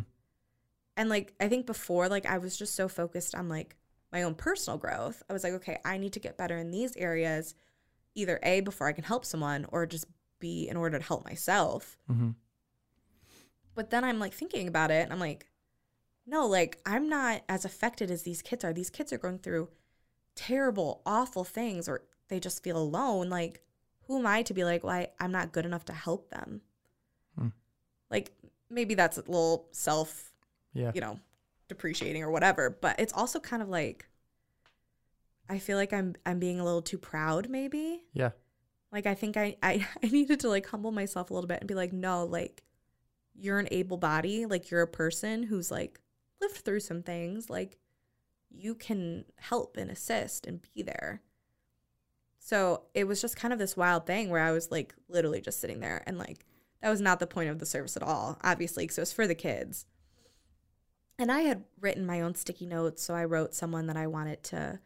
And 0.97 1.11
like, 1.11 1.35
I 1.39 1.47
think 1.49 1.67
before, 1.67 2.09
like, 2.09 2.25
I 2.25 2.39
was 2.39 2.57
just 2.57 2.75
so 2.75 2.89
focused 2.89 3.35
on 3.35 3.51
like 3.51 3.77
my 4.11 4.23
own 4.23 4.35
personal 4.35 4.79
growth. 4.79 5.23
I 5.29 5.35
was 5.35 5.45
like, 5.45 5.53
okay, 5.53 5.79
I 5.85 5.99
need 5.99 6.15
to 6.15 6.21
get 6.21 6.39
better 6.39 6.57
in 6.57 6.71
these 6.71 6.97
areas, 6.97 7.55
either 8.15 8.41
A, 8.43 8.61
before 8.61 8.89
I 8.89 8.93
can 8.93 9.05
help 9.05 9.27
someone, 9.27 9.67
or 9.71 9.85
just 9.85 10.07
B, 10.41 10.67
in 10.69 10.77
order 10.77 10.99
to 10.99 11.05
help 11.05 11.27
myself. 11.27 11.99
hmm 12.07 12.31
But 13.75 13.91
then 13.91 14.05
I'm 14.05 14.19
like 14.19 14.33
thinking 14.33 14.67
about 14.67 14.91
it 14.91 15.05
and 15.05 15.13
I'm 15.13 15.21
like, 15.21 15.47
no, 16.27 16.47
like 16.47 16.79
I'm 16.87 17.11
not 17.11 17.43
as 17.47 17.67
affected 17.67 18.11
as 18.11 18.23
these 18.23 18.41
kids 18.41 18.65
are. 18.65 18.73
These 18.73 18.91
kids 18.91 19.13
are 19.13 19.19
going 19.19 19.39
through 19.39 19.69
terrible, 20.35 21.03
awful 21.05 21.45
things 21.45 21.91
or 21.91 22.05
they 22.29 22.41
just 22.41 22.65
feel 22.65 22.79
alone. 22.79 23.29
Like, 23.29 23.61
who 24.05 24.19
am 24.19 24.27
I 24.27 24.41
to 24.45 24.55
be 24.55 24.65
like, 24.65 24.83
well, 24.83 25.07
I'm 25.21 25.33
not 25.33 25.53
good 25.53 25.67
enough 25.67 25.85
to 25.85 25.93
help 25.93 26.31
them? 26.31 26.63
Like, 28.11 28.33
maybe 28.71 28.95
that's 28.95 29.19
a 29.19 29.23
little 29.23 29.67
self, 29.73 30.33
Yeah. 30.73 30.93
you 30.95 31.01
know, 31.01 31.19
depreciating 31.69 32.23
or 32.23 32.31
whatever. 32.31 32.71
But 32.71 32.99
it's 32.99 33.13
also 33.13 33.41
kind 33.41 33.63
of 33.63 33.69
like, 33.69 34.09
I 35.49 35.59
feel 35.59 35.77
like 35.79 35.93
I'm 35.93 36.15
I'm 36.27 36.39
being 36.39 36.61
a 36.61 36.65
little 36.65 36.83
too 36.83 36.99
proud, 36.99 37.49
maybe. 37.49 38.05
Yeah. 38.13 38.31
Like 38.93 39.07
I 39.07 39.15
think 39.15 39.37
I, 39.37 39.57
I 39.63 39.87
I 40.03 40.07
needed 40.09 40.41
to 40.41 40.49
like 40.49 40.67
humble 40.67 40.93
myself 40.93 41.31
a 41.31 41.35
little 41.35 41.49
bit 41.49 41.61
and 41.61 41.69
be 41.69 41.75
like, 41.75 41.93
no, 41.93 42.25
like 42.25 42.63
you're 43.35 43.59
an 43.59 43.69
able 43.71 43.97
body, 43.97 44.47
like 44.47 44.71
you're 44.71 44.83
a 44.83 44.87
person 44.89 45.45
who's 45.45 45.71
like 45.71 46.01
lived 46.41 46.57
through 46.57 46.81
some 46.81 47.03
things, 47.03 47.49
like 47.49 47.79
you 48.51 48.75
can 48.75 49.25
help 49.37 49.77
and 49.77 49.91
assist 49.91 50.47
and 50.47 50.61
be 50.75 50.83
there. 50.83 51.23
So 52.39 52.83
it 52.95 53.05
was 53.05 53.21
just 53.21 53.37
kind 53.37 53.53
of 53.53 53.59
this 53.59 53.77
wild 53.77 54.07
thing 54.07 54.31
where 54.31 54.43
I 54.43 54.53
was 54.53 54.71
like 54.71 54.95
literally 55.09 55.41
just 55.41 55.61
sitting 55.61 55.81
there 55.81 56.03
and 56.07 56.19
like 56.19 56.45
that 56.83 56.91
was 56.91 57.01
not 57.01 57.19
the 57.21 57.27
point 57.27 57.51
of 57.51 57.59
the 57.59 57.67
service 57.67 57.97
at 57.97 58.03
all, 58.03 58.39
obviously, 58.43 58.85
because 58.85 58.99
it 58.99 59.03
was 59.03 59.13
for 59.13 59.27
the 59.27 59.35
kids. 59.35 59.87
And 61.19 61.33
I 61.33 61.41
had 61.41 61.65
written 61.81 62.07
my 62.07 62.21
own 62.21 62.35
sticky 62.35 62.67
notes, 62.67 63.03
so 63.03 63.15
I 63.15 63.25
wrote 63.25 63.55
someone 63.55 63.87
that 63.89 63.97
I 63.97 64.07
wanted 64.07 64.43
to 64.45 64.79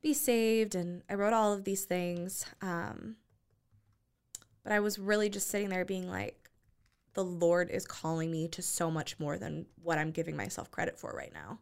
be 0.00 0.12
saved, 0.14 0.74
and 0.74 1.02
I 1.10 1.14
wrote 1.14 1.32
all 1.32 1.52
of 1.52 1.64
these 1.64 1.84
things. 1.84 2.46
Um, 2.60 3.16
but 4.62 4.72
I 4.72 4.78
was 4.80 4.98
really 4.98 5.28
just 5.28 5.48
sitting 5.48 5.70
there 5.70 5.84
being 5.84 6.08
like, 6.08 6.50
the 7.14 7.24
Lord 7.24 7.68
is 7.70 7.84
calling 7.84 8.30
me 8.30 8.48
to 8.48 8.62
so 8.62 8.90
much 8.90 9.18
more 9.18 9.36
than 9.36 9.66
what 9.82 9.98
I'm 9.98 10.12
giving 10.12 10.36
myself 10.36 10.70
credit 10.70 10.98
for 10.98 11.12
right 11.12 11.32
now. 11.34 11.58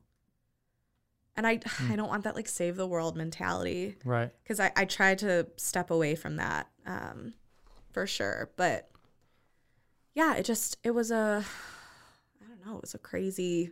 And 1.37 1.47
I, 1.47 1.61
I 1.89 1.97
don't 1.97 2.09
want 2.09 2.25
that 2.25 2.37
like 2.37 2.47
save 2.49 2.77
the 2.77 2.87
world 2.87 3.17
mentality 3.17 3.97
Right. 4.05 4.31
because 4.43 4.61
I, 4.61 4.71
I 4.77 4.85
tried 4.85 5.19
to 5.21 5.47
step 5.57 5.91
away 5.91 6.15
from 6.15 6.37
that 6.37 6.69
um, 6.87 7.33
for 7.93 8.07
sure. 8.07 8.51
But 8.57 8.91
yeah, 10.21 10.35
it 10.37 10.45
just, 10.45 10.77
it 10.85 10.91
was 10.91 11.11
a, 11.11 11.43
I 12.43 12.47
don't 12.49 12.67
know, 12.67 12.77
it 12.77 12.83
was 12.83 12.95
a 12.95 12.99
crazy, 12.99 13.71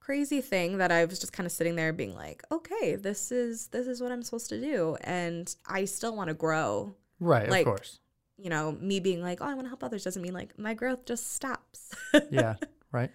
crazy 0.00 0.40
thing 0.40 0.78
that 0.78 0.90
I 0.90 1.04
was 1.04 1.18
just 1.20 1.32
kind 1.32 1.46
of 1.46 1.52
sitting 1.52 1.76
there 1.76 1.92
being 1.92 2.14
like, 2.14 2.42
okay, 2.50 2.96
this 2.96 3.30
is, 3.30 3.68
this 3.68 3.86
is 3.86 4.00
what 4.00 4.10
I'm 4.12 4.22
supposed 4.22 4.48
to 4.48 4.60
do. 4.60 4.96
And 5.02 5.54
I 5.66 5.84
still 5.84 6.16
want 6.16 6.28
to 6.28 6.34
grow 6.34 6.94
Right. 7.20 7.48
Like- 7.48 7.66
of 7.66 7.72
course. 7.74 7.98
you 8.38 8.50
know, 8.50 8.72
me 8.72 8.98
being 9.00 9.22
like, 9.22 9.40
oh, 9.40 9.46
I 9.46 9.54
want 9.54 9.66
to 9.66 9.68
help 9.68 9.82
others 9.84 10.04
doesn't 10.04 10.20
mean 10.20 10.34
like 10.34 10.58
my 10.58 10.74
growth 10.74 11.04
just 11.06 11.32
stops. 11.32 11.94
Yeah. 12.30 12.56
Right. 12.92 13.10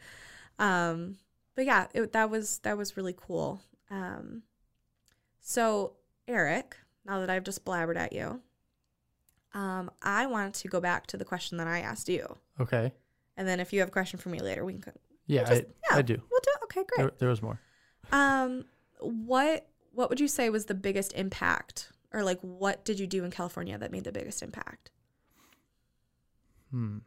um, 0.57 1.17
but 1.55 1.65
yeah, 1.65 1.87
it, 1.93 2.13
that 2.13 2.29
was 2.29 2.59
that 2.59 2.77
was 2.77 2.95
really 2.97 3.13
cool. 3.15 3.61
Um, 3.89 4.43
so 5.41 5.93
Eric, 6.27 6.77
now 7.05 7.19
that 7.19 7.29
I've 7.29 7.43
just 7.43 7.65
blabbered 7.65 7.97
at 7.97 8.13
you, 8.13 8.41
um, 9.53 9.91
I 10.01 10.27
want 10.27 10.55
to 10.55 10.67
go 10.67 10.79
back 10.79 11.07
to 11.07 11.17
the 11.17 11.25
question 11.25 11.57
that 11.57 11.67
I 11.67 11.79
asked 11.79 12.07
you. 12.07 12.37
Okay. 12.59 12.93
And 13.37 13.47
then 13.47 13.59
if 13.59 13.73
you 13.73 13.79
have 13.79 13.89
a 13.89 13.91
question 13.91 14.19
for 14.19 14.29
me 14.29 14.39
later, 14.39 14.63
we 14.63 14.73
can. 14.73 14.93
Yeah, 15.27 15.43
just, 15.43 15.61
I, 15.61 15.65
yeah 15.89 15.97
I, 15.97 16.01
do. 16.01 16.21
We'll 16.29 16.39
do. 16.41 16.51
It. 16.55 16.63
Okay, 16.65 16.83
great. 16.87 16.97
There, 16.97 17.11
there 17.19 17.29
was 17.29 17.41
more. 17.41 17.59
Um, 18.11 18.65
what 18.99 19.67
what 19.93 20.09
would 20.09 20.19
you 20.19 20.27
say 20.27 20.49
was 20.49 20.65
the 20.65 20.73
biggest 20.73 21.13
impact, 21.13 21.91
or 22.13 22.23
like 22.23 22.39
what 22.41 22.85
did 22.85 22.99
you 22.99 23.07
do 23.07 23.23
in 23.23 23.31
California 23.31 23.77
that 23.77 23.91
made 23.91 24.03
the 24.03 24.11
biggest 24.11 24.41
impact? 24.41 24.91
Hmm. 26.71 26.99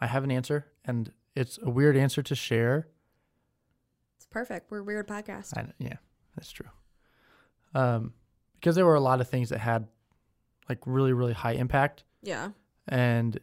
I 0.00 0.06
have 0.08 0.24
an 0.24 0.32
answer, 0.32 0.66
and 0.84 1.12
it's 1.36 1.60
a 1.62 1.70
weird 1.70 1.96
answer 1.96 2.22
to 2.24 2.34
share, 2.34 2.88
Perfect. 4.32 4.70
We're 4.70 4.78
a 4.80 4.84
weird 4.84 5.06
podcast. 5.06 5.56
I, 5.56 5.66
yeah, 5.78 5.96
that's 6.36 6.50
true. 6.50 6.68
Um, 7.74 8.14
because 8.54 8.74
there 8.76 8.86
were 8.86 8.94
a 8.94 9.00
lot 9.00 9.20
of 9.20 9.28
things 9.28 9.48
that 9.50 9.58
had 9.58 9.86
like 10.68 10.78
really, 10.86 11.12
really 11.12 11.32
high 11.32 11.52
impact, 11.52 12.04
Yeah. 12.22 12.50
and 12.88 13.38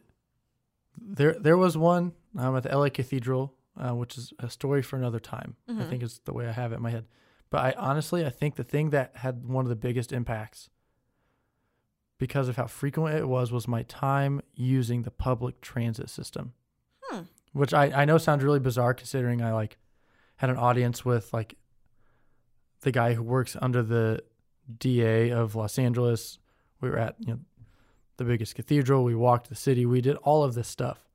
there 0.98 1.34
there 1.38 1.56
was 1.56 1.76
one 1.76 2.12
um, 2.38 2.56
at 2.56 2.62
the 2.64 2.76
LA 2.76 2.88
Cathedral, 2.90 3.54
uh, 3.76 3.94
which 3.94 4.16
is 4.18 4.32
a 4.38 4.48
story 4.50 4.82
for 4.82 4.96
another 4.96 5.18
time. 5.20 5.56
I 5.68 5.72
Mhm. 5.72 5.88
think 5.90 6.02
is 6.02 6.20
the 6.24 6.32
way 6.32 6.46
I 6.48 6.52
have 6.52 6.72
it 6.72 6.76
in 6.76 6.82
my 6.82 6.90
head. 6.90 7.06
But 7.50 7.58
I 7.64 7.72
honestly, 7.78 8.24
I 8.24 8.30
think 8.30 8.54
the 8.56 8.64
thing 8.64 8.90
that 8.90 9.16
had 9.16 9.44
one 9.46 9.64
of 9.64 9.68
the 9.68 9.76
biggest 9.76 10.12
impacts 10.12 10.70
because 12.18 12.48
of 12.48 12.56
how 12.56 12.66
frequent 12.66 13.14
it 13.16 13.28
was 13.28 13.50
was 13.50 13.66
my 13.66 13.82
time 13.82 14.40
using 14.54 15.02
the 15.02 15.10
public 15.10 15.60
transit 15.60 16.08
system. 16.10 16.52
Hmm. 17.04 17.22
Which 17.52 17.74
I, 17.74 18.02
I 18.02 18.04
know 18.04 18.18
sounds 18.18 18.44
really 18.44 18.60
bizarre 18.60 18.94
considering 18.94 19.42
I 19.42 19.52
like 19.52 19.78
had 20.40 20.48
an 20.48 20.56
audience 20.56 21.04
with 21.04 21.34
like 21.34 21.54
the 22.80 22.90
guy 22.90 23.12
who 23.12 23.22
works 23.22 23.58
under 23.60 23.82
the 23.82 24.22
DA 24.78 25.30
of 25.30 25.54
Los 25.54 25.78
Angeles. 25.78 26.38
We 26.80 26.88
were 26.88 26.96
at, 26.96 27.16
you 27.18 27.34
know, 27.34 27.40
the 28.16 28.24
biggest 28.24 28.54
cathedral. 28.54 29.04
We 29.04 29.14
walked 29.14 29.50
the 29.50 29.54
city. 29.54 29.84
We 29.84 30.00
did 30.00 30.16
all 30.16 30.42
of 30.42 30.54
this 30.54 30.66
stuff. 30.66 31.06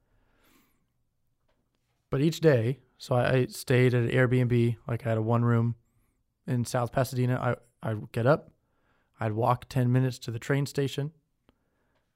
But 2.12 2.22
each 2.22 2.40
day, 2.40 2.82
so 3.00 3.16
I, 3.16 3.32
I 3.32 3.46
stayed 3.48 3.96
at 3.96 4.04
an 4.04 4.10
Airbnb, 4.12 4.78
like 4.88 5.04
I 5.08 5.10
had 5.10 5.18
a 5.18 5.24
one 5.24 5.44
room 5.44 5.74
in 6.46 6.64
South 6.64 6.92
Pasadena. 6.92 7.58
I, 7.82 7.90
I'd 7.90 8.12
get 8.12 8.28
up, 8.28 8.52
I'd 9.20 9.32
walk 9.32 9.68
10 9.70 9.92
minutes 9.92 10.20
to 10.20 10.30
the 10.30 10.38
train 10.38 10.68
station. 10.68 11.12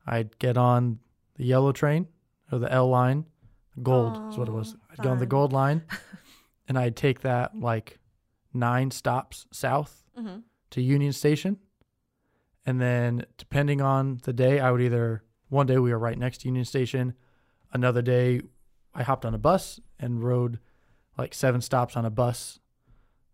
I'd 0.05 0.37
get 0.37 0.57
on 0.57 0.99
the 1.37 1.45
yellow 1.45 1.71
train 1.71 2.07
or 2.51 2.59
the 2.59 2.71
L 2.71 2.87
line. 2.87 3.25
Gold 3.81 4.31
is 4.31 4.37
what 4.37 4.47
it 4.47 4.51
was. 4.51 4.75
I'd 4.91 5.03
go 5.03 5.09
on 5.09 5.17
the 5.17 5.25
gold 5.25 5.53
line 5.53 5.81
and 6.69 6.77
I'd 6.79 6.95
take 6.95 7.21
that 7.21 7.59
like 7.59 7.99
nine 8.53 8.91
stops 8.91 9.45
south 9.51 10.03
Mm-hmm. 10.17 10.39
to 10.71 10.81
Union 10.81 11.11
Station. 11.13 11.57
And 12.65 12.79
then 12.81 13.25
depending 13.37 13.81
on 13.81 14.19
the 14.23 14.33
day, 14.33 14.59
I 14.59 14.69
would 14.71 14.81
either 14.81 15.23
one 15.47 15.65
day 15.65 15.77
we 15.79 15.91
were 15.91 15.97
right 15.99 16.17
next 16.17 16.39
to 16.41 16.47
Union 16.47 16.65
Station, 16.65 17.13
another 17.73 18.01
day 18.01 18.41
I 18.93 19.03
hopped 19.03 19.25
on 19.25 19.33
a 19.33 19.37
bus 19.37 19.79
and 19.99 20.23
rode 20.23 20.59
like 21.17 21.33
seven 21.33 21.61
stops 21.61 21.95
on 21.97 22.05
a 22.05 22.09
bus 22.09 22.59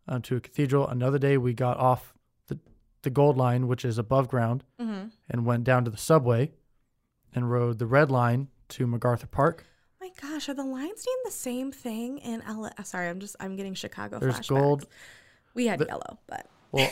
uh, 0.07 0.19
to 0.23 0.35
a 0.35 0.39
cathedral. 0.39 0.87
Another 0.87 1.17
day 1.19 1.37
we 1.37 1.53
got 1.53 1.77
off 1.77 2.13
the 2.47 2.59
the 3.01 3.09
Gold 3.09 3.35
Line, 3.37 3.67
which 3.67 3.83
is 3.83 3.97
above 3.97 4.27
ground, 4.27 4.63
Mm-hmm. 4.79 5.07
and 5.29 5.45
went 5.45 5.63
down 5.63 5.85
to 5.85 5.91
the 5.91 5.97
subway 5.97 6.51
and 7.33 7.51
rode 7.51 7.79
the 7.79 7.87
Red 7.87 8.11
Line 8.11 8.47
to 8.69 8.85
MacArthur 8.87 9.27
Park. 9.27 9.65
Gosh, 10.21 10.47
are 10.49 10.54
the 10.54 10.63
lines 10.63 11.04
doing 11.04 11.17
the 11.25 11.32
same 11.32 11.71
thing 11.71 12.19
in 12.19 12.41
LA? 12.47 12.69
Uh, 12.78 12.84
sorry, 12.84 13.10
I'm 13.10 13.19
just 13.19 13.36
I'm 13.39 13.56
getting 13.56 13.73
Chicago 13.73 14.19
There's 14.19 14.36
flashbacks. 14.39 14.47
gold. 14.47 14.88
We 15.54 15.67
had 15.67 15.80
The- 15.80 15.86
yellow, 15.86 16.19
but 16.28 16.47
Well, 16.71 16.91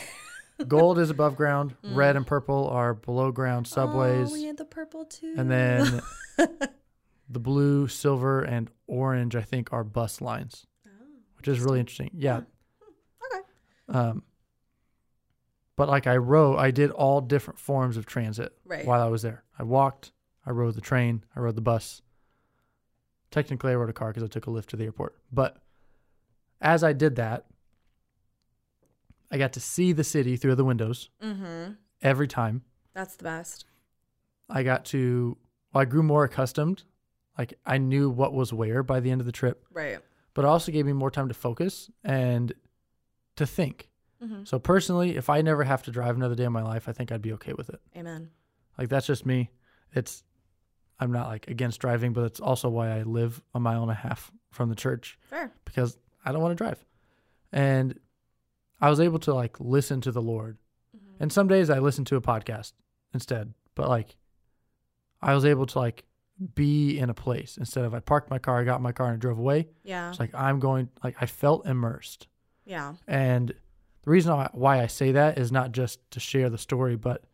gold 0.68 0.98
is 0.98 1.10
above 1.10 1.36
ground, 1.36 1.74
mm. 1.84 1.94
red 1.96 2.16
and 2.16 2.26
purple 2.26 2.68
are 2.68 2.94
below 2.94 3.32
ground 3.32 3.66
subways. 3.66 4.30
Oh, 4.30 4.32
we 4.32 4.44
had 4.44 4.56
the 4.56 4.64
purple 4.64 5.04
too. 5.06 5.34
And 5.36 5.50
then 5.50 6.00
the 7.28 7.40
blue, 7.40 7.88
silver, 7.88 8.42
and 8.42 8.70
orange, 8.86 9.34
I 9.36 9.42
think, 9.42 9.72
are 9.72 9.84
bus 9.84 10.20
lines, 10.20 10.66
Oh, 10.86 10.90
which 11.38 11.48
is 11.48 11.60
really 11.60 11.80
interesting. 11.80 12.10
Yeah. 12.14 12.40
Hmm. 12.40 13.36
okay. 13.38 13.98
Um, 13.98 14.22
but 15.76 15.88
like 15.88 16.06
I 16.06 16.16
rode, 16.18 16.56
I 16.58 16.70
did 16.70 16.90
all 16.90 17.20
different 17.20 17.58
forms 17.58 17.96
of 17.96 18.06
transit 18.06 18.52
Right. 18.64 18.86
while 18.86 19.00
I 19.02 19.08
was 19.08 19.22
there. 19.22 19.44
I 19.58 19.62
walked, 19.64 20.12
I 20.46 20.50
rode 20.50 20.74
the 20.74 20.80
train, 20.80 21.24
I 21.34 21.40
rode 21.40 21.56
the 21.56 21.60
bus. 21.62 22.00
Technically, 23.34 23.72
I 23.72 23.74
rode 23.74 23.90
a 23.90 23.92
car 23.92 24.10
because 24.10 24.22
I 24.22 24.28
took 24.28 24.46
a 24.46 24.50
Lyft 24.50 24.66
to 24.66 24.76
the 24.76 24.84
airport. 24.84 25.16
But 25.32 25.56
as 26.60 26.84
I 26.84 26.92
did 26.92 27.16
that, 27.16 27.46
I 29.28 29.38
got 29.38 29.52
to 29.54 29.60
see 29.60 29.90
the 29.90 30.04
city 30.04 30.36
through 30.36 30.54
the 30.54 30.64
windows 30.64 31.10
Mm-hmm. 31.20 31.72
every 32.00 32.28
time. 32.28 32.62
That's 32.94 33.16
the 33.16 33.24
best. 33.24 33.64
I 34.48 34.62
got 34.62 34.84
to, 34.86 35.36
well, 35.72 35.82
I 35.82 35.84
grew 35.84 36.04
more 36.04 36.22
accustomed. 36.22 36.84
Like 37.36 37.54
I 37.66 37.78
knew 37.78 38.08
what 38.08 38.32
was 38.32 38.52
where 38.52 38.84
by 38.84 39.00
the 39.00 39.10
end 39.10 39.20
of 39.20 39.26
the 39.26 39.32
trip, 39.32 39.64
Right. 39.72 39.98
but 40.34 40.44
it 40.44 40.48
also 40.48 40.70
gave 40.70 40.86
me 40.86 40.92
more 40.92 41.10
time 41.10 41.26
to 41.26 41.34
focus 41.34 41.90
and 42.04 42.52
to 43.34 43.46
think. 43.46 43.88
Mm-hmm. 44.22 44.44
So 44.44 44.60
personally, 44.60 45.16
if 45.16 45.28
I 45.28 45.42
never 45.42 45.64
have 45.64 45.82
to 45.84 45.90
drive 45.90 46.14
another 46.14 46.36
day 46.36 46.44
in 46.44 46.52
my 46.52 46.62
life, 46.62 46.88
I 46.88 46.92
think 46.92 47.10
I'd 47.10 47.20
be 47.20 47.32
okay 47.32 47.52
with 47.52 47.68
it. 47.70 47.80
Amen. 47.96 48.30
Like 48.78 48.88
that's 48.90 49.08
just 49.08 49.26
me. 49.26 49.50
It's, 49.92 50.22
I'm 51.00 51.12
not 51.12 51.28
like 51.28 51.48
against 51.48 51.80
driving, 51.80 52.12
but 52.12 52.24
it's 52.24 52.40
also 52.40 52.68
why 52.68 52.90
I 52.90 53.02
live 53.02 53.42
a 53.54 53.60
mile 53.60 53.82
and 53.82 53.90
a 53.90 53.94
half 53.94 54.30
from 54.50 54.68
the 54.68 54.74
church 54.76 55.18
Fair. 55.28 55.52
because 55.64 55.98
I 56.24 56.32
don't 56.32 56.40
want 56.42 56.52
to 56.56 56.62
drive. 56.64 56.84
And 57.52 57.98
I 58.80 58.90
was 58.90 59.00
able 59.00 59.18
to 59.20 59.34
like 59.34 59.58
listen 59.60 60.00
to 60.02 60.12
the 60.12 60.22
Lord. 60.22 60.58
Mhm. 60.96 61.16
And 61.20 61.32
some 61.32 61.48
days 61.48 61.70
I 61.70 61.78
listen 61.80 62.04
to 62.06 62.16
a 62.16 62.20
podcast 62.20 62.72
instead, 63.12 63.54
but 63.74 63.88
like 63.88 64.16
I 65.20 65.34
was 65.34 65.44
able 65.44 65.66
to 65.66 65.78
like 65.78 66.04
be 66.54 66.98
in 66.98 67.10
a 67.10 67.14
place 67.14 67.56
instead 67.56 67.84
of 67.84 67.94
I 67.94 68.00
parked 68.00 68.30
my 68.30 68.38
car, 68.38 68.60
I 68.60 68.64
got 68.64 68.80
my 68.82 68.92
car 68.92 69.06
and 69.06 69.14
I 69.14 69.18
drove 69.18 69.38
away. 69.38 69.68
Yeah. 69.84 70.10
It's 70.10 70.20
like 70.20 70.34
I'm 70.34 70.58
going 70.60 70.88
like 71.02 71.16
I 71.20 71.26
felt 71.26 71.66
immersed. 71.66 72.28
Yeah. 72.64 72.94
And 73.06 73.48
the 74.02 74.10
reason 74.10 74.32
why 74.52 74.82
I 74.82 74.86
say 74.86 75.12
that 75.12 75.38
is 75.38 75.50
not 75.50 75.72
just 75.72 75.98
to 76.12 76.20
share 76.20 76.50
the 76.50 76.58
story, 76.58 76.96
but 76.96 77.24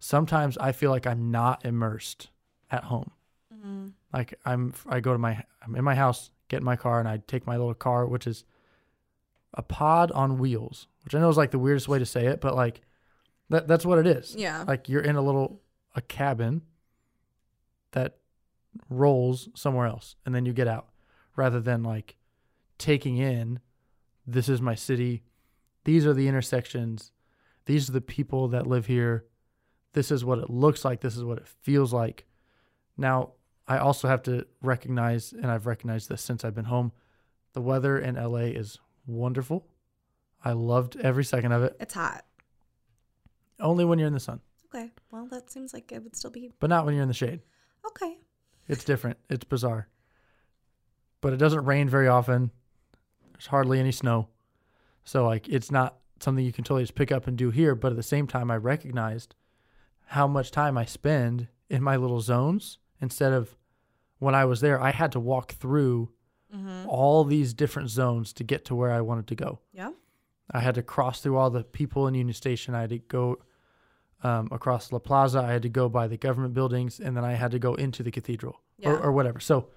sometimes 0.00 0.56
I 0.58 0.72
feel 0.72 0.90
like 0.90 1.06
I'm 1.06 1.30
not 1.30 1.64
immersed 1.64 2.30
at 2.70 2.84
home. 2.84 3.10
Mm-hmm. 3.54 3.88
Like 4.12 4.38
I'm 4.44 4.74
I 4.88 5.00
go 5.00 5.12
to 5.12 5.18
my 5.18 5.42
I'm 5.62 5.74
in 5.74 5.84
my 5.84 5.94
house, 5.94 6.30
get 6.48 6.58
in 6.58 6.64
my 6.64 6.76
car 6.76 7.00
and 7.00 7.08
I 7.08 7.22
take 7.26 7.46
my 7.46 7.56
little 7.56 7.74
car 7.74 8.06
which 8.06 8.26
is 8.26 8.44
a 9.54 9.62
pod 9.62 10.12
on 10.12 10.38
wheels, 10.38 10.86
which 11.04 11.14
I 11.14 11.20
know 11.20 11.28
is 11.28 11.36
like 11.36 11.50
the 11.50 11.58
weirdest 11.58 11.88
way 11.88 11.98
to 11.98 12.06
say 12.06 12.26
it, 12.26 12.40
but 12.40 12.54
like 12.54 12.82
that 13.50 13.66
that's 13.66 13.86
what 13.86 13.98
it 13.98 14.06
is. 14.06 14.34
Yeah. 14.36 14.64
Like 14.66 14.88
you're 14.88 15.02
in 15.02 15.16
a 15.16 15.22
little 15.22 15.60
a 15.94 16.00
cabin 16.00 16.62
that 17.92 18.18
rolls 18.90 19.48
somewhere 19.54 19.86
else 19.86 20.16
and 20.24 20.34
then 20.34 20.44
you 20.44 20.52
get 20.52 20.68
out 20.68 20.88
rather 21.36 21.60
than 21.60 21.82
like 21.82 22.16
taking 22.76 23.16
in 23.16 23.60
this 24.28 24.48
is 24.48 24.60
my 24.60 24.74
city. 24.74 25.22
These 25.84 26.04
are 26.04 26.12
the 26.12 26.28
intersections. 26.28 27.12
These 27.64 27.88
are 27.88 27.92
the 27.92 28.02
people 28.02 28.48
that 28.48 28.66
live 28.66 28.86
here. 28.86 29.24
This 29.94 30.10
is 30.10 30.22
what 30.22 30.38
it 30.38 30.50
looks 30.50 30.84
like. 30.84 31.00
This 31.00 31.16
is 31.16 31.24
what 31.24 31.38
it 31.38 31.48
feels 31.48 31.94
like. 31.94 32.26
Now, 32.98 33.32
I 33.66 33.78
also 33.78 34.08
have 34.08 34.22
to 34.24 34.46
recognize, 34.60 35.32
and 35.32 35.46
I've 35.46 35.66
recognized 35.66 36.08
this 36.08 36.20
since 36.22 36.44
I've 36.44 36.54
been 36.54 36.64
home, 36.66 36.92
the 37.52 37.60
weather 37.60 37.98
in 37.98 38.16
LA 38.16 38.48
is 38.52 38.78
wonderful. 39.06 39.66
I 40.44 40.52
loved 40.52 40.96
every 40.96 41.24
second 41.24 41.52
of 41.52 41.62
it. 41.62 41.76
It's 41.80 41.94
hot. 41.94 42.24
Only 43.60 43.84
when 43.84 43.98
you're 43.98 44.08
in 44.08 44.14
the 44.14 44.20
sun, 44.20 44.40
Okay. 44.66 44.90
Well, 45.10 45.26
that 45.30 45.50
seems 45.50 45.72
like 45.72 45.90
it 45.92 46.02
would 46.02 46.14
still 46.14 46.30
be 46.30 46.50
but 46.60 46.68
not 46.68 46.84
when 46.84 46.94
you're 46.94 47.02
in 47.02 47.08
the 47.08 47.14
shade. 47.14 47.40
okay. 47.86 48.18
It's 48.68 48.84
different. 48.84 49.16
It's 49.30 49.44
bizarre. 49.44 49.88
But 51.22 51.32
it 51.32 51.38
doesn't 51.38 51.64
rain 51.64 51.88
very 51.88 52.06
often. 52.06 52.50
There's 53.32 53.46
hardly 53.46 53.80
any 53.80 53.92
snow. 53.92 54.28
So 55.04 55.26
like 55.26 55.48
it's 55.48 55.70
not 55.70 55.96
something 56.20 56.44
you 56.44 56.52
can 56.52 56.64
totally 56.64 56.82
just 56.82 56.94
pick 56.94 57.10
up 57.10 57.26
and 57.26 57.36
do 57.36 57.50
here, 57.50 57.74
but 57.74 57.92
at 57.92 57.96
the 57.96 58.02
same 58.02 58.26
time 58.26 58.50
I 58.50 58.56
recognized 58.56 59.34
how 60.08 60.26
much 60.26 60.50
time 60.50 60.76
I 60.76 60.84
spend 60.84 61.48
in 61.70 61.82
my 61.82 61.96
little 61.96 62.20
zones 62.20 62.78
instead 63.00 63.32
of 63.32 63.56
when 64.18 64.34
I 64.34 64.44
was 64.44 64.60
there 64.60 64.80
I 64.80 64.90
had 64.92 65.12
to 65.12 65.20
walk 65.20 65.52
through 65.52 66.10
Mm-hmm. 66.50 66.88
all 66.88 67.24
these 67.24 67.52
different 67.52 67.90
zones 67.90 68.32
to 68.32 68.42
get 68.42 68.64
to 68.64 68.74
where 68.74 68.90
I 68.90 69.02
wanted 69.02 69.26
to 69.26 69.34
go. 69.34 69.58
Yeah. 69.70 69.90
I 70.50 70.60
had 70.60 70.76
to 70.76 70.82
cross 70.82 71.20
through 71.20 71.36
all 71.36 71.50
the 71.50 71.62
people 71.62 72.06
in 72.06 72.14
Union 72.14 72.32
Station. 72.32 72.74
I 72.74 72.80
had 72.80 72.88
to 72.88 73.00
go 73.00 73.36
um, 74.22 74.48
across 74.50 74.90
La 74.90 74.98
Plaza. 74.98 75.40
I 75.40 75.52
had 75.52 75.60
to 75.60 75.68
go 75.68 75.90
by 75.90 76.06
the 76.08 76.16
government 76.16 76.54
buildings, 76.54 77.00
and 77.00 77.14
then 77.14 77.22
I 77.22 77.34
had 77.34 77.50
to 77.50 77.58
go 77.58 77.74
into 77.74 78.02
the 78.02 78.10
cathedral 78.10 78.62
Yeah. 78.78 78.92
or, 78.92 78.98
or 78.98 79.12
whatever. 79.12 79.40
So 79.40 79.68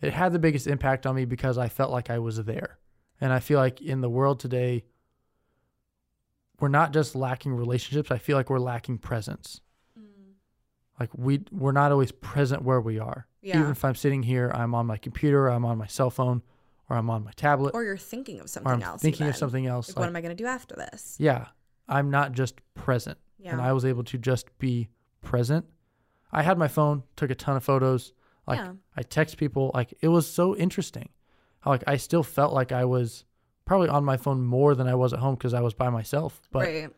it 0.00 0.14
had 0.14 0.32
the 0.32 0.38
biggest 0.38 0.66
impact 0.66 1.04
on 1.06 1.14
me 1.16 1.26
because 1.26 1.58
I 1.58 1.68
felt 1.68 1.90
like 1.90 2.08
I 2.08 2.18
was 2.18 2.38
there. 2.42 2.78
And 3.20 3.30
I 3.30 3.40
feel 3.40 3.58
like 3.58 3.82
in 3.82 4.00
the 4.00 4.08
world 4.08 4.40
today, 4.40 4.84
we're 6.60 6.68
not 6.68 6.94
just 6.94 7.14
lacking 7.14 7.52
relationships. 7.54 8.10
I 8.10 8.16
feel 8.16 8.38
like 8.38 8.48
we're 8.48 8.58
lacking 8.58 8.98
presence. 8.98 9.60
Like 11.02 11.10
we 11.18 11.40
we're 11.50 11.72
not 11.72 11.90
always 11.90 12.12
present 12.12 12.62
where 12.62 12.80
we 12.80 12.98
are. 13.00 13.26
Yeah. 13.40 13.58
Even 13.58 13.72
if 13.72 13.84
I'm 13.84 13.96
sitting 13.96 14.22
here, 14.22 14.52
I'm 14.54 14.72
on 14.74 14.86
my 14.86 14.96
computer, 14.96 15.48
I'm 15.48 15.64
on 15.64 15.76
my 15.76 15.88
cell 15.88 16.10
phone, 16.10 16.42
or 16.88 16.96
I'm 16.96 17.10
on 17.10 17.24
my 17.24 17.32
tablet, 17.32 17.74
or 17.74 17.82
you're 17.82 17.96
thinking 17.96 18.38
of 18.38 18.44
or 18.44 18.48
something 18.48 18.72
I'm 18.72 18.82
else. 18.82 19.02
thinking 19.02 19.26
of 19.26 19.34
something 19.36 19.66
else. 19.66 19.88
Like, 19.88 19.96
Like, 19.96 20.00
what 20.02 20.08
am 20.10 20.16
I 20.16 20.20
going 20.20 20.36
to 20.36 20.40
do 20.42 20.46
after 20.48 20.76
this? 20.76 21.16
yeah, 21.18 21.46
I'm 21.88 22.08
not 22.10 22.30
just 22.32 22.54
present. 22.74 23.18
Yeah. 23.38 23.50
And 23.52 23.60
I 23.60 23.72
was 23.72 23.84
able 23.84 24.04
to 24.04 24.16
just 24.18 24.56
be 24.60 24.88
present. 25.22 25.66
I 26.30 26.42
had 26.42 26.56
my 26.56 26.68
phone, 26.68 27.02
took 27.16 27.30
a 27.30 27.34
ton 27.34 27.56
of 27.56 27.64
photos. 27.64 28.12
Like 28.46 28.58
Yeah. 28.60 28.74
I 28.96 29.02
text 29.02 29.36
people. 29.38 29.72
Like 29.74 29.92
it 30.00 30.08
was 30.08 30.26
so 30.28 30.54
interesting. 30.56 31.08
How 31.60 31.72
like 31.72 31.82
I 31.88 31.96
still 31.96 32.22
felt 32.22 32.52
like 32.54 32.70
I 32.70 32.84
was 32.84 33.24
probably 33.64 33.88
on 33.88 34.04
my 34.04 34.16
phone 34.16 34.42
more 34.44 34.74
than 34.76 34.86
I 34.86 34.94
was 34.94 35.12
at 35.12 35.18
home 35.18 35.34
because 35.34 35.52
I 35.54 35.60
was 35.60 35.74
by 35.74 35.90
myself. 35.90 36.40
But 36.52 36.62
right. 36.66 36.90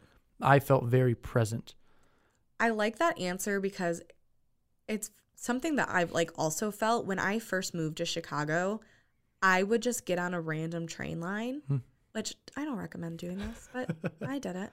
I 0.43 0.59
felt 0.59 0.85
very 0.85 1.15
present. 1.15 1.75
I 2.61 2.71
like 2.71 2.99
that 2.99 3.19
answer 3.19 3.61
because 3.61 4.03
it's 4.89 5.11
something 5.37 5.77
that 5.77 5.89
I've 5.91 6.13
like 6.13 6.31
also 6.39 6.71
felt 6.71 7.07
when 7.07 7.19
I 7.19 7.39
first 7.39 7.75
moved 7.75 7.97
to 7.99 8.05
Chicago, 8.05 8.81
I 9.43 9.63
would 9.63 9.83
just 9.83 10.07
get 10.07 10.19
on 10.19 10.35
a 10.35 10.41
random 10.41 10.87
train 10.87 11.21
line, 11.21 11.63
Hmm. 11.69 11.77
which 12.13 12.35
I 12.57 12.65
don't 12.65 12.77
recommend 12.79 13.19
doing 13.19 13.39
this, 13.39 13.69
but 13.73 13.91
I 14.27 14.39
did 14.39 14.57
it. 14.57 14.71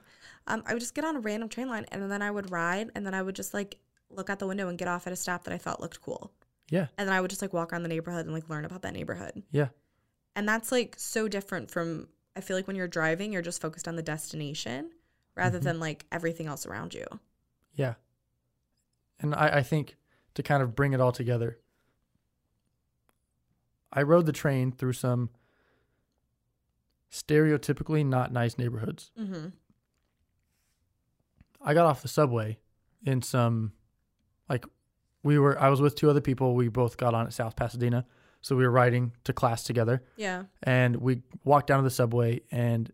Um, 0.48 0.64
I 0.66 0.74
would 0.74 0.80
just 0.80 0.94
get 0.94 1.04
on 1.06 1.16
a 1.16 1.20
random 1.20 1.50
train 1.50 1.68
line 1.70 1.86
and 1.92 2.10
then 2.12 2.22
I 2.22 2.32
would 2.32 2.52
ride 2.52 2.90
and 2.96 3.06
then 3.06 3.14
I 3.14 3.22
would 3.22 3.36
just 3.36 3.54
like 3.54 3.80
look 4.10 4.30
out 4.30 4.40
the 4.40 4.48
window 4.48 4.68
and 4.70 4.78
get 4.78 4.88
off 4.88 5.08
at 5.08 5.14
a 5.14 5.16
stop 5.16 5.44
that 5.46 5.54
I 5.54 5.58
thought 5.58 5.82
looked 5.82 6.02
cool. 6.02 6.32
Yeah. 6.70 6.88
And 6.98 7.08
then 7.08 7.14
I 7.16 7.20
would 7.22 7.30
just 7.30 7.42
like 7.42 7.54
walk 7.54 7.74
around 7.74 7.84
the 7.84 7.90
neighborhood 7.90 8.26
and 8.26 8.34
like 8.34 8.50
learn 8.50 8.64
about 8.66 8.82
that 8.84 8.94
neighborhood. 8.94 9.44
Yeah. 9.52 9.70
And 10.36 10.48
that's 10.48 10.72
like 10.72 10.96
so 10.98 11.28
different 11.28 11.70
from 11.72 12.08
I 12.36 12.40
feel 12.42 12.56
like 12.56 12.68
when 12.68 12.78
you're 12.78 12.88
driving, 12.88 13.34
you're 13.34 13.42
just 13.42 13.62
focused 13.62 13.88
on 13.90 13.98
the 13.98 14.02
destination 14.04 14.92
rather 15.36 15.60
Mhm. 15.60 15.64
than 15.64 15.80
like 15.82 16.06
everything 16.12 16.48
else 16.48 16.66
around 16.66 16.94
you. 16.94 17.06
Yeah. 17.74 17.96
And 19.20 19.36
I, 19.36 19.58
I 19.58 19.64
think 19.64 19.98
to 20.34 20.44
kind 20.44 20.64
of 20.64 20.76
bring 20.76 20.94
it 20.94 21.02
all 21.02 21.12
together, 21.12 21.60
I 23.94 24.02
rode 24.04 24.26
the 24.26 24.32
train 24.32 24.72
through 24.72 24.94
some 24.94 25.30
stereotypically 27.12 28.06
not 28.06 28.32
nice 28.32 28.58
neighborhoods. 28.58 29.12
Mm-hmm. 29.20 29.48
I 31.64 31.74
got 31.74 31.86
off 31.86 32.02
the 32.02 32.08
subway 32.08 32.58
in 33.06 33.22
some, 33.22 33.74
like, 34.50 34.66
we 35.24 35.38
were, 35.38 35.60
I 35.60 35.70
was 35.70 35.82
with 35.82 35.96
two 35.96 36.10
other 36.10 36.22
people. 36.22 36.56
We 36.56 36.68
both 36.70 36.98
got 36.98 37.14
on 37.14 37.28
at 37.28 37.34
South 37.34 37.56
Pasadena. 37.56 38.06
So 38.42 38.56
we 38.56 38.64
were 38.64 38.72
riding 38.72 39.12
to 39.26 39.34
class 39.34 39.64
together. 39.64 40.02
Yeah. 40.18 40.44
and 40.64 40.96
we 40.96 41.22
walked 41.44 41.68
down 41.68 41.80
to 41.80 41.84
the 41.84 41.92
subway 41.92 42.42
and 42.52 42.92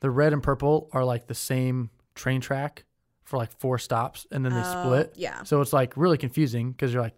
the 0.00 0.10
red 0.10 0.32
and 0.32 0.42
purple 0.42 0.88
are 0.92 1.04
like 1.04 1.26
the 1.26 1.34
same 1.34 1.90
train 2.14 2.40
track 2.40 2.84
for 3.26 3.36
like 3.36 3.50
four 3.60 3.76
stops 3.78 4.26
and 4.32 4.42
then 4.44 4.52
they 4.54 4.62
Oh, 4.64 4.82
split 4.84 5.12
Yeah. 5.16 5.42
so 5.42 5.60
it's 5.60 5.72
like 5.74 5.94
really 5.96 6.16
confusing 6.16 6.70
because 6.72 6.92
you're 6.94 7.02
like 7.02 7.16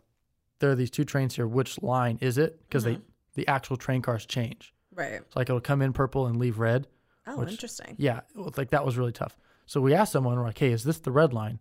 there 0.58 0.70
are 0.70 0.74
these 0.74 0.90
two 0.90 1.04
trains 1.04 1.36
here 1.36 1.46
which 1.46 1.80
line 1.82 2.18
is 2.20 2.36
it 2.38 2.58
because 2.62 2.82
Mhm. 2.84 2.96
they 2.96 3.00
the 3.34 3.46
actual 3.48 3.76
train 3.76 4.02
cars 4.02 4.26
change 4.26 4.74
Right. 4.92 5.20
so 5.28 5.38
like 5.38 5.48
it'll 5.48 5.60
come 5.60 5.80
in 5.82 5.92
purple 5.92 6.26
and 6.26 6.36
leave 6.38 6.58
red 6.58 6.88
Oh, 7.26 7.36
Which- 7.38 7.50
interesting. 7.50 7.94
yeah 7.98 8.22
like 8.56 8.70
that 8.70 8.84
was 8.84 8.96
really 8.98 9.12
tough 9.12 9.36
so 9.66 9.80
we 9.80 9.94
asked 9.94 10.12
someone 10.12 10.36
we're 10.36 10.44
like 10.44 10.58
hey 10.58 10.72
is 10.72 10.82
this 10.82 10.98
the 10.98 11.12
red 11.12 11.32
line 11.32 11.60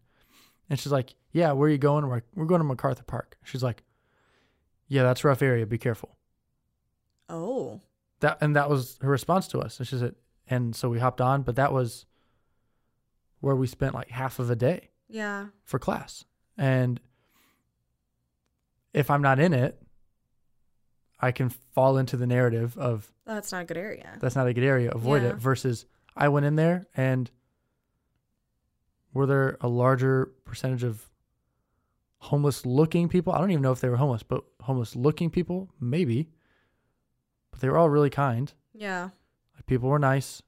and 0.69 0.79
she's 0.79 0.91
like 0.93 1.13
yeah 1.33 1.51
where 1.51 1.67
are 1.67 1.71
you 1.71 1.77
going 1.77 2.07
we're 2.07 2.15
like 2.15 2.25
we're 2.33 2.45
going 2.45 2.59
to 2.61 2.65
macarthur 2.65 3.03
park 3.03 3.37
she's 3.43 3.61
like 3.63 3.83
yeah 4.87 5.03
that's 5.03 5.23
a 5.23 5.27
rough 5.27 5.41
area 5.41 5.65
be 5.65 5.77
careful 5.77 6.15
Oh. 7.29 7.81
that 8.21 8.37
and 8.41 8.55
that 8.55 8.69
was 8.69 8.97
her 9.01 9.09
response 9.09 9.47
to 9.49 9.59
us. 9.59 9.77
And 9.79 9.87
she 9.87 9.97
said, 9.97 10.15
and 10.49 10.73
so 10.75 10.89
we 10.89 10.99
hopped 10.99 11.19
on, 11.21 11.41
but 11.43 11.57
that 11.57 11.73
was 11.73 12.05
where 13.39 13.55
we 13.55 13.67
spent 13.67 13.93
like 13.93 14.09
half 14.09 14.39
of 14.39 14.49
a 14.49 14.55
day 14.55 14.89
Yeah. 15.07 15.47
for 15.63 15.79
class. 15.79 16.25
And 16.57 16.99
if 18.93 19.09
I'm 19.11 19.21
not 19.21 19.39
in 19.39 19.53
it, 19.53 19.81
I 21.19 21.31
can 21.31 21.49
fall 21.49 21.97
into 21.97 22.17
the 22.17 22.27
narrative 22.27 22.77
of 22.77 23.11
That's 23.25 23.51
not 23.51 23.63
a 23.63 23.65
good 23.65 23.77
area. 23.77 24.17
that's 24.19 24.35
not 24.35 24.47
a 24.47 24.53
good 24.53 24.63
area, 24.63 24.91
avoid 24.91 25.23
Yeah. 25.23 25.29
it. 25.29 25.35
Versus 25.37 25.85
I 26.15 26.29
went 26.29 26.45
in 26.45 26.55
there 26.55 26.87
and 26.95 27.29
were 29.13 29.25
there 29.25 29.57
a 29.61 29.67
larger 29.67 30.31
percentage 30.45 30.83
of 30.83 31.09
homeless 32.19 32.65
looking 32.65 33.07
people? 33.09 33.33
I 33.33 33.37
don't 33.39 33.51
even 33.51 33.61
know 33.63 33.71
if 33.71 33.81
they 33.81 33.89
were 33.89 33.97
homeless, 33.97 34.23
but 34.23 34.43
homeless 34.61 34.95
looking 34.95 35.29
people, 35.29 35.69
maybe. 35.79 36.29
But 37.51 37.61
they 37.61 37.69
were 37.69 37.77
all 37.77 37.89
really 37.89 38.09
kind. 38.09 38.51
Yeah. 38.73 39.09
Like 39.55 39.65
people 39.65 39.89
were 39.89 39.99
nice. 39.99 40.41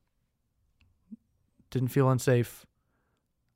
Didn't 1.71 1.89
feel 1.89 2.09
unsafe. 2.09 2.65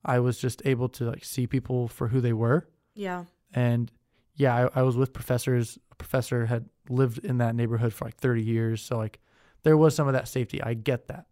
I 0.06 0.20
was 0.20 0.38
just 0.38 0.62
able 0.66 0.90
to 0.90 1.06
like 1.06 1.24
see 1.24 1.48
people 1.48 1.88
for 1.88 2.08
who 2.10 2.20
they 2.22 2.34
were. 2.34 2.68
Yeah. 2.96 3.26
And 3.54 3.92
yeah, 4.36 4.68
I, 4.74 4.80
I 4.80 4.84
was 4.84 4.98
with 4.98 5.14
professors. 5.14 5.78
A 5.92 5.96
professor 5.96 6.46
had 6.46 6.70
lived 6.90 7.20
in 7.24 7.38
that 7.38 7.56
neighborhood 7.56 7.94
for 7.94 8.06
like 8.06 8.18
30 8.18 8.44
years. 8.44 8.82
So 8.82 8.98
like 8.98 9.20
there 9.64 9.78
was 9.78 9.96
some 9.96 10.08
of 10.08 10.14
that 10.14 10.28
safety. 10.28 10.62
I 10.62 10.74
get 10.74 11.08
that. 11.08 11.26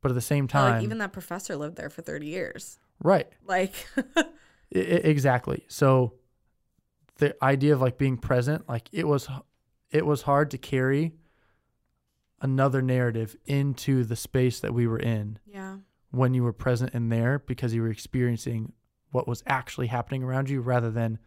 But 0.00 0.10
at 0.12 0.14
the 0.14 0.20
same 0.22 0.48
time, 0.48 0.74
like 0.76 0.82
even 0.84 0.98
that 0.98 1.12
professor 1.12 1.56
lived 1.56 1.76
there 1.76 1.90
for 1.90 2.00
30 2.00 2.26
years. 2.26 2.78
right. 3.02 3.28
Like, 3.46 3.74
I- 4.16 4.24
exactly. 4.70 5.64
So 5.68 6.14
the 7.16 7.36
idea 7.44 7.74
of 7.74 7.82
like 7.82 7.98
being 7.98 8.16
present, 8.16 8.66
like 8.66 8.88
it 8.92 9.06
was, 9.06 9.28
it 9.90 10.06
was 10.06 10.22
hard 10.22 10.50
to 10.52 10.58
carry 10.58 11.12
another 12.40 12.80
narrative 12.80 13.36
into 13.44 14.04
the 14.04 14.16
space 14.16 14.60
that 14.60 14.72
we 14.72 14.86
were 14.86 14.98
in 14.98 15.38
yeah. 15.44 15.76
When 16.10 16.34
you 16.34 16.42
were 16.42 16.52
present 16.52 16.94
in 16.94 17.08
there 17.08 17.38
because 17.38 17.72
you 17.74 17.82
were 17.82 17.90
experiencing 17.90 18.72
what 19.12 19.26
was 19.28 19.42
actually 19.46 19.86
happening 19.88 20.22
around 20.22 20.48
you 20.48 20.60
rather 20.60 20.90
than 20.90 21.18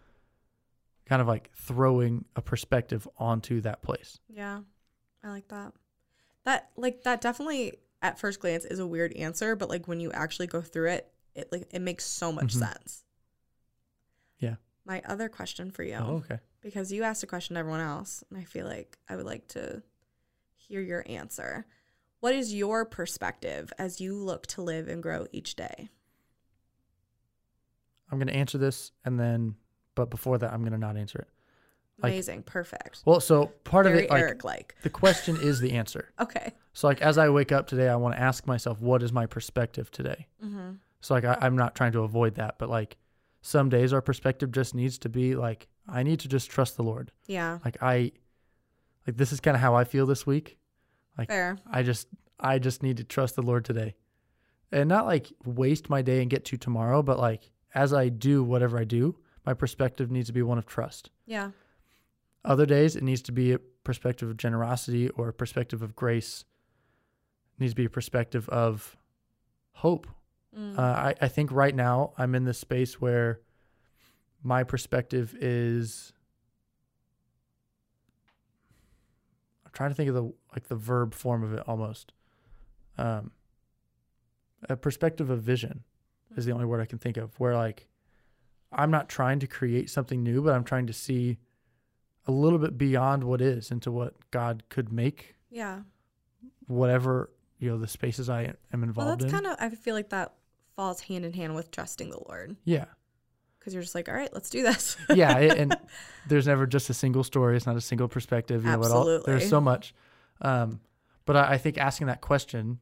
kind 1.05 1.21
of 1.21 1.27
like 1.27 1.49
throwing 1.55 2.25
a 2.35 2.41
perspective 2.41 3.07
onto 3.17 3.61
that 3.61 3.81
place. 3.81 4.19
Yeah. 4.29 4.61
I 5.23 5.29
like 5.29 5.47
that. 5.49 5.73
That, 6.45 6.71
like, 6.75 7.03
that 7.03 7.21
definitely 7.21 7.77
at 8.01 8.19
first 8.19 8.39
glance 8.41 8.65
is 8.65 8.79
a 8.79 8.87
weird 8.87 9.13
answer, 9.13 9.55
but 9.55 9.69
like 9.69 9.87
when 9.87 9.99
you 9.99 10.11
actually 10.11 10.47
go 10.47 10.61
through 10.61 10.89
it, 10.91 11.09
it 11.35 11.51
like 11.51 11.67
it 11.71 11.81
makes 11.81 12.05
so 12.05 12.31
much 12.31 12.53
Mhm. 12.53 12.59
sense. 12.59 13.03
Yeah. 14.39 14.55
My 14.85 15.01
other 15.05 15.29
question 15.29 15.71
for 15.71 15.83
you. 15.83 15.95
Oh, 15.95 16.15
okay. 16.17 16.39
because 16.61 16.93
you 16.93 17.03
asked 17.03 17.23
a 17.23 17.27
question 17.27 17.55
to 17.55 17.59
everyone 17.59 17.81
else, 17.81 18.23
and 18.29 18.39
I 18.39 18.45
feel 18.45 18.65
like 18.65 18.97
I 19.09 19.17
would 19.17 19.25
like 19.25 19.49
to 19.49 19.83
hear 20.55 20.79
your 20.79 21.03
answer. 21.07 21.65
What 22.23 22.35
is 22.35 22.53
your 22.53 22.85
perspective 22.85 23.73
as 23.77 23.99
you 23.99 24.15
look 24.15 24.47
to 24.47 24.61
live 24.61 24.87
and 24.87 25.03
grow 25.03 25.27
each 25.33 25.57
day? 25.57 25.89
I'm 28.09 28.17
going 28.17 28.29
to 28.29 28.33
answer 28.33 28.57
this 28.57 28.93
and 29.03 29.19
then, 29.19 29.55
but 29.93 30.09
before 30.09 30.37
that, 30.37 30.53
I'm 30.53 30.61
going 30.61 30.71
to 30.71 30.77
not 30.77 30.95
answer 30.95 31.19
it. 31.19 31.27
Like- 32.01 32.13
Amazing, 32.13 32.43
perfect. 32.43 33.03
Well, 33.05 33.19
so 33.19 33.47
part 33.65 33.87
Very 33.87 33.97
of 33.97 34.03
it, 34.05 34.09
like 34.09 34.21
Eric 34.21 34.45
like. 34.45 34.75
the 34.83 34.89
question 34.89 35.35
is 35.35 35.59
the 35.59 35.73
answer. 35.73 36.13
Okay. 36.21 36.53
So 36.71 36.87
like 36.87 37.01
as 37.01 37.17
I 37.17 37.27
wake 37.27 37.51
up 37.51 37.67
today, 37.67 37.89
I 37.89 37.97
want 37.97 38.15
to 38.15 38.21
ask 38.21 38.47
myself, 38.47 38.79
what 38.79 39.03
is 39.03 39.11
my 39.11 39.25
perspective 39.25 39.91
today? 39.91 40.27
Mm-hmm. 40.41 40.75
So 41.01 41.15
like 41.15 41.25
I, 41.25 41.37
I'm 41.41 41.57
not 41.57 41.75
trying 41.75 41.91
to 41.91 42.03
avoid 42.03 42.35
that, 42.35 42.55
but 42.57 42.69
like 42.69 42.95
some 43.41 43.67
days 43.67 43.91
our 43.91 44.01
perspective 44.01 44.49
just 44.53 44.73
needs 44.73 44.97
to 44.99 45.09
be 45.09 45.35
like 45.35 45.67
I 45.89 46.03
need 46.03 46.21
to 46.21 46.29
just 46.29 46.49
trust 46.49 46.77
the 46.77 46.83
Lord. 46.83 47.11
Yeah. 47.27 47.59
Like 47.65 47.83
I, 47.83 48.13
like 49.05 49.17
this 49.17 49.33
is 49.33 49.41
kind 49.41 49.55
of 49.55 49.61
how 49.61 49.75
I 49.75 49.83
feel 49.83 50.05
this 50.05 50.25
week. 50.25 50.57
Like 51.17 51.29
Fair. 51.29 51.57
I 51.69 51.83
just 51.83 52.07
I 52.39 52.59
just 52.59 52.83
need 52.83 52.97
to 52.97 53.03
trust 53.03 53.35
the 53.35 53.41
Lord 53.41 53.65
today. 53.65 53.95
And 54.71 54.89
not 54.89 55.05
like 55.05 55.31
waste 55.45 55.89
my 55.89 56.01
day 56.01 56.21
and 56.21 56.29
get 56.29 56.45
to 56.45 56.57
tomorrow, 56.57 57.03
but 57.03 57.19
like 57.19 57.51
as 57.75 57.93
I 57.93 58.09
do 58.09 58.43
whatever 58.43 58.77
I 58.79 58.83
do, 58.83 59.15
my 59.45 59.53
perspective 59.53 60.11
needs 60.11 60.27
to 60.27 60.33
be 60.33 60.41
one 60.41 60.57
of 60.57 60.65
trust. 60.65 61.09
Yeah. 61.25 61.51
Other 62.43 62.65
days 62.65 62.95
it 62.95 63.03
needs 63.03 63.21
to 63.23 63.31
be 63.31 63.53
a 63.53 63.59
perspective 63.83 64.29
of 64.29 64.37
generosity 64.37 65.09
or 65.09 65.29
a 65.29 65.33
perspective 65.33 65.81
of 65.81 65.95
grace. 65.95 66.45
It 67.55 67.61
needs 67.61 67.73
to 67.73 67.75
be 67.75 67.85
a 67.85 67.89
perspective 67.89 68.49
of 68.49 68.97
hope. 69.73 70.07
Mm. 70.57 70.77
Uh, 70.77 70.81
I, 70.81 71.15
I 71.21 71.27
think 71.27 71.51
right 71.51 71.75
now 71.75 72.13
I'm 72.17 72.35
in 72.35 72.45
this 72.45 72.59
space 72.59 72.99
where 72.99 73.39
my 74.43 74.63
perspective 74.63 75.35
is 75.39 76.13
I'm 79.65 79.71
trying 79.71 79.89
to 79.89 79.95
think 79.95 80.09
of 80.09 80.15
the 80.15 80.33
like 80.55 80.67
the 80.67 80.75
verb 80.75 81.13
form 81.13 81.43
of 81.43 81.53
it 81.53 81.63
almost. 81.67 82.13
Um, 82.97 83.31
a 84.69 84.75
perspective 84.77 85.29
of 85.29 85.41
vision 85.41 85.83
is 86.37 86.45
the 86.45 86.51
only 86.51 86.65
word 86.65 86.81
I 86.81 86.85
can 86.85 86.99
think 86.99 87.17
of 87.17 87.37
where 87.39 87.55
like 87.55 87.87
I'm 88.71 88.89
not 88.91 89.09
trying 89.09 89.39
to 89.39 89.47
create 89.47 89.89
something 89.89 90.23
new, 90.23 90.41
but 90.41 90.53
I'm 90.53 90.63
trying 90.63 90.87
to 90.87 90.93
see 90.93 91.37
a 92.25 92.31
little 92.31 92.57
bit 92.59 92.77
beyond 92.77 93.23
what 93.23 93.41
is 93.41 93.69
into 93.71 93.91
what 93.91 94.13
God 94.31 94.63
could 94.69 94.91
make, 94.91 95.35
yeah. 95.51 95.81
whatever 96.67 97.29
you 97.59 97.69
know 97.69 97.77
the 97.77 97.87
spaces 97.87 98.29
I 98.29 98.53
am 98.73 98.83
involved 98.83 98.97
Well, 99.07 99.17
that's 99.17 99.25
in. 99.25 99.29
kind 99.31 99.45
of, 99.47 99.57
I 99.59 99.69
feel 99.75 99.93
like 99.95 100.09
that 100.09 100.33
falls 100.75 101.01
hand 101.01 101.23
in 101.25 101.33
hand 101.33 101.55
with 101.55 101.69
trusting 101.71 102.09
the 102.09 102.17
Lord 102.27 102.55
yeah, 102.65 102.85
because 103.59 103.73
you're 103.73 103.83
just 103.83 103.93
like, 103.95 104.09
all 104.09 104.15
right, 104.15 104.33
let's 104.33 104.49
do 104.49 104.63
this. 104.63 104.97
yeah, 105.13 105.37
it- 105.37 105.57
and 105.57 105.77
there's 106.27 106.47
never 106.47 106.65
just 106.65 106.89
a 106.89 106.93
single 106.93 107.23
story. 107.23 107.55
It's 107.57 107.65
not 107.67 107.75
a 107.75 107.81
single 107.81 108.07
perspective. 108.07 108.63
You 108.63 108.71
know, 108.71 108.81
it 108.81 108.91
all, 108.91 109.01
Absolutely. 109.01 109.31
there's 109.33 109.49
so 109.49 109.61
much. 109.61 109.93
Um, 110.43 110.81
but 111.25 111.35
I, 111.35 111.53
I 111.53 111.57
think 111.57 111.77
asking 111.77 112.07
that 112.07 112.21
question, 112.21 112.79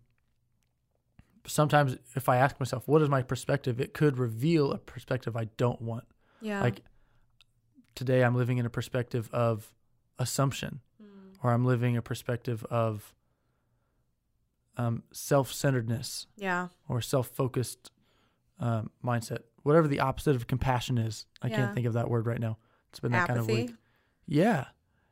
sometimes 1.48 1.96
if 2.16 2.28
I 2.28 2.38
ask 2.38 2.60
myself, 2.60 2.88
what 2.88 3.02
is 3.02 3.10
my 3.10 3.22
perspective, 3.22 3.80
it 3.80 3.94
could 3.94 4.18
reveal 4.18 4.72
a 4.72 4.78
perspective 4.78 5.36
I 5.38 5.46
don't 5.58 5.82
want. 5.82 6.04
yeah. 6.42 6.62
Like 6.62 6.82
today, 7.96 8.24
I'm 8.24 8.36
living 8.36 8.58
in 8.58 8.66
a 8.66 8.70
perspective 8.70 9.30
of 9.34 9.74
assumption, 10.20 10.80
Mm. 11.02 11.36
or 11.44 11.52
I'm 11.52 11.66
living 11.66 11.98
a 11.98 12.02
perspective 12.02 12.66
of 12.70 13.14
um, 14.78 15.04
self-centeredness 15.12 16.28
yeah. 16.38 16.70
or 16.88 17.02
self-focused 17.02 17.92
um, 18.60 18.90
mindset. 19.04 19.40
Whatever 19.64 19.88
the 19.88 20.00
opposite 20.00 20.36
of 20.36 20.48
compassion 20.48 20.98
is, 20.98 21.26
I 21.42 21.48
Yeah. 21.48 21.58
can't 21.58 21.74
think 21.76 21.86
of 21.88 21.94
that 21.94 22.10
word 22.10 22.26
right 22.26 22.40
now. 22.40 22.58
It's 22.90 23.00
been 23.00 23.12
that 23.12 23.28
kind 23.28 23.40
of 23.40 23.48
week. 23.48 23.74
Yeah, 24.26 24.66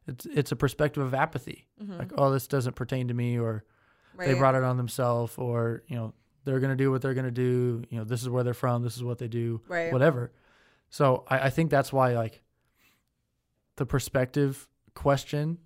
it's 0.10 0.26
it's 0.26 0.51
a 0.51 0.55
perspective 0.55 1.03
of 1.03 1.14
apathy. 1.14 1.68
Mhm. 1.82 1.97
Like, 1.99 2.12
oh, 2.18 2.32
this 2.32 2.47
doesn't 2.47 2.76
pertain 2.76 3.07
to 3.07 3.14
me, 3.14 3.38
or 3.39 3.64
they 4.18 4.34
brought 4.34 4.55
it 4.55 4.64
on 4.64 4.76
themselves, 4.78 5.34
or 5.38 5.84
you 5.88 5.95
know, 5.95 6.14
they're 6.43 6.60
gonna 6.60 6.76
do 6.76 6.91
what 6.91 7.01
they're 7.01 7.14
gonna 7.14 7.32
do. 7.32 7.84
You 7.89 7.99
know, 7.99 8.03
this 8.03 8.22
is 8.22 8.30
where 8.30 8.43
they're 8.43 8.53
from. 8.53 8.84
This 8.84 8.95
is 8.97 9.03
what 9.03 9.18
they 9.20 9.28
do. 9.28 9.62
Right. 9.68 9.91
Whatever. 9.93 10.32
So 10.89 11.24
I, 11.28 11.39
I 11.47 11.49
think 11.49 11.70
that's 11.72 11.93
why 11.93 12.14
like 12.16 12.41
the 13.78 13.86
perspective 13.86 14.68
question, 14.93 15.57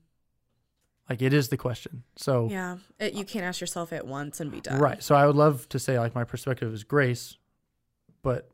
like 1.09 1.21
it 1.21 1.33
is 1.33 1.49
the 1.49 1.57
question. 1.57 2.03
So 2.15 2.47
Yeah. 2.49 2.77
It, 2.99 3.13
you 3.13 3.25
can't 3.25 3.45
ask 3.45 3.59
yourself 3.61 3.91
it 3.93 4.05
once 4.05 4.39
and 4.39 4.51
be 4.51 4.61
done. 4.61 4.79
right. 4.79 5.01
So 5.01 5.15
I 5.15 5.25
would 5.25 5.35
love 5.35 5.67
to 5.69 5.79
say 5.79 5.97
like 5.99 6.13
my 6.13 6.23
perspective 6.23 6.71
is 6.73 6.83
grace, 6.83 7.37
but 8.21 8.49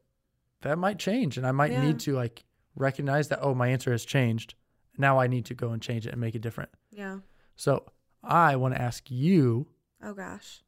that 0.62 0.78
might 0.78 1.00
change, 1.00 1.38
and 1.38 1.46
I 1.48 1.52
might 1.52 1.72
Yeah. 1.72 1.86
need 1.86 2.00
to 2.02 2.14
like 2.14 2.44
recognize 2.76 3.28
that 3.30 3.40
oh 3.42 3.54
my 3.54 3.68
answer 3.70 3.92
has 3.92 4.06
changed. 4.06 4.54
Now 5.00 5.20
I 5.20 5.26
need 5.28 5.46
to 5.46 5.56
go 5.56 5.72
and 5.72 5.82
change 5.82 6.06
it 6.06 6.12
and 6.12 6.22
make 6.22 6.36
it 6.36 6.42
different. 6.44 6.70
Yeah. 6.92 7.20
So 7.56 7.86
I 8.24 8.56
want 8.58 8.76
to 8.76 8.82
ask 8.82 9.10
you 9.10 9.66
Oh 10.04 10.14
gosh. 10.14 10.62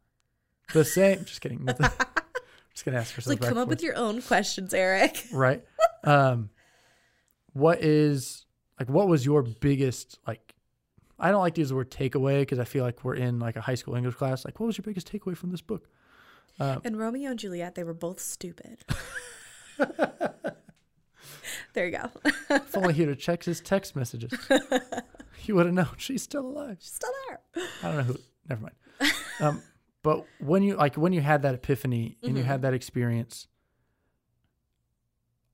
the 0.73 0.83
same. 0.83 1.25
just 1.25 1.41
kidding. 1.41 1.63
Nothing. 1.65 1.87
just 2.73 2.85
gonna 2.85 2.97
ask 2.97 3.13
for 3.13 3.21
some 3.21 3.31
like 3.31 3.41
come 3.41 3.57
up 3.59 3.67
with 3.67 3.83
your 3.83 3.95
own 3.97 4.21
questions, 4.23 4.73
Eric. 4.73 5.23
right. 5.33 5.63
Um, 6.03 6.49
what 7.53 7.83
is 7.83 8.45
like? 8.79 8.89
What 8.89 9.07
was 9.07 9.25
your 9.25 9.43
biggest 9.43 10.17
like? 10.25 10.55
I 11.19 11.29
don't 11.29 11.41
like 11.41 11.53
to 11.55 11.61
use 11.61 11.69
the 11.69 11.75
word 11.75 11.91
takeaway 11.91 12.39
because 12.39 12.57
I 12.57 12.63
feel 12.63 12.83
like 12.83 13.03
we're 13.03 13.13
in 13.15 13.37
like 13.39 13.55
a 13.55 13.61
high 13.61 13.75
school 13.75 13.93
English 13.95 14.15
class. 14.15 14.43
Like, 14.43 14.59
what 14.59 14.65
was 14.67 14.77
your 14.77 14.83
biggest 14.83 15.11
takeaway 15.11 15.37
from 15.37 15.51
this 15.51 15.61
book? 15.61 15.87
Um, 16.59 16.81
And 16.83 16.97
Romeo 16.97 17.29
and 17.29 17.37
Juliet, 17.39 17.75
they 17.75 17.83
were 17.83 17.93
both 17.93 18.19
stupid. 18.19 18.79
there 21.73 21.85
you 21.85 21.91
go. 21.97 22.09
if 22.49 22.75
only 22.77 22.93
he'd 22.93 23.07
have 23.09 23.17
checked 23.17 23.45
his 23.45 23.61
text 23.61 23.95
messages, 23.95 24.31
he 25.37 25.51
would 25.53 25.65
have 25.65 25.75
known 25.75 25.87
she's 25.97 26.21
still 26.23 26.45
alive. 26.45 26.77
She's 26.79 26.93
still 26.93 27.11
there. 27.27 27.39
I 27.83 27.87
don't 27.87 27.97
know 27.97 28.03
who. 28.03 28.17
Never 28.49 28.61
mind. 28.61 29.13
Um, 29.39 29.61
but 30.03 30.25
when 30.39 30.63
you 30.63 30.75
like 30.75 30.95
when 30.95 31.13
you 31.13 31.21
had 31.21 31.41
that 31.43 31.53
epiphany 31.55 32.17
and 32.23 32.37
you 32.37 32.43
Mhm. 32.43 32.47
had 32.47 32.61
that 32.63 32.73
experience, 32.73 33.47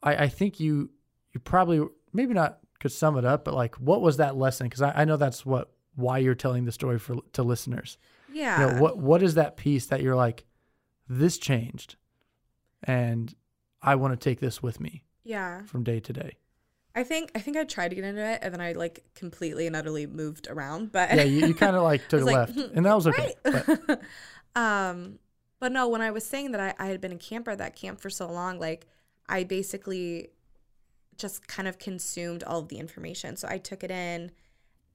I 0.04 0.16
I 0.26 0.28
think 0.30 0.60
you 0.60 0.90
you 1.34 1.40
probably 1.40 1.86
maybe 2.14 2.34
not 2.34 2.60
could 2.80 2.92
sum 2.92 3.18
it 3.18 3.26
up, 3.26 3.44
but 3.46 3.54
like 3.54 3.76
what 3.76 4.02
was 4.02 4.18
that 4.18 4.36
lesson? 4.38 4.68
Because 4.68 4.82
I, 4.82 4.92
I 5.02 5.06
know 5.06 5.18
that's 5.18 5.46
what 5.46 5.72
why 5.96 6.20
you're 6.20 6.36
telling 6.36 6.66
the 6.66 6.72
story 6.72 7.00
for 7.00 7.18
to 7.34 7.44
listeners. 7.44 7.98
Yeah. 8.32 8.60
You 8.70 8.76
know, 8.76 8.82
what 8.82 8.98
what 8.98 9.24
is 9.24 9.36
that 9.36 9.58
piece 9.58 9.88
that 9.88 10.02
you're 10.02 10.16
like, 10.16 10.46
this 11.08 11.38
changed, 11.38 11.96
and 12.84 13.34
I 13.82 13.96
want 13.96 14.14
to 14.20 14.30
take 14.30 14.40
this 14.40 14.62
with 14.62 14.80
me 14.80 15.04
yeah. 15.28 15.64
from 15.64 15.84
day 15.84 16.00
to 16.00 16.14
day. 16.14 16.38
I 16.96 17.04
think 17.04 17.32
I 17.36 17.40
think 17.40 17.58
I 17.58 17.64
tried 17.64 17.90
to 17.90 17.96
get 17.96 18.04
into 18.04 18.26
it 18.26 18.40
and 18.42 18.52
then 18.52 18.62
I 18.62 18.72
like 18.72 19.04
completely 19.14 19.68
and 19.68 19.76
utterly 19.76 20.08
moved 20.08 20.48
around. 20.50 20.92
But 20.92 21.14
Yeah, 21.14 21.24
you, 21.24 21.48
you 21.48 21.54
kind 21.54 21.76
of 21.76 21.84
like 21.84 22.08
took 22.10 22.22
a 22.22 22.26
like, 22.26 22.36
left, 22.36 22.58
and 22.58 22.86
that 22.86 22.96
was 22.96 23.06
okay. 23.06 23.36
But 23.44 24.02
um 24.56 25.20
but 25.60 25.72
no, 25.72 25.88
when 25.88 26.02
I 26.02 26.12
was 26.12 26.24
saying 26.24 26.52
that 26.52 26.62
I, 26.62 26.74
I 26.84 26.88
had 26.88 27.02
been 27.02 27.12
a 27.12 27.18
camper 27.18 27.52
at 27.52 27.60
that 27.60 27.76
camp 27.76 28.00
for 28.00 28.10
so 28.10 28.28
long, 28.32 28.60
like 28.60 28.88
I 29.30 29.44
basically 29.44 30.30
just 31.18 31.48
kind 31.48 31.68
of 31.68 31.78
consumed 31.78 32.44
all 32.44 32.60
of 32.60 32.70
the 32.70 32.78
information. 32.78 33.36
So 33.36 33.48
I 33.48 33.58
took 33.58 33.84
it 33.84 33.92
in 33.92 34.32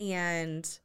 and 0.01 0.79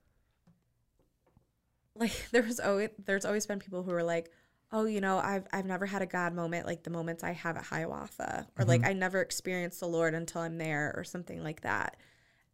like 1.95 2.27
there 2.31 2.43
was 2.43 2.59
always 2.59 2.89
there's 3.03 3.25
always 3.25 3.47
been 3.47 3.59
people 3.59 3.81
who 3.81 3.91
were 3.91 4.03
like, 4.03 4.31
Oh, 4.71 4.85
you 4.85 4.99
know, 4.99 5.17
I've 5.19 5.47
I've 5.53 5.65
never 5.65 5.85
had 5.85 6.01
a 6.01 6.05
God 6.05 6.33
moment 6.33 6.65
like 6.65 6.83
the 6.83 6.89
moments 6.89 7.23
I 7.23 7.31
have 7.31 7.55
at 7.57 7.65
Hiawatha. 7.65 8.47
Or 8.57 8.65
like 8.65 8.85
I 8.85 8.93
never 8.93 9.21
experienced 9.21 9.79
the 9.79 9.87
Lord 9.87 10.13
until 10.13 10.41
I'm 10.41 10.57
there 10.57 10.93
or 10.95 11.03
something 11.03 11.41
like 11.43 11.61
that. 11.61 11.95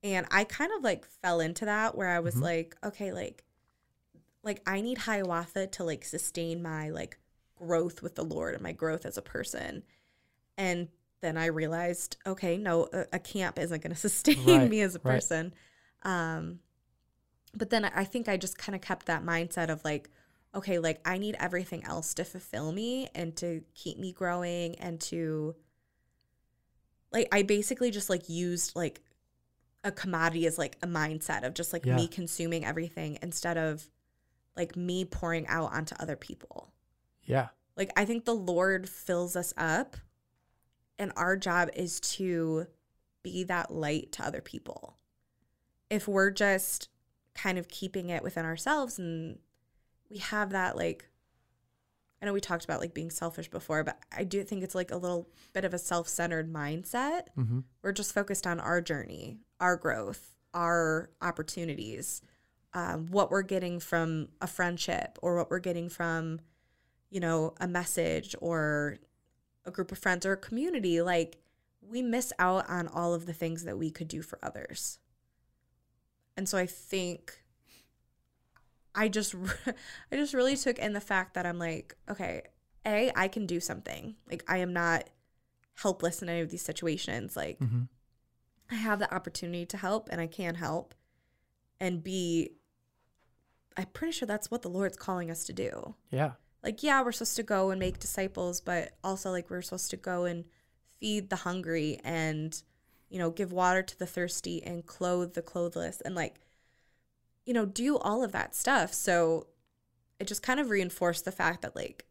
And 0.03 0.27
I 0.31 0.43
kind 0.45 0.71
of 0.77 0.83
like 0.83 1.05
fell 1.05 1.39
into 1.39 1.65
that 1.65 1.95
where 1.95 2.09
I 2.09 2.19
was 2.19 2.41
like, 2.41 2.75
okay, 2.83 3.11
like 3.13 3.43
like 4.43 4.61
I 4.67 4.81
need 4.81 4.99
Hiawatha 4.99 5.67
to 5.67 5.83
like 5.83 6.03
sustain 6.05 6.61
my 6.61 6.89
like 6.89 7.17
growth 7.55 8.01
with 8.01 8.15
the 8.15 8.23
Lord 8.23 8.53
and 8.53 8.63
my 8.63 8.73
growth 8.73 9.05
as 9.05 9.17
a 9.17 9.21
person. 9.21 9.83
And 10.57 10.89
then 11.21 11.37
I 11.37 11.47
realized, 11.47 12.17
okay, 12.27 12.57
no, 12.57 12.89
a, 12.93 13.05
a 13.13 13.19
camp 13.19 13.59
isn't 13.59 13.83
going 13.83 13.95
to 13.95 13.99
sustain 13.99 14.45
Right, 14.59 14.69
me 14.69 14.81
as 14.81 14.95
a 14.95 14.99
right. 15.03 15.23
person. 15.23 15.53
Um, 16.03 16.59
but 17.55 17.69
then 17.69 17.85
I 17.85 18.03
think 18.03 18.27
I 18.27 18.37
just 18.37 18.57
kind 18.57 18.75
of 18.75 18.81
kept 18.81 19.05
that 19.07 19.23
mindset 19.23 19.69
of 19.69 19.83
like, 19.85 20.09
okay, 20.55 20.79
like 20.79 20.99
I 21.05 21.17
need 21.17 21.35
everything 21.39 21.83
else 21.85 22.13
to 22.15 22.23
fulfill 22.23 22.71
me 22.71 23.09
and 23.15 23.35
to 23.37 23.63
keep 23.73 23.97
me 23.97 24.11
growing 24.11 24.75
and 24.75 24.99
to 25.01 25.55
like 27.11 27.27
I 27.31 27.43
basically 27.43 27.91
just 27.91 28.09
like 28.09 28.29
used 28.29 28.75
like 28.75 29.01
a 29.83 29.91
commodity 29.91 30.45
as 30.47 30.57
like 30.57 30.77
a 30.81 30.87
mindset 30.87 31.43
of 31.43 31.53
just 31.53 31.73
like 31.73 31.85
Yeah. 31.85 31.95
me 31.95 32.07
consuming 32.07 32.65
everything 32.65 33.17
instead 33.21 33.57
of 33.57 33.89
like 34.55 34.75
me 34.75 35.05
pouring 35.05 35.47
out 35.47 35.73
onto 35.73 35.95
other 35.99 36.15
people. 36.15 36.71
yeah, 37.23 37.49
Like 37.75 37.91
I 37.97 38.05
think 38.05 38.25
the 38.25 38.35
Lord 38.35 38.87
fills 38.87 39.35
us 39.35 39.53
up 39.57 39.97
and 40.99 41.11
our 41.15 41.35
job 41.35 41.69
is 41.75 41.99
to 41.99 42.67
be 43.23 43.43
that 43.45 43.71
light 43.71 44.11
to 44.13 44.25
other 44.25 44.41
people. 44.41 44.97
If 45.89 46.07
we're 46.07 46.31
just 46.31 46.89
kind 47.33 47.57
of 47.57 47.67
keeping 47.67 48.09
it 48.09 48.21
within 48.23 48.45
ourselves 48.45 48.99
and 48.99 49.39
we 50.13 50.19
have 50.19 50.51
that 50.51 50.77
like 50.77 51.09
I 52.21 52.25
know 52.25 52.31
we 52.33 52.39
talked 52.39 52.63
about 52.63 52.79
like 52.79 52.93
being 52.93 53.09
selfish 53.09 53.49
before, 53.49 53.83
but 53.83 53.99
I 54.15 54.23
do 54.23 54.45
think 54.45 54.63
it's 54.63 54.75
like 54.75 54.91
a 54.91 54.95
little 54.97 55.27
bit 55.51 55.65
of 55.65 55.73
a 55.73 55.77
self-centered 55.77 56.53
mindset. 56.53 57.23
hmm 57.35 57.59
We're 57.81 57.91
just 57.91 58.13
focused 58.13 58.47
on 58.47 58.61
our 58.61 58.79
journey, 58.79 59.39
our 59.59 59.75
growth, 59.75 60.33
our 60.53 61.09
opportunities, 61.21 62.21
um, 62.73 63.07
what 63.07 63.29
we're 63.29 63.41
getting 63.41 63.81
from 63.81 64.29
a 64.39 64.47
friendship 64.47 65.19
or 65.21 65.35
what 65.35 65.51
we're 65.51 65.59
getting 65.59 65.89
from, 65.89 66.39
you 67.09 67.19
know, 67.19 67.55
a 67.59 67.67
message 67.67 68.35
or 68.39 68.99
a 69.65 69.71
group 69.71 69.91
of 69.91 69.97
friends 69.97 70.25
or 70.25 70.31
a 70.31 70.37
community. 70.37 71.01
Like 71.01 71.39
we 71.81 72.01
miss 72.01 72.31
out 72.39 72.69
on 72.69 72.87
all 72.87 73.13
of 73.13 73.25
the 73.25 73.33
things 73.33 73.65
that 73.65 73.77
we 73.77 73.91
could 73.91 74.07
do 74.07 74.21
for 74.21 74.39
others. 74.41 74.97
And 76.37 76.47
so 76.47 76.57
I 76.57 76.67
think 76.67 77.42
I 78.95 79.07
just 79.07 79.35
I 80.11 80.15
just 80.15 80.33
really 80.33 80.55
took 80.55 80.77
in 80.79 80.93
the 80.93 81.01
fact 81.01 81.33
that 81.33 81.45
I'm 81.45 81.59
like, 81.59 81.95
okay, 82.09 82.43
A, 82.85 83.11
I 83.15 83.27
can 83.27 83.45
do 83.45 83.59
something. 83.59 84.15
Like 84.29 84.43
I 84.47 84.57
am 84.57 84.73
not 84.73 85.09
helpless 85.75 86.21
in 86.21 86.29
any 86.29 86.41
of 86.41 86.49
these 86.49 86.61
situations. 86.61 87.35
Like 87.35 87.59
hmm 87.59 87.83
I 88.71 88.75
have 88.75 88.99
the 88.99 89.13
opportunity 89.13 89.65
to 89.67 89.77
help 89.77 90.09
and 90.11 90.19
I 90.19 90.25
can 90.27 90.55
help. 90.55 90.95
And 91.79 92.03
B, 92.03 92.51
I'm 93.77 93.87
pretty 93.87 94.13
sure 94.13 94.25
that's 94.25 94.49
what 94.49 94.61
the 94.61 94.69
Lord's 94.69 94.97
calling 94.97 95.29
us 95.29 95.43
to 95.45 95.53
do. 95.53 95.95
yeah, 96.11 96.31
Like, 96.63 96.81
yeah, 96.81 97.03
we're 97.03 97.11
supposed 97.11 97.35
to 97.35 97.43
go 97.43 97.71
and 97.71 97.79
make 97.79 97.99
disciples, 97.99 98.61
but 98.61 98.93
also 99.03 99.31
like 99.31 99.49
we're 99.49 99.61
supposed 99.61 99.89
to 99.91 99.97
go 99.97 100.25
and 100.25 100.45
feed 100.99 101.29
the 101.29 101.37
hungry 101.37 101.99
and, 102.03 102.63
you 103.09 103.19
know, 103.19 103.29
give 103.29 103.51
water 103.51 103.83
to 103.83 103.99
the 103.99 104.05
thirsty 104.05 104.63
and 104.63 104.85
clothe 104.85 105.33
the 105.33 105.41
clothless 105.41 106.01
and 106.01 106.15
like, 106.15 106.39
you 107.45 107.53
know, 107.53 107.65
do 107.65 107.97
all 107.97 108.23
of 108.23 108.31
that 108.31 108.55
stuff. 108.55 108.93
So 108.93 109.47
it 110.19 110.27
just 110.27 110.43
kind 110.43 110.59
of 110.59 110.69
reinforced 110.69 111.25
the 111.25 111.31
fact 111.31 111.61
that 111.63 111.75
like 111.75 112.05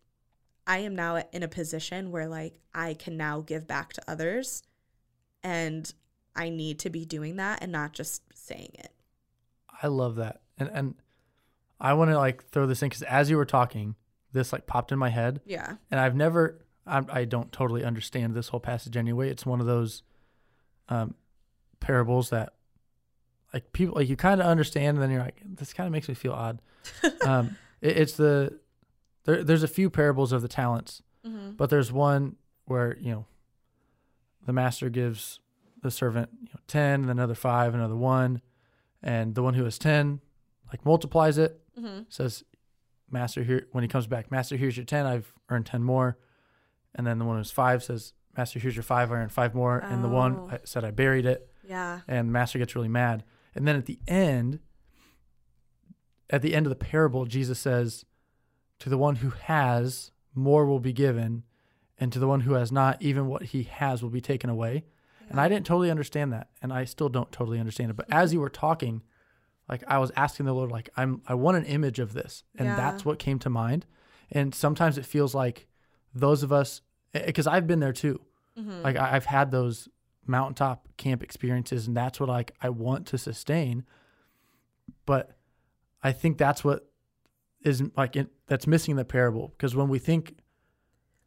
I 0.67 0.79
am 0.79 0.95
now 0.95 1.23
in 1.33 1.43
a 1.43 1.49
position 1.49 2.11
where 2.11 2.29
like 2.29 2.55
I 2.75 2.95
can 2.95 3.17
now 3.17 3.41
give 3.41 3.67
back 3.67 3.93
to 3.95 4.03
others 4.07 4.63
and 5.43 5.93
I 6.37 6.49
need 6.51 6.79
to 6.81 6.91
be 6.91 7.05
doing 7.05 7.37
that 7.37 7.63
and 7.63 7.73
not 7.73 7.93
just 7.93 8.23
saying 8.35 8.71
it. 8.75 8.93
I 9.83 9.89
love 9.89 10.15
that, 10.17 10.41
and 10.59 10.71
and 10.73 10.95
I 11.81 11.95
want 11.95 12.11
to 12.13 12.17
like 12.19 12.45
throw 12.45 12.67
this 12.67 12.83
in 12.83 12.89
because 12.89 13.03
as 13.03 13.29
you 13.29 13.37
were 13.37 13.45
talking, 13.45 13.97
this 14.33 14.53
like 14.53 14.67
popped 14.67 14.93
in 14.93 14.99
my 14.99 15.09
head, 15.11 15.41
Yeah. 15.45 15.75
and 15.91 15.99
I've 15.99 16.15
never, 16.15 16.65
I, 16.87 17.03
I 17.09 17.25
don't 17.25 17.51
totally 17.51 17.83
understand 17.85 18.35
this 18.35 18.49
whole 18.49 18.61
passage 18.61 18.97
anyway. 18.97 19.29
It's 19.31 19.45
one 19.45 19.61
of 19.61 19.67
those 19.67 20.05
um, 20.89 21.15
parables 21.81 22.31
that 22.31 22.53
like 23.53 23.73
people 23.73 23.95
like 23.97 24.09
you 24.09 24.17
kind 24.17 24.41
of 24.41 24.47
understand, 24.47 24.97
and 24.97 25.03
then 25.03 25.11
you're 25.11 25.23
like, 25.23 25.41
this 25.45 25.73
kind 25.73 25.87
of 25.87 25.93
makes 25.93 26.09
me 26.09 26.15
feel 26.15 26.33
odd. 26.33 26.61
um, 27.27 27.57
it, 27.81 27.97
it's 27.99 28.15
the 28.15 28.59
there, 29.25 29.45
there's 29.45 29.63
a 29.63 29.69
few 29.69 29.91
parables 29.91 30.33
of 30.33 30.43
the 30.43 30.49
talents, 30.49 31.03
Mm-hmm. 31.27 31.53
but 31.53 31.71
there's 31.71 31.93
one 31.93 32.35
where 32.65 32.97
you 33.01 33.13
know 33.13 33.27
the 34.45 34.53
master 34.53 34.89
gives 34.91 35.39
the 35.83 35.91
servant 35.91 36.31
you 36.43 36.49
know, 36.53 36.61
10 36.67 37.03
and 37.03 37.11
another 37.11 37.35
5 37.35 37.75
another 37.75 37.95
1 37.97 38.41
and 39.03 39.35
the 39.35 39.43
one 39.43 39.55
who 39.55 39.63
has 39.65 39.79
10 39.79 40.21
like 40.71 40.85
multiplies 40.85 41.39
it 41.39 41.61
Mm-hmm. 41.79 42.03
says 42.09 42.43
master 43.11 43.43
here 43.45 43.67
when 43.73 43.83
he 43.83 43.89
comes 43.89 44.07
back 44.07 44.31
master 44.31 44.57
here's 44.57 44.77
your 44.77 44.85
10 44.85 45.07
i've 45.07 45.33
earned 45.49 45.65
10 45.67 45.83
more 45.83 46.19
and 46.95 47.07
then 47.07 47.19
the 47.19 47.25
one 47.25 47.37
who's 47.39 47.51
5 47.53 47.83
says 47.85 48.13
master 48.37 48.59
here's 48.59 48.75
your 48.77 48.83
5 48.83 49.11
i 49.13 49.15
earned 49.15 49.33
5 49.33 49.55
more 49.55 49.79
and 49.79 50.03
the 50.05 50.09
one 50.09 50.49
I 50.51 50.59
said 50.65 50.85
i 50.85 50.91
buried 50.91 51.25
it 51.27 51.49
Yeah. 51.69 52.01
and 52.09 52.29
the 52.29 52.33
master 52.33 52.59
gets 52.59 52.75
really 52.75 52.89
mad 52.89 53.23
and 53.55 53.67
then 53.67 53.77
at 53.77 53.87
the 53.87 53.99
end 54.09 54.59
at 56.31 56.43
the 56.43 56.55
end 56.55 56.67
of 56.67 56.71
the 56.71 56.77
parable 56.77 57.25
jesus 57.27 57.59
says 57.59 58.05
to 58.79 58.89
the 58.89 58.99
one 58.99 59.17
who 59.17 59.31
has 59.31 60.11
more 60.35 60.65
will 60.67 60.81
be 60.81 60.93
given 60.93 61.43
and 61.99 62.13
to 62.13 62.19
the 62.19 62.27
one 62.27 62.41
who 62.41 62.55
has 62.55 62.73
not 62.73 63.01
even 63.01 63.27
what 63.27 63.43
he 63.43 63.63
has 63.65 64.03
will 64.03 64.11
be 64.11 64.21
taken 64.21 64.51
away. 64.51 64.83
And 65.31 65.41
i 65.41 65.49
didn't 65.49 65.67
totally 65.67 65.91
understand 65.91 66.33
that 66.33 66.49
and 66.61 66.73
i 66.73 66.85
still 66.85 67.09
don't 67.09 67.31
totally 67.31 67.61
understand 67.61 67.91
it. 67.91 67.97
But 67.97 68.07
as 68.11 68.33
you 68.33 68.41
were 68.41 68.49
talking 68.49 69.03
like 69.69 69.83
i 69.87 69.99
was 69.99 70.11
asking 70.17 70.47
the 70.47 70.53
lord 70.53 70.71
like 70.73 70.89
i'm 70.97 71.23
i 71.29 71.35
want 71.35 71.57
an 71.59 71.65
image 71.65 71.99
of 72.01 72.13
this 72.13 72.43
and 72.59 72.67
Yeah. 72.67 72.77
that's 72.77 73.05
what 73.05 73.19
came 73.19 73.39
to 73.41 73.51
mind. 73.51 73.87
And 74.31 74.55
sometimes 74.55 74.97
it 74.99 75.07
feels 75.07 75.35
like 75.35 75.69
those 76.15 76.43
of 76.43 76.53
us 76.53 76.81
because 77.13 77.47
i've 77.47 77.67
been 77.67 77.81
there 77.81 77.93
too. 77.93 78.21
Mm-hmm. 78.59 78.83
like 78.83 78.97
I, 78.97 79.15
i've 79.17 79.27
had 79.27 79.51
those 79.51 79.89
mountaintop 80.27 80.87
camp 80.97 81.23
experiences 81.23 81.87
and 81.87 81.97
that's 81.97 82.21
what 82.21 82.29
like 82.29 82.53
I 82.63 82.69
want 82.71 83.07
to 83.09 83.19
sustain. 83.19 83.85
But 85.07 85.37
I 86.03 86.13
think 86.13 86.39
that's 86.39 86.65
what 86.65 86.89
is 87.63 87.83
like 87.97 88.17
it, 88.17 88.29
that's 88.47 88.67
missing 88.67 88.97
the 88.97 89.05
parable 89.05 89.49
because 89.57 89.75
when 89.77 89.89
we 89.89 89.99
think 89.99 90.37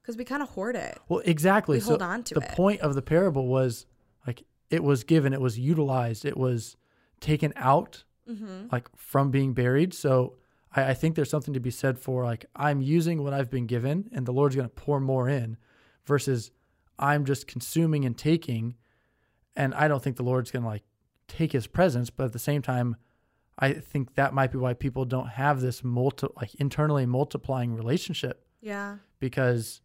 Because 0.02 0.18
we 0.18 0.26
kind 0.26 0.41
of 0.43 0.50
hoard 0.50 0.76
it. 0.76 0.98
well 1.08 1.22
exactly 1.26 1.78
We 1.78 1.82
so 1.82 1.89
hold 1.91 2.02
on 2.02 2.24
to 2.24 2.34
the 2.36 2.41
it. 2.41 2.50
point 2.50 2.82
of 2.82 2.93
the 2.96 3.02
parable 3.02 3.48
was 3.48 3.86
like 4.28 4.43
it 4.70 4.84
was 4.84 5.04
given 5.04 5.34
it 5.34 5.39
was 5.41 5.58
utilized 5.58 6.26
it 6.26 6.38
was 6.38 6.76
taken 7.20 7.54
out 7.56 8.04
Mm-hmm. 8.28 8.70
like 8.72 8.89
from 8.98 9.30
being 9.30 9.54
buried 9.54 9.93
so 9.93 10.34
I, 10.76 10.89
I 10.89 10.93
think 10.96 11.14
there's 11.16 11.30
something 11.30 11.54
to 11.54 11.60
be 11.60 11.70
said 11.70 12.00
for 12.00 12.24
like 12.24 12.48
i'm 12.56 12.82
using 12.82 13.22
what 13.22 13.36
i've 13.36 13.52
been 13.52 13.68
given 13.68 14.10
and 14.14 14.26
the 14.26 14.34
lord's 14.34 14.56
going 14.56 14.68
to 14.68 14.74
pour 14.74 15.00
more 15.00 15.30
in 15.30 15.58
versus 16.06 16.50
i'm 16.98 17.24
just 17.24 17.46
consuming 17.46 18.04
and 18.04 18.18
taking 18.18 18.78
and 19.56 19.74
i 19.76 19.88
don't 19.88 20.03
think 20.03 20.16
the 20.18 20.24
lord's 20.24 20.51
going 20.51 20.64
to 20.64 20.70
like 20.70 20.84
take 21.28 21.51
his 21.51 21.68
presence 21.68 22.10
but 22.10 22.26
at 22.26 22.34
the 22.34 22.39
same 22.39 22.62
time 22.62 22.95
i 23.60 23.72
think 23.74 24.16
that 24.16 24.34
might 24.34 24.51
be 24.51 24.58
why 24.58 24.74
people 24.74 25.06
don't 25.06 25.30
have 25.30 25.62
this 25.62 25.84
multi 25.84 26.28
like 26.39 26.53
internally 26.56 27.06
multiplying 27.06 27.74
relationship 27.74 28.45
Yeah. 28.62 28.97
because 29.20 29.82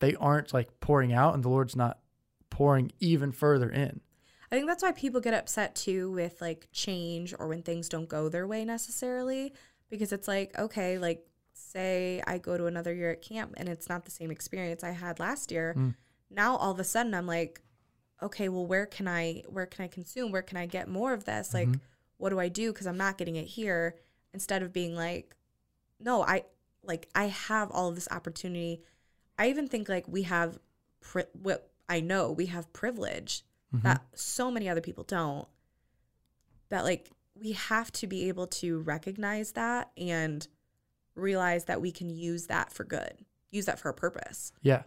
they 0.00 0.14
aren't 0.16 0.52
like 0.52 0.80
pouring 0.80 1.12
out 1.12 1.34
and 1.34 1.42
the 1.42 1.48
lord's 1.48 1.76
not 1.76 1.98
pouring 2.50 2.92
even 3.00 3.32
further 3.32 3.68
in 3.70 4.00
I 4.52 4.56
think 4.56 4.68
that's 4.68 4.84
why 4.84 4.92
people 4.92 5.20
get 5.20 5.34
upset 5.34 5.74
too 5.74 6.12
with 6.12 6.40
like 6.40 6.68
change 6.70 7.34
or 7.36 7.48
when 7.48 7.62
things 7.62 7.88
don't 7.88 8.08
go 8.08 8.28
their 8.28 8.46
way 8.46 8.64
necessarily 8.64 9.52
because 9.90 10.12
it's 10.12 10.28
like 10.28 10.56
okay 10.56 10.96
like 10.98 11.26
say 11.54 12.22
I 12.24 12.38
go 12.38 12.56
to 12.56 12.66
another 12.66 12.94
year 12.94 13.10
at 13.10 13.22
camp 13.22 13.54
and 13.56 13.68
it's 13.68 13.88
not 13.88 14.04
the 14.04 14.12
same 14.12 14.30
experience 14.30 14.84
I 14.84 14.90
had 14.92 15.18
last 15.18 15.50
year 15.50 15.74
Mm. 15.76 15.94
now 16.30 16.56
all 16.56 16.70
of 16.70 16.78
a 16.78 16.84
sudden 16.84 17.14
I'm 17.14 17.26
like 17.26 17.62
okay 18.22 18.48
well 18.48 18.66
where 18.66 18.86
can 18.86 19.06
I 19.08 19.42
where 19.48 19.66
can 19.66 19.84
I 19.84 19.88
consume? 19.88 20.30
Where 20.32 20.42
can 20.42 20.56
I 20.56 20.66
get 20.66 20.88
more 20.88 21.12
of 21.12 21.24
this? 21.24 21.52
Like 21.54 21.68
Mhm. 21.68 21.80
what 22.16 22.30
do 22.30 22.38
I 22.40 22.48
do? 22.48 22.72
Cuz 22.72 22.86
I'm 22.86 22.96
not 22.96 23.18
getting 23.18 23.36
it 23.36 23.46
here. 23.46 23.96
Instead 24.32 24.62
of 24.62 24.72
being 24.72 24.94
like 24.94 25.36
no 26.00 26.22
I 26.22 26.44
like 26.82 27.08
I 27.14 27.26
have 27.26 27.70
all 27.70 27.88
of 27.88 27.94
this 27.94 28.08
opportunity. 28.10 28.82
I 29.38 29.48
even 29.48 29.68
think 29.68 29.88
like 29.88 30.06
we 30.08 30.22
have 30.22 30.58
pri- 31.00 31.26
what 31.32 31.70
I 31.88 32.00
know 32.00 32.30
we 32.32 32.46
have 32.46 32.72
privilege 32.72 33.44
Mhm. 33.74 33.82
that 33.82 34.06
so 34.14 34.50
many 34.50 34.68
other 34.68 34.80
people 34.80 35.04
don't. 35.04 35.48
That 36.68 36.84
like 36.84 37.10
we 37.34 37.52
have 37.52 37.90
to 37.92 38.06
be 38.06 38.28
able 38.28 38.46
to 38.46 38.80
recognize 38.80 39.52
that 39.52 39.90
and 39.96 40.46
realize 41.16 41.64
that 41.66 41.80
we 41.80 41.90
can 41.92 42.08
use 42.10 42.46
that 42.46 42.72
for 42.72 42.84
good 42.84 43.24
use 43.50 43.66
that 43.66 43.78
for 43.78 43.88
a 43.88 43.94
purpose. 43.94 44.52
Yeah. 44.62 44.82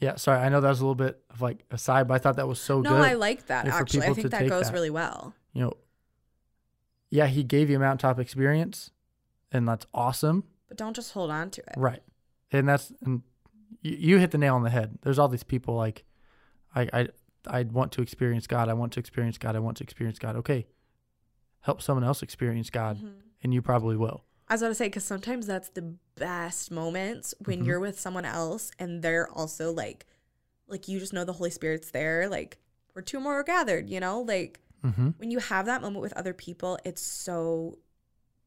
Yeah. 0.00 0.16
Sorry. 0.16 0.38
I 0.38 0.48
know 0.48 0.60
that 0.60 0.68
was 0.68 0.80
a 0.80 0.84
little 0.84 0.94
bit 0.94 1.20
of 1.30 1.40
like 1.40 1.64
a 1.70 1.78
side, 1.78 2.06
but 2.08 2.14
I 2.14 2.18
thought 2.18 2.36
that 2.36 2.46
was 2.48 2.60
so 2.60 2.80
no 2.80 2.90
good. 2.90 2.98
No, 2.98 3.02
I 3.04 3.14
like 3.14 3.46
that 3.46 3.66
actually 3.66 4.06
i 4.06 4.12
think 4.14 4.30
that 4.30 4.48
goes 4.48 4.66
that. 4.66 4.72
really 4.72 4.90
well 4.90 5.34
you 5.52 5.62
know, 5.62 5.72
yeah, 7.10 7.26
he 7.26 7.42
gave 7.42 7.70
you 7.70 7.76
a 7.76 7.78
mountaintop 7.80 8.18
experience 8.20 8.90
and 9.50 9.66
that's 9.66 9.86
awesome. 9.94 10.44
but 10.68 10.76
don't 10.76 10.94
just 10.94 11.12
hold 11.12 11.30
on 11.30 11.50
to 11.50 11.60
it 11.62 11.74
Right. 11.76 12.02
And 12.52 12.68
that's, 12.68 12.92
and 13.04 13.22
you, 13.82 13.96
you 13.98 14.18
hit 14.18 14.30
the 14.30 14.38
nail 14.38 14.54
on 14.54 14.62
the 14.62 14.70
head. 14.70 14.98
There's 15.02 15.18
all 15.18 15.28
these 15.28 15.42
people 15.42 15.74
like, 15.74 16.04
I, 16.74 16.88
I, 16.92 17.08
I 17.46 17.62
want 17.64 17.92
to 17.92 18.02
experience 18.02 18.46
God. 18.46 18.68
I 18.68 18.74
want 18.74 18.92
to 18.92 19.00
experience 19.00 19.36
God. 19.38 19.56
I 19.56 19.58
want 19.58 19.78
to 19.78 19.84
experience 19.84 20.18
God. 20.18 20.36
Okay. 20.36 20.66
Help 21.60 21.82
someone 21.82 22.04
else 22.04 22.22
experience 22.22 22.70
God 22.70 22.98
Mhm. 22.98 23.12
and 23.42 23.52
you 23.54 23.62
probably 23.62 23.96
will. 23.96 24.24
I 24.50 24.54
was 24.54 24.62
to 24.62 24.74
say, 24.74 24.86
because 24.86 25.04
sometimes 25.04 25.46
that's 25.46 25.68
the 25.70 25.94
best 26.16 26.70
moments 26.70 27.34
when 27.44 27.62
Mhm. 27.62 27.66
you're 27.66 27.80
with 27.80 28.00
someone 28.00 28.24
else 28.24 28.70
and 28.78 29.02
they're 29.02 29.28
also 29.30 29.70
like, 29.72 30.06
like 30.66 30.88
you 30.88 30.98
just 30.98 31.12
know 31.12 31.24
the 31.24 31.34
Holy 31.34 31.50
Spirit's 31.50 31.90
there. 31.90 32.28
Like, 32.28 32.58
we're 32.94 33.02
two 33.02 33.20
more 33.20 33.42
gathered, 33.42 33.88
you 33.88 34.00
know? 34.00 34.20
Like, 34.22 34.60
Mm-hmm. 34.84 35.08
when 35.18 35.30
you 35.30 35.38
have 35.40 35.66
that 35.66 35.82
moment 35.82 36.00
with 36.02 36.12
other 36.12 36.32
people, 36.32 36.78
it's 36.84 37.02
so, 37.02 37.78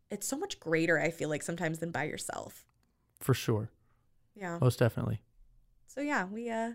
it's 0.10 0.26
so 0.26 0.38
much 0.38 0.60
greater, 0.60 0.98
I 0.98 1.10
feel 1.12 1.28
like 1.30 1.44
sometimes 1.44 1.80
than 1.80 1.92
by 1.92 2.06
yourself. 2.06 2.66
For 3.20 3.34
sure. 3.34 3.70
Yeah. 4.36 4.58
Most 4.62 4.80
definitely. 4.80 5.22
So, 5.88 6.00
yeah, 6.02 6.24
we, 6.26 6.50
uh, 6.50 6.72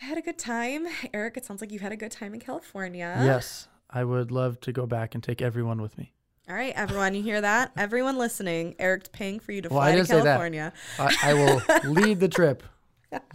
I 0.00 0.04
had 0.04 0.16
a 0.16 0.22
good 0.22 0.38
time. 0.38 0.86
Eric, 1.12 1.36
it 1.36 1.44
sounds 1.44 1.60
like 1.60 1.70
you 1.70 1.80
had 1.80 1.92
a 1.92 1.96
good 1.96 2.10
time 2.12 2.32
in 2.34 2.40
California. 2.40 3.20
yes. 3.22 3.68
I 3.90 4.04
would 4.04 4.30
love 4.30 4.60
to 4.60 4.72
go 4.72 4.86
back 4.86 5.14
and 5.14 5.22
take 5.22 5.42
everyone 5.42 5.82
with 5.82 5.98
me. 5.98 6.14
All 6.48 6.54
right, 6.56 6.72
everyone, 6.74 7.14
you 7.14 7.22
hear 7.22 7.40
that? 7.40 7.70
Everyone 7.76 8.18
listening, 8.18 8.74
Eric's 8.78 9.08
paying 9.08 9.38
for 9.38 9.52
you 9.52 9.62
to 9.62 9.68
Well, 9.68 9.78
fly 9.78 9.90
to 9.92 9.96
didn't 9.98 10.08
say 10.08 10.16
that. 10.16 10.24
California. 10.24 10.72
I, 10.98 11.16
I 11.22 11.34
will 11.34 11.62
lead 11.92 12.18
the 12.18 12.28
trip. 12.28 12.62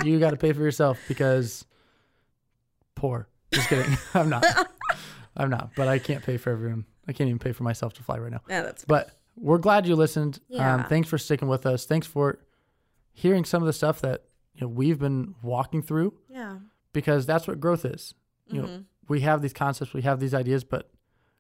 You 0.04 0.20
got 0.20 0.32
to 0.32 0.38
pay 0.38 0.52
for 0.52 0.62
yourself 0.62 1.00
because 1.08 1.66
poor. 2.96 3.28
Just 3.54 3.70
kidding. 3.70 3.98
I'm 4.14 4.30
not. 4.30 4.46
I'm 5.38 5.50
not. 5.50 5.72
But 5.76 5.88
I 5.88 5.98
can't 6.00 6.24
pay 6.24 6.36
for 6.38 6.50
everyone. 6.52 6.86
I 7.08 7.14
can't 7.14 7.28
even 7.30 7.40
pay 7.40 7.54
for 7.54 7.64
myself 7.64 7.94
to 7.94 8.04
fly 8.04 8.18
right 8.18 8.32
now. 8.32 8.42
Yeah, 8.50 8.64
that's 8.64 8.84
But 8.84 9.12
we're 9.38 9.60
glad 9.60 9.88
you 9.88 9.96
listened. 9.96 10.40
Yeah. 10.50 10.76
Um, 10.76 10.84
thanks 10.86 11.08
for 11.08 11.18
sticking 11.18 11.48
with 11.48 11.66
us. 11.66 11.86
Thanks 11.86 12.08
for 12.08 12.40
hearing 13.14 13.46
some 13.46 13.62
of 13.62 13.68
the 13.68 13.74
stuff 13.74 14.02
that 14.02 14.24
you 14.56 14.62
know 14.62 14.68
we've 14.68 15.00
been 15.00 15.36
walking 15.42 15.82
through 15.82 16.14
yeah. 16.30 16.58
because 16.92 17.26
that's 17.26 17.48
what 17.48 17.60
growth 17.62 17.86
is. 17.86 18.14
You 18.48 18.62
know, 18.62 18.68
Mhm. 18.68 18.84
we 19.08 19.22
have 19.22 19.42
these 19.42 19.54
concepts, 19.54 19.94
we 19.94 20.02
have 20.02 20.20
these 20.20 20.34
ideas, 20.34 20.64
but 20.64 20.90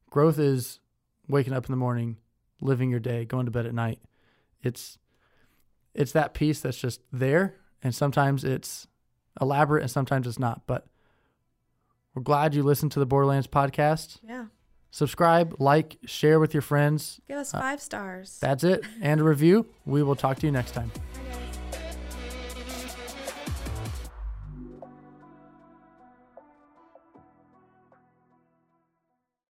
growth 0.09 0.39
is 0.39 0.79
waking 1.27 1.53
up 1.53 1.65
in 1.65 1.71
the 1.71 1.77
morning, 1.77 2.17
living 2.61 2.89
your 2.89 2.99
day, 2.99 3.25
going 3.25 3.45
to 3.45 3.51
bed 3.51 3.65
at 3.65 3.73
night. 3.73 3.99
It's 4.61 4.97
it's 5.93 6.11
that 6.11 6.33
piece 6.33 6.59
that's 6.59 6.77
just 6.77 7.01
there, 7.11 7.55
and 7.81 7.93
sometimes 7.95 8.43
it's 8.43 8.87
elaborate, 9.39 9.81
and 9.81 9.91
sometimes 9.91 10.27
it's 10.27 10.39
not. 10.39 10.67
But 10.67 10.87
we're 12.13 12.21
glad 12.21 12.53
you 12.55 12.63
listened 12.63 12.91
to 12.93 12.99
the 12.99 13.05
Borderlands 13.05 13.47
podcast. 13.47 14.17
Yeah. 14.27 14.45
Subscribe, 14.91 15.55
like, 15.59 15.97
share 16.05 16.39
with 16.39 16.53
your 16.53 16.61
friends. 16.61 17.19
Give 17.27 17.37
us 17.37 17.53
Uh, 17.53 17.59
five 17.59 17.81
stars. 17.81 18.37
That's 18.39 18.63
it, 18.63 18.83
and 19.01 19.19
a 19.19 19.23
review. 19.23 19.65
We 19.85 20.03
will 20.03 20.15
talk 20.15 20.39
to 20.39 20.45
you 20.45 20.51
next 20.53 20.71
time. 20.71 20.89